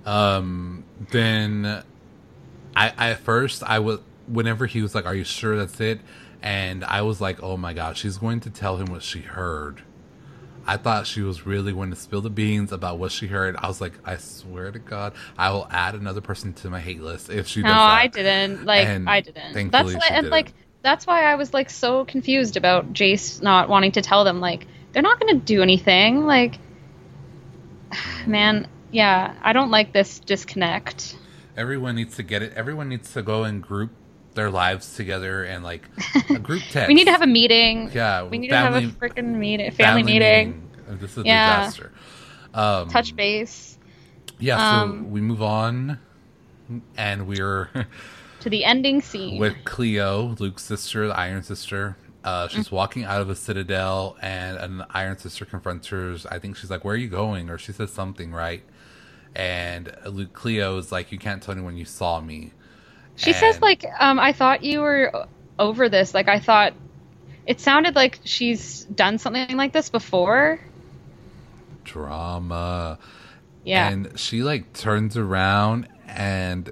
[0.04, 1.82] Um, then
[2.78, 6.00] I, I at first I was whenever he was like, "Are you sure that's it?"
[6.42, 9.82] and I was like, "Oh my god, she's going to tell him what she heard."
[10.68, 13.56] I thought she was really going to spill the beans about what she heard.
[13.56, 17.00] I was like, I swear to God, I will add another person to my hate
[17.00, 17.98] list if she No, does that.
[18.00, 18.66] I didn't.
[18.66, 19.70] Like, And I didn't.
[19.70, 20.30] That's why, and didn't.
[20.30, 20.52] like
[20.82, 24.40] that's why I was like so confused about Jace not wanting to tell them.
[24.40, 26.26] Like, they're not going to do anything.
[26.26, 26.58] Like,
[28.26, 31.16] man, yeah, I don't like this disconnect.
[31.58, 32.52] Everyone needs to get it.
[32.54, 33.90] Everyone needs to go and group
[34.34, 35.82] their lives together and like
[36.30, 36.86] a group text.
[36.88, 37.90] we need to have a meeting.
[37.92, 40.98] Yeah, We need family- to have a freaking meeting, family, meeting, meeting.
[41.00, 41.58] This is a Yeah.
[41.64, 41.92] disaster.
[42.54, 43.78] Um, touch base
[44.38, 45.98] Yeah, so Um, we move on,
[46.96, 47.68] and we're
[48.40, 49.38] to the ending scene.
[49.40, 51.96] with Cleo, Luke's sister, the Iron Sister.
[52.24, 56.16] Uh, she's walking out of a citadel, and an Iron Sister confronts her.
[56.30, 58.62] I think she's like, "Where are you going?" Or she says something, right?
[59.34, 62.52] And Luke Cleo is like, "You can't tell anyone you saw me."
[63.16, 65.26] She says like, um, "I thought you were
[65.58, 66.14] over this.
[66.14, 66.72] Like, I thought
[67.46, 70.60] it sounded like she's done something like this before."
[71.84, 72.98] drama.
[73.64, 76.70] Yeah, And she like turns around and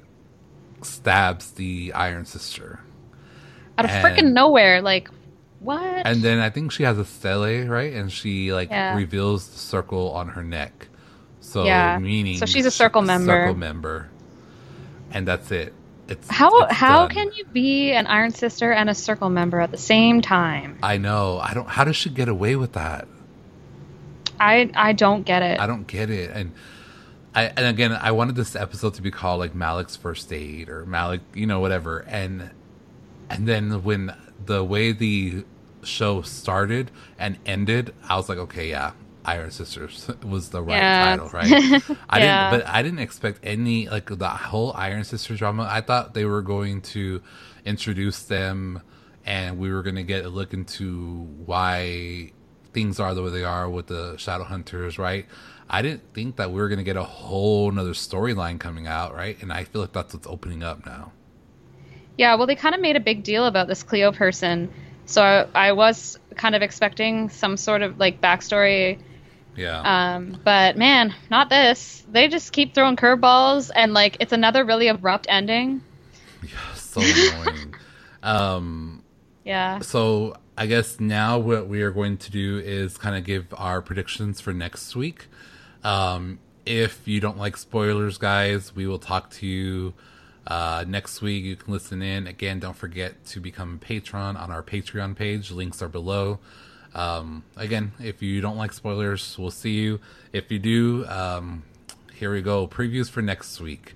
[0.83, 2.81] stabs the Iron Sister.
[3.79, 4.81] out of and- freaking nowhere.
[4.83, 5.11] Like,
[5.61, 5.83] what?
[6.07, 7.93] And then I think she has a stele, right?
[7.93, 8.95] And she like Yeah.
[8.95, 10.89] reveals the circle on her neck.
[11.47, 11.99] So Yeah.
[11.99, 13.33] meaning So she's a circle member.
[13.33, 14.09] Circle member.
[15.13, 15.73] And that's it.
[16.09, 17.11] It's how it's how done.
[17.17, 20.79] can you be an Iron Sister and a Circle member at the same time?
[20.83, 21.39] I know.
[21.39, 23.07] I don't how does she get away with that?
[24.39, 25.59] I I don't get it.
[25.61, 26.31] I don't get it.
[26.33, 26.53] And
[27.35, 30.85] I and again, I wanted this episode to be called like Malec's first date or
[30.85, 32.01] Malec, you know, whatever.
[32.09, 32.51] And
[33.31, 34.15] and then when
[34.45, 35.45] the way the
[35.83, 38.93] show started and ended, I was like, okay, yeah,
[39.27, 40.93] Iron Sisters was the right Yeah.
[40.93, 41.61] title, right?
[42.09, 42.21] I Yeah.
[42.21, 45.69] didn't, but I didn't expect any like the whole Iron Sisters drama.
[45.71, 47.23] I thought they were going to
[47.65, 48.83] introduce them,
[49.25, 52.33] and we were going to get a look into why
[52.73, 55.27] things are the way they are with the Shadow Hunters, right?
[55.69, 59.15] I didn't think that we were going to get a whole nother storyline coming out,
[59.15, 59.37] right?
[59.43, 61.13] And I feel like that's what's opening up now.
[62.17, 64.71] Yeah, well, they kind of made a big deal about this Cleo person,
[65.05, 68.99] so I, I was kind of expecting some sort of like backstory.
[69.57, 69.81] Yeah.
[70.15, 72.05] Um, but man, not this.
[72.11, 75.83] They just keep throwing curveballs, and like it's another really abrupt ending.
[76.75, 77.75] so annoying.
[78.23, 79.03] um,
[79.45, 79.81] Yeah.
[79.81, 83.83] so I guess now what we are going to do is kind of give our
[83.83, 85.27] predictions for next week.
[85.85, 89.95] Um, if you don't like spoilers, guys, we will talk to you
[90.47, 91.45] uh, next week.
[91.45, 92.27] You can listen in.
[92.27, 95.51] Again, don't forget to become a patron on our Patreon page.
[95.51, 96.39] Links are below.
[96.97, 100.01] Um, again, if you don't like spoilers, we'll see you.
[100.33, 101.63] If you do, um,
[102.15, 102.67] here we go.
[102.67, 103.95] Previews for next week.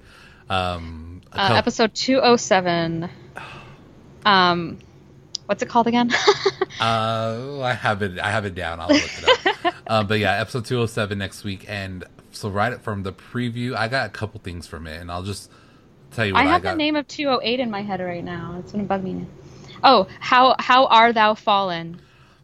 [0.50, 3.08] Um, Uh, couple- episode two oh seven.
[4.26, 4.78] Um,
[5.46, 6.10] what's it called again?
[6.80, 8.18] Uh, I have it.
[8.18, 8.80] I have it down.
[8.80, 9.74] I'll look it up.
[9.86, 13.74] uh, but yeah, episode two hundred seven next week, and so right from the preview,
[13.76, 15.50] I got a couple things from it, and I'll just
[16.12, 16.70] tell you what I I, have got.
[16.70, 18.56] the name of two oh eight in my head right now.
[18.60, 19.26] It's gonna bug me.
[19.84, 22.00] Oh, how how are thou fallen?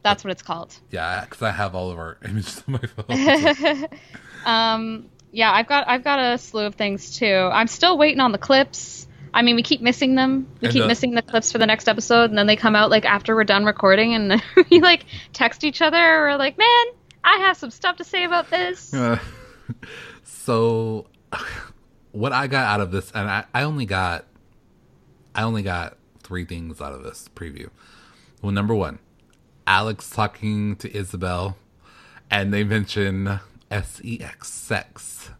[0.06, 0.72] That's what it's called.
[0.92, 3.88] Yeah, because I have all of our images on my phone.
[4.46, 7.26] Um, yeah, I've got I've got a slew of things too.
[7.52, 9.08] I'm still waiting on the clips.
[9.34, 10.46] I mean, we keep missing them.
[10.60, 12.76] We And keep the- missing the clips for the next episode, and then they come
[12.76, 15.98] out like after we're done recording, and we like text each other.
[15.98, 16.86] We're like, "Man,
[17.24, 19.18] I have some stuff to say about this." Uh,
[20.22, 21.06] so,
[22.12, 24.26] what I got out of this, and I, I only got,
[25.34, 27.68] I only got three things out of this preview.
[28.42, 29.00] Well, number one,
[29.66, 31.56] Alex talking to Isabelle,
[32.30, 33.40] and they mention
[33.70, 35.30] sex, sex.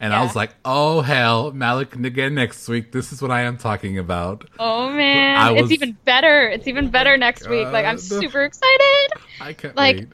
[0.00, 2.92] And I was like, oh hell, Malec again next week.
[2.92, 4.44] This is what I am talking about.
[4.58, 6.46] Oh man, I was- it's even better.
[6.48, 7.66] It's even better oh next week.
[7.68, 9.08] Like I'm super excited.
[9.40, 10.08] I can't Like- wait.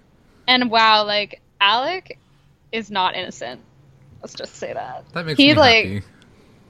[0.47, 2.19] And wow, like Alec
[2.73, 3.61] is not innocent.
[4.23, 5.05] Let's just say that.
[5.13, 6.03] That makes he me like happy.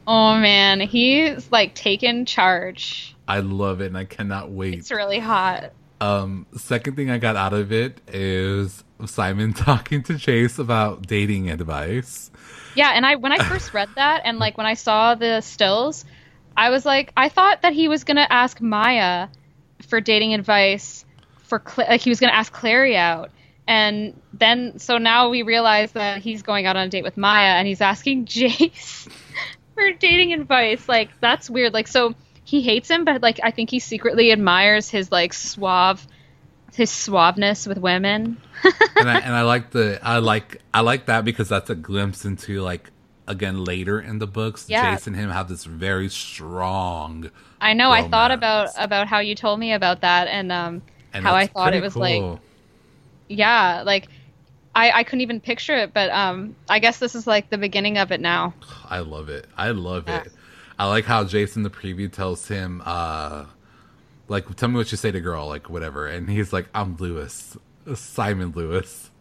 [0.06, 3.14] oh man, he's like taken charge.
[3.28, 4.74] I love it, and I cannot wait.
[4.74, 5.72] It's really hot.
[6.00, 11.50] Um, second thing I got out of it is Simon talking to Jace about dating
[11.50, 12.30] advice.
[12.74, 16.04] Yeah, and I when I first read that and like when I saw the stills,
[16.56, 19.28] I was like, I thought that he was gonna ask Maya
[19.88, 21.04] for dating advice
[21.42, 23.30] for Cla- like he was gonna ask Clary out,
[23.66, 27.54] and then so now we realize that he's going out on a date with Maya
[27.54, 29.08] and he's asking Jace
[29.74, 30.88] for dating advice.
[30.88, 31.74] Like that's weird.
[31.74, 32.14] Like so
[32.50, 36.04] he hates him, but like I think he secretly admires his like suave
[36.74, 38.38] his suaveness with women.
[38.96, 42.24] and I and I like the I like I like that because that's a glimpse
[42.24, 42.90] into like
[43.28, 44.66] again later in the books.
[44.68, 44.96] Yeah.
[44.96, 47.92] Jace and him have this very strong I know.
[47.92, 50.82] I thought about about how you told me about that and um
[51.12, 52.40] and how I thought it was like
[53.28, 54.08] yeah, like
[54.74, 57.96] I I couldn't even picture it, but um I guess this is like the beginning
[57.98, 58.54] of it now.
[58.88, 59.46] I love it.
[59.56, 60.22] I love Yeah.
[60.22, 60.32] it.
[60.80, 63.44] I like how Jason the preview tells him uh
[64.28, 67.56] like tell me what you say to girl like whatever and he's like I'm Lewis.
[67.94, 69.10] Simon Lewis.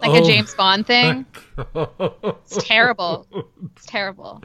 [0.00, 0.22] Like Oh.
[0.24, 1.26] a James Bond thing.
[1.74, 3.26] It's terrible.
[3.76, 4.42] It's terrible.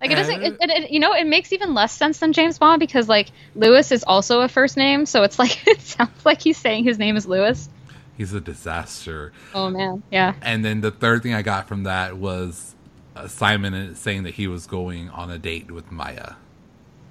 [0.00, 2.58] Like it doesn't, it, it, it, you know, it makes even less sense than James
[2.58, 6.40] Bond because like Lewis is also a first name, so it's like it sounds like
[6.40, 7.68] he's saying his name is Lewis.
[8.16, 9.32] He's a disaster.
[9.54, 10.32] Oh man, yeah.
[10.40, 12.74] And then the third thing I got from that was
[13.16, 16.34] uh, Simon saying that he was going on a date with Maya.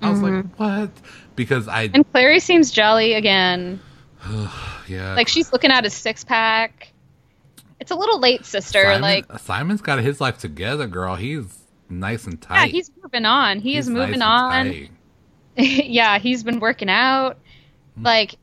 [0.01, 0.91] I was like, what?
[1.35, 3.81] Because I And Clary seems jolly again.
[4.88, 6.91] yeah, Like she's looking at his six pack.
[7.80, 8.84] It's a little late, sister.
[8.84, 11.15] Simon, like Simon's got his life together, girl.
[11.15, 11.59] He's
[11.89, 12.65] nice and tight.
[12.65, 13.59] yeah, he's moving on.
[13.59, 14.89] He He's is moving nice on.
[15.57, 17.38] yeah, he's been working out.
[17.95, 18.03] Hmm.
[18.03, 18.35] Like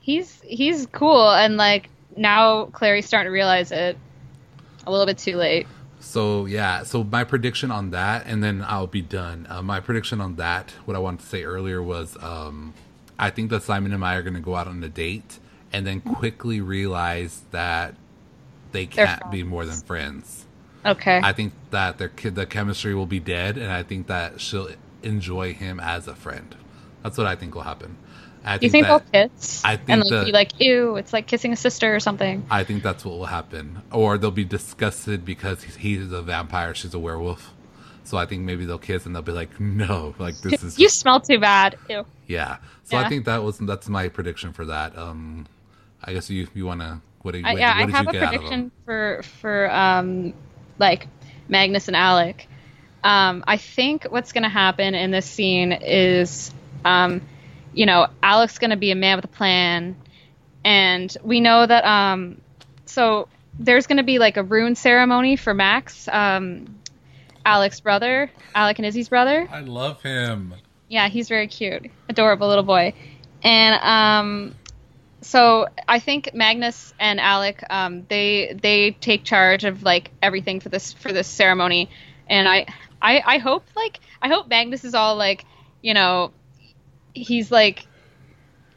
[0.00, 3.98] he's he's cool and like now Clary's starting to realize it
[4.86, 5.66] a little bit too late.
[6.00, 9.46] So yeah, so my prediction on that, and then I'll be done.
[9.48, 12.74] Uh, my prediction on that, what I wanted to say earlier was, um,
[13.18, 15.38] I think that Simon and I are going to go out on a date,
[15.72, 17.94] and then quickly realize that
[18.72, 20.44] they can't be more than friends.
[20.84, 21.20] Okay.
[21.22, 24.68] I think that their ki- the chemistry will be dead, and I think that she'll
[25.02, 26.54] enjoy him as a friend.
[27.02, 27.96] That's what I think will happen.
[28.46, 29.64] I Do you think that, they'll kiss?
[29.64, 32.46] I think and like that- be like, ew, it's like kissing a sister or something.
[32.50, 36.74] I think that's what will happen, or they'll be disgusted because he's, he's a vampire,
[36.74, 37.52] she's a werewolf.
[38.04, 40.88] So I think maybe they'll kiss and they'll be like, "No, like this is You
[40.88, 41.76] smell too bad.
[41.90, 42.06] Ew.
[42.28, 44.96] yeah." So I think that was that's my prediction for that.
[44.96, 45.46] Um,
[46.04, 48.10] I guess you you want to what, I, what, yeah, what I did have you
[48.10, 48.48] a get out of them?
[48.48, 50.34] prediction for for um
[50.78, 51.08] like
[51.48, 52.46] Magnus and Alec.
[53.02, 56.52] Um, I think what's going to happen in this scene is,
[56.84, 57.22] um,
[57.76, 59.94] you know, Alec's going to be a man with a plan,
[60.64, 61.84] and we know that.
[61.84, 62.40] Um,
[62.86, 63.28] so
[63.58, 66.78] there's going to be like a rune ceremony for Max, um,
[67.44, 69.46] Alec's brother, Alec and Izzy's brother.
[69.52, 70.54] I love him.
[70.88, 72.94] Yeah, he's very cute, adorable little boy,
[73.42, 74.54] and um,
[75.20, 80.70] so I think Magnus and Alec, um, they they take charge of like everything for
[80.70, 81.90] this for this ceremony,
[82.26, 82.66] and I
[83.02, 85.44] I I hope like I hope Magnus is all like
[85.82, 86.32] you know
[87.16, 87.86] he's like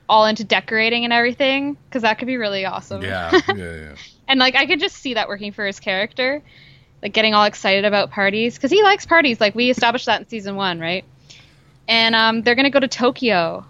[0.08, 3.02] all into decorating and everything because that could be really awesome.
[3.02, 3.96] Yeah, yeah, yeah.
[4.28, 6.42] And like I could just see that working for his character,
[7.04, 9.40] like getting all excited about parties because he likes parties.
[9.40, 11.06] Like we established that in season one, right?
[11.88, 13.66] And um, they're gonna go to Tokyo.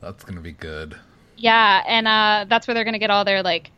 [0.00, 0.96] That's gonna be good.
[1.36, 3.70] Yeah, and uh, that's where they're gonna get all their like.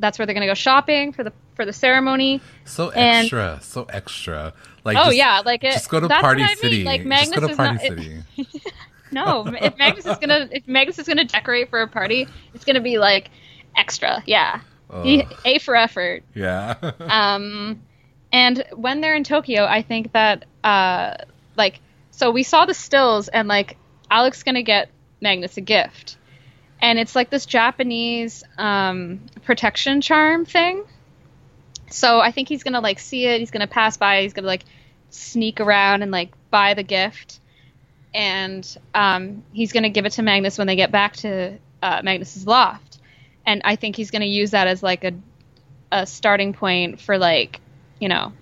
[0.00, 2.40] That's where they're gonna go shopping for the for the ceremony.
[2.64, 4.52] So And- extra, so extra.
[4.84, 6.56] Like, oh just, yeah, like it, just go to Party I mean.
[6.56, 6.84] City.
[6.84, 7.98] Like just go to Party not.
[7.98, 8.52] it- City.
[9.10, 12.80] no, if Magnus is gonna if Magnus is gonna decorate for a party, it's gonna
[12.80, 13.30] be like
[13.76, 14.22] extra.
[14.26, 14.60] Yeah,
[15.02, 16.24] he, a for effort.
[16.34, 16.92] yeah.
[17.00, 17.82] Um,
[18.30, 21.14] and when they're in Tokyo, I think that uh,
[21.56, 21.80] like
[22.10, 23.76] so we saw the stills and like
[24.10, 24.90] Alec's gonna get
[25.20, 26.16] Magnus a gift,
[26.80, 30.84] and it's like this Japanese um, protection charm thing.
[31.90, 33.40] So I think he's gonna like see it.
[33.40, 34.22] He's gonna pass by.
[34.22, 34.64] He's gonna like
[35.10, 37.40] sneak around and like buy the gift,
[38.14, 42.46] and um, he's gonna give it to Magnus when they get back to uh, Magnus's
[42.46, 42.98] loft.
[43.46, 45.12] And I think he's gonna use that as like a
[45.90, 47.60] a starting point for like
[47.98, 48.32] you know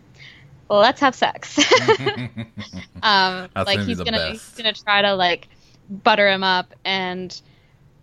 [0.68, 1.58] let's have sex
[3.02, 4.32] um like he's gonna best.
[4.32, 5.48] he's gonna try to like
[5.88, 7.40] butter him up and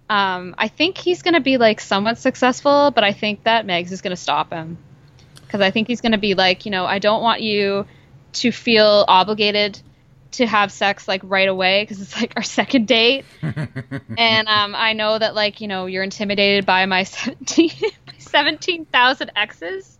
[0.09, 4.01] um i think he's gonna be like somewhat successful but i think that Magnus is
[4.01, 4.77] gonna stop him
[5.41, 7.85] because i think he's gonna be like you know i don't want you
[8.31, 9.79] to feel obligated
[10.33, 13.25] to have sex like right away because it's like our second date.
[14.15, 19.31] And um, I know that like you know you're intimidated by my 17 my 17,000
[19.35, 19.97] exes.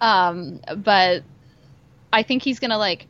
[0.00, 1.22] Um but
[2.12, 3.06] I think he's going to like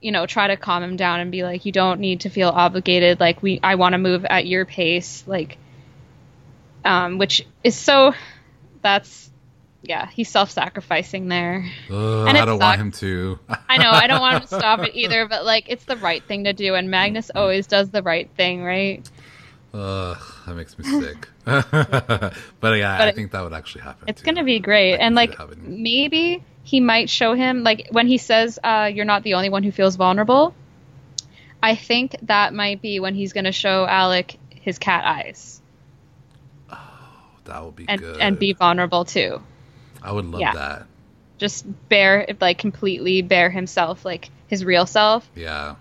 [0.00, 2.48] you know try to calm him down and be like you don't need to feel
[2.48, 3.20] obligated.
[3.20, 5.24] Like we I want to move at your pace.
[5.26, 5.58] Like
[6.84, 8.14] um which is so
[8.82, 9.30] that's
[9.88, 13.38] yeah he's self-sacrificing there Ugh, And I don't want him to.
[13.68, 16.22] I know I don't want him to stop it either but like it's the right
[16.24, 19.08] thing to do and Magnus always does the right thing right
[19.74, 21.28] Ugh, that makes me sick.
[21.44, 22.32] but
[22.78, 24.08] yeah, I But it- think that would actually happen.
[24.08, 24.26] It's too.
[24.26, 28.58] gonna be great, I and like maybe he might show him like when he says,
[28.64, 30.54] uh, "You're not the only one who feels vulnerable."
[31.62, 35.60] I think that might be when he's gonna show Alec his cat eyes
[37.44, 38.20] That would be and good.
[38.20, 39.40] and be vulnerable too.
[40.06, 40.54] I would love yeah.
[40.54, 40.86] that.
[41.38, 45.28] Just bare like completely bare himself, like his real self.
[45.34, 45.74] Yeah.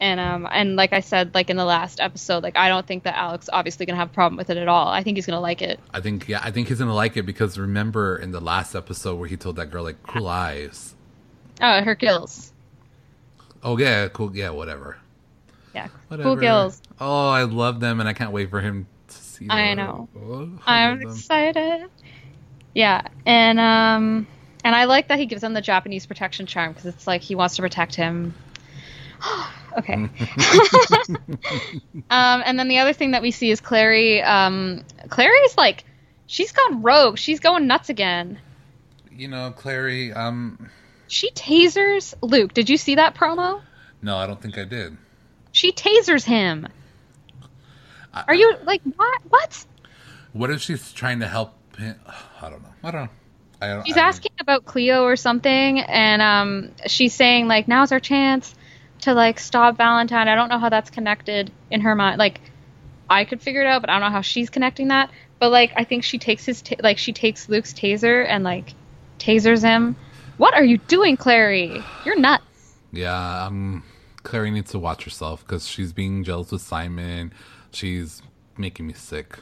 [0.00, 3.04] And um and like I said, like in the last episode, like I don't think
[3.04, 4.88] that Alec's obviously gonna have a problem with it at all.
[4.88, 5.78] I think he's gonna like it.
[5.94, 9.16] I think yeah, I think he's gonna like it because remember in the last episode
[9.18, 10.94] where he told that girl like cool eyes.
[11.62, 12.52] Oh, her gills.
[13.62, 14.98] Oh yeah, cool yeah, whatever.
[15.74, 16.28] Yeah, Whatever.
[16.28, 16.82] cool gills.
[16.98, 19.56] Oh, I love them and I can't wait for him to see them.
[19.56, 20.08] I know.
[20.16, 21.10] Oh, I I'm them.
[21.10, 21.88] excited.
[22.74, 24.26] Yeah, and um,
[24.64, 27.34] And I like that he gives him the Japanese protection charm because it's like he
[27.34, 28.34] wants to protect him.
[29.78, 29.94] okay.
[29.94, 30.08] um,
[32.10, 34.22] and then the other thing that we see is Clary.
[34.22, 35.84] Um, Clary's like,
[36.26, 37.18] she's gone rogue.
[37.18, 38.38] She's going nuts again.
[39.10, 40.12] You know, Clary.
[40.12, 40.70] Um,
[41.08, 42.54] she tasers Luke.
[42.54, 43.62] Did you see that promo?
[44.02, 44.96] No, I don't think I did.
[45.52, 46.68] She tasers him.
[48.12, 49.20] I, Are you like what?
[49.28, 49.66] What?
[50.32, 51.59] What if she's trying to help him?
[52.42, 52.68] I don't know.
[52.84, 53.10] I don't know.
[53.60, 58.00] I, she's I, asking about Cleo or something, and um, she's saying like, "Now's our
[58.00, 58.54] chance
[59.02, 62.18] to like stop Valentine." I don't know how that's connected in her mind.
[62.18, 62.40] Like,
[63.08, 65.10] I could figure it out, but I don't know how she's connecting that.
[65.38, 68.74] But like, I think she takes his ta- like she takes Luke's taser and like
[69.18, 69.96] tasers him.
[70.38, 71.82] What are you doing, Clary?
[72.06, 72.44] You're nuts.
[72.92, 73.84] Yeah, um,
[74.22, 77.32] Clary needs to watch herself because she's being jealous with Simon.
[77.72, 78.22] She's
[78.56, 79.38] making me sick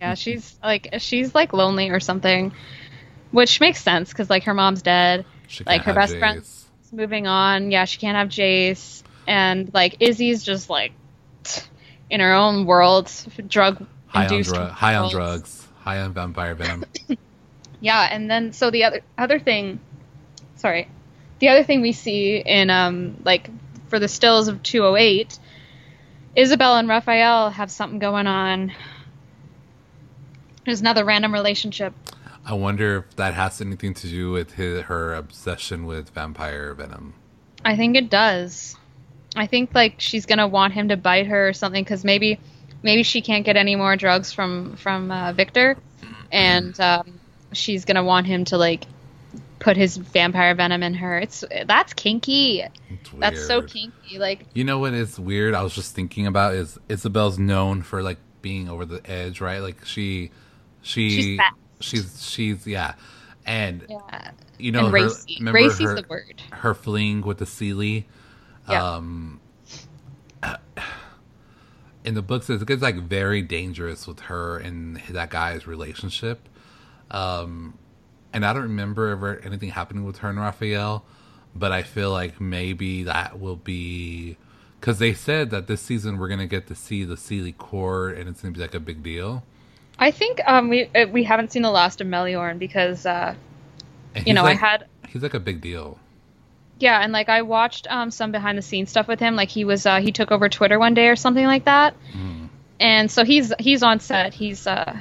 [0.00, 2.52] yeah, she's like she's like lonely or something,
[3.30, 5.24] which makes sense because like her mom's dead,
[5.66, 6.18] like her best Jace.
[6.18, 7.70] friend's moving on.
[7.70, 10.92] Yeah, she can't have Jace, and like Izzy's just like
[12.10, 13.10] in her own world,
[13.46, 16.84] drug high on, dr- high on drugs, high on vampire venom.
[17.80, 19.80] yeah, and then so the other other thing,
[20.56, 20.88] sorry,
[21.38, 23.50] the other thing we see in um like
[23.88, 25.38] for the stills of 208
[26.34, 28.72] Isabelle and Raphael have something going on
[30.64, 31.94] there's another random relationship.
[32.44, 37.14] I wonder if that has anything to do with his, her obsession with vampire venom.
[37.64, 38.76] I think it does.
[39.36, 42.38] I think like she's gonna want him to bite her or something because maybe
[42.82, 45.76] maybe she can't get any more drugs from from uh, Victor,
[46.30, 47.20] and um,
[47.52, 48.84] she's gonna want him to like
[49.58, 51.18] put his vampire venom in her.
[51.18, 52.64] It's that's kinky.
[53.16, 54.18] That's so kinky.
[54.18, 55.54] Like you know what is weird?
[55.54, 59.60] I was just thinking about is Isabelle's known for like being over the edge, right?
[59.60, 60.30] Like she
[60.82, 61.40] she she's
[61.80, 62.94] she's, she's yeah,
[63.46, 64.30] and yeah.
[64.58, 65.42] you know, and racy.
[65.42, 66.42] Her, Racy's her, the word.
[66.52, 68.04] Her fling with the Seelie.
[68.68, 68.94] Yeah.
[68.94, 69.40] Um,
[72.04, 76.48] in the books, it gets like very dangerous with her and that guy's relationship.
[77.10, 77.78] Um,
[78.32, 81.04] and I don't remember ever anything happening with her and Raphael,
[81.54, 84.36] but I feel like maybe that will be
[84.80, 88.28] because they said that this season we're gonna get to see the Seelie court and
[88.28, 89.44] it's gonna be like a big deal.
[89.98, 93.34] I think um, we uh, we haven't seen the last of Meliorn because uh,
[94.26, 95.98] you know like, I had he's like a big deal.
[96.78, 99.36] Yeah, and like I watched um, some behind the scenes stuff with him.
[99.36, 102.48] Like he was uh, he took over Twitter one day or something like that, mm.
[102.80, 104.34] and so he's he's on set.
[104.34, 104.98] He's uh,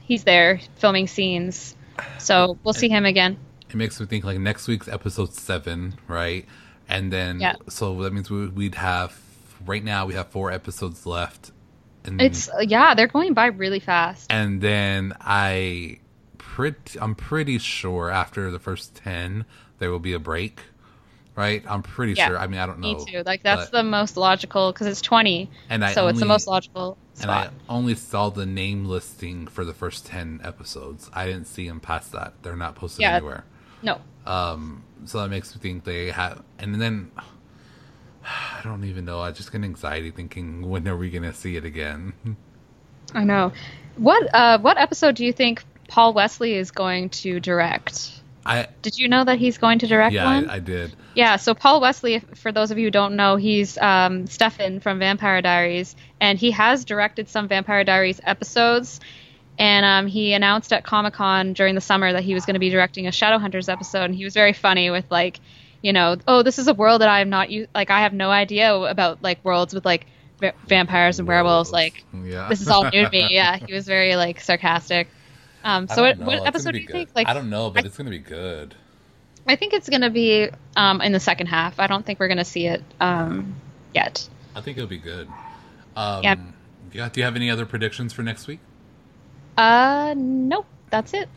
[0.00, 1.74] he's there filming scenes.
[2.18, 3.38] So we'll see him again.
[3.70, 6.44] It makes me think like next week's episode seven, right?
[6.88, 7.54] And then yeah.
[7.68, 9.18] so that means we'd have
[9.64, 11.50] right now we have four episodes left
[12.06, 14.30] and, it's yeah, they're going by really fast.
[14.30, 15.98] And then I
[16.38, 19.44] pretty I'm pretty sure after the first 10
[19.78, 20.60] there will be a break.
[21.34, 21.62] Right?
[21.68, 22.38] I'm pretty yeah, sure.
[22.38, 22.94] I mean, I don't know.
[22.94, 23.22] Me too.
[23.26, 25.50] Like that's the most logical cuz it's 20.
[25.68, 27.48] And I so only, it's the most logical spot.
[27.48, 31.10] And I only saw the name listing for the first 10 episodes.
[31.12, 32.32] I didn't see them past that.
[32.42, 33.44] They're not posted yeah, anywhere.
[33.82, 34.00] No.
[34.24, 37.10] Um so that makes me think they have and then
[38.58, 39.20] I don't even know.
[39.20, 42.12] I just get anxiety thinking when are we going to see it again?
[43.14, 43.52] I know.
[43.96, 48.12] What uh, what episode do you think Paul Wesley is going to direct?
[48.44, 50.44] I did you know that he's going to direct yeah, one?
[50.44, 50.94] Yeah, I, I, did.
[51.14, 54.98] Yeah, so Paul Wesley, for those of you who don't know, he's um, Stefan from
[54.98, 59.00] Vampire Diaries, and he has directed some Vampire Diaries episodes.
[59.58, 62.60] And um, he announced at Comic Con during the summer that he was going to
[62.60, 65.40] be directing a Shadowhunters episode, and he was very funny with like
[65.82, 68.12] you know, oh, this is a world that I am not u- like I have
[68.12, 70.06] no idea about like worlds with like
[70.40, 71.70] v- vampires and werewolves.
[71.70, 72.48] Like yeah.
[72.48, 73.28] this is all new to me.
[73.30, 75.08] Yeah, he was very like sarcastic.
[75.64, 76.92] Um, so what, what episode do you good.
[76.92, 77.10] think?
[77.14, 78.74] Like I don't know, but I, it's gonna be good.
[79.46, 81.78] I think it's gonna be um, in the second half.
[81.78, 83.56] I don't think we're gonna see it um,
[83.94, 84.28] yet.
[84.54, 85.28] I think it'll be good.
[85.96, 86.36] Um, yeah.
[86.92, 87.08] Yeah.
[87.08, 88.60] Do you have any other predictions for next week?
[89.56, 90.66] Uh, nope.
[90.90, 91.28] That's it.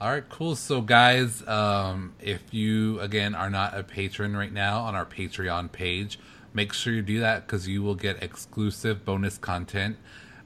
[0.00, 0.56] All right, cool.
[0.56, 5.70] So, guys, um, if you again are not a patron right now on our Patreon
[5.72, 6.18] page,
[6.54, 9.98] make sure you do that because you will get exclusive bonus content.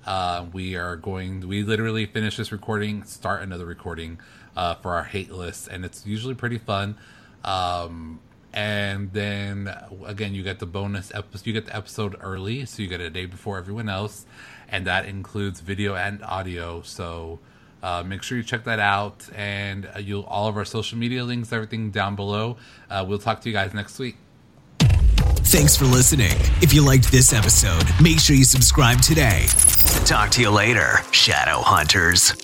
[0.05, 1.47] Uh, we are going.
[1.47, 4.18] We literally finish this recording, start another recording
[4.56, 6.97] uh, for our hate list, and it's usually pretty fun.
[7.44, 8.18] Um,
[8.52, 9.72] and then
[10.05, 11.47] again, you get the bonus episode.
[11.47, 14.26] You get the episode early, so you get it a day before everyone else,
[14.68, 16.82] and that includes video and audio.
[16.82, 17.39] So
[17.85, 21.23] uh, make sure you check that out, and uh, you'll all of our social media
[21.23, 22.56] links, everything down below.
[22.89, 24.16] Uh, we'll talk to you guys next week.
[24.78, 26.32] Thanks for listening.
[26.62, 29.47] If you liked this episode, make sure you subscribe today.
[30.06, 32.43] Talk to you later, Shadow Hunters.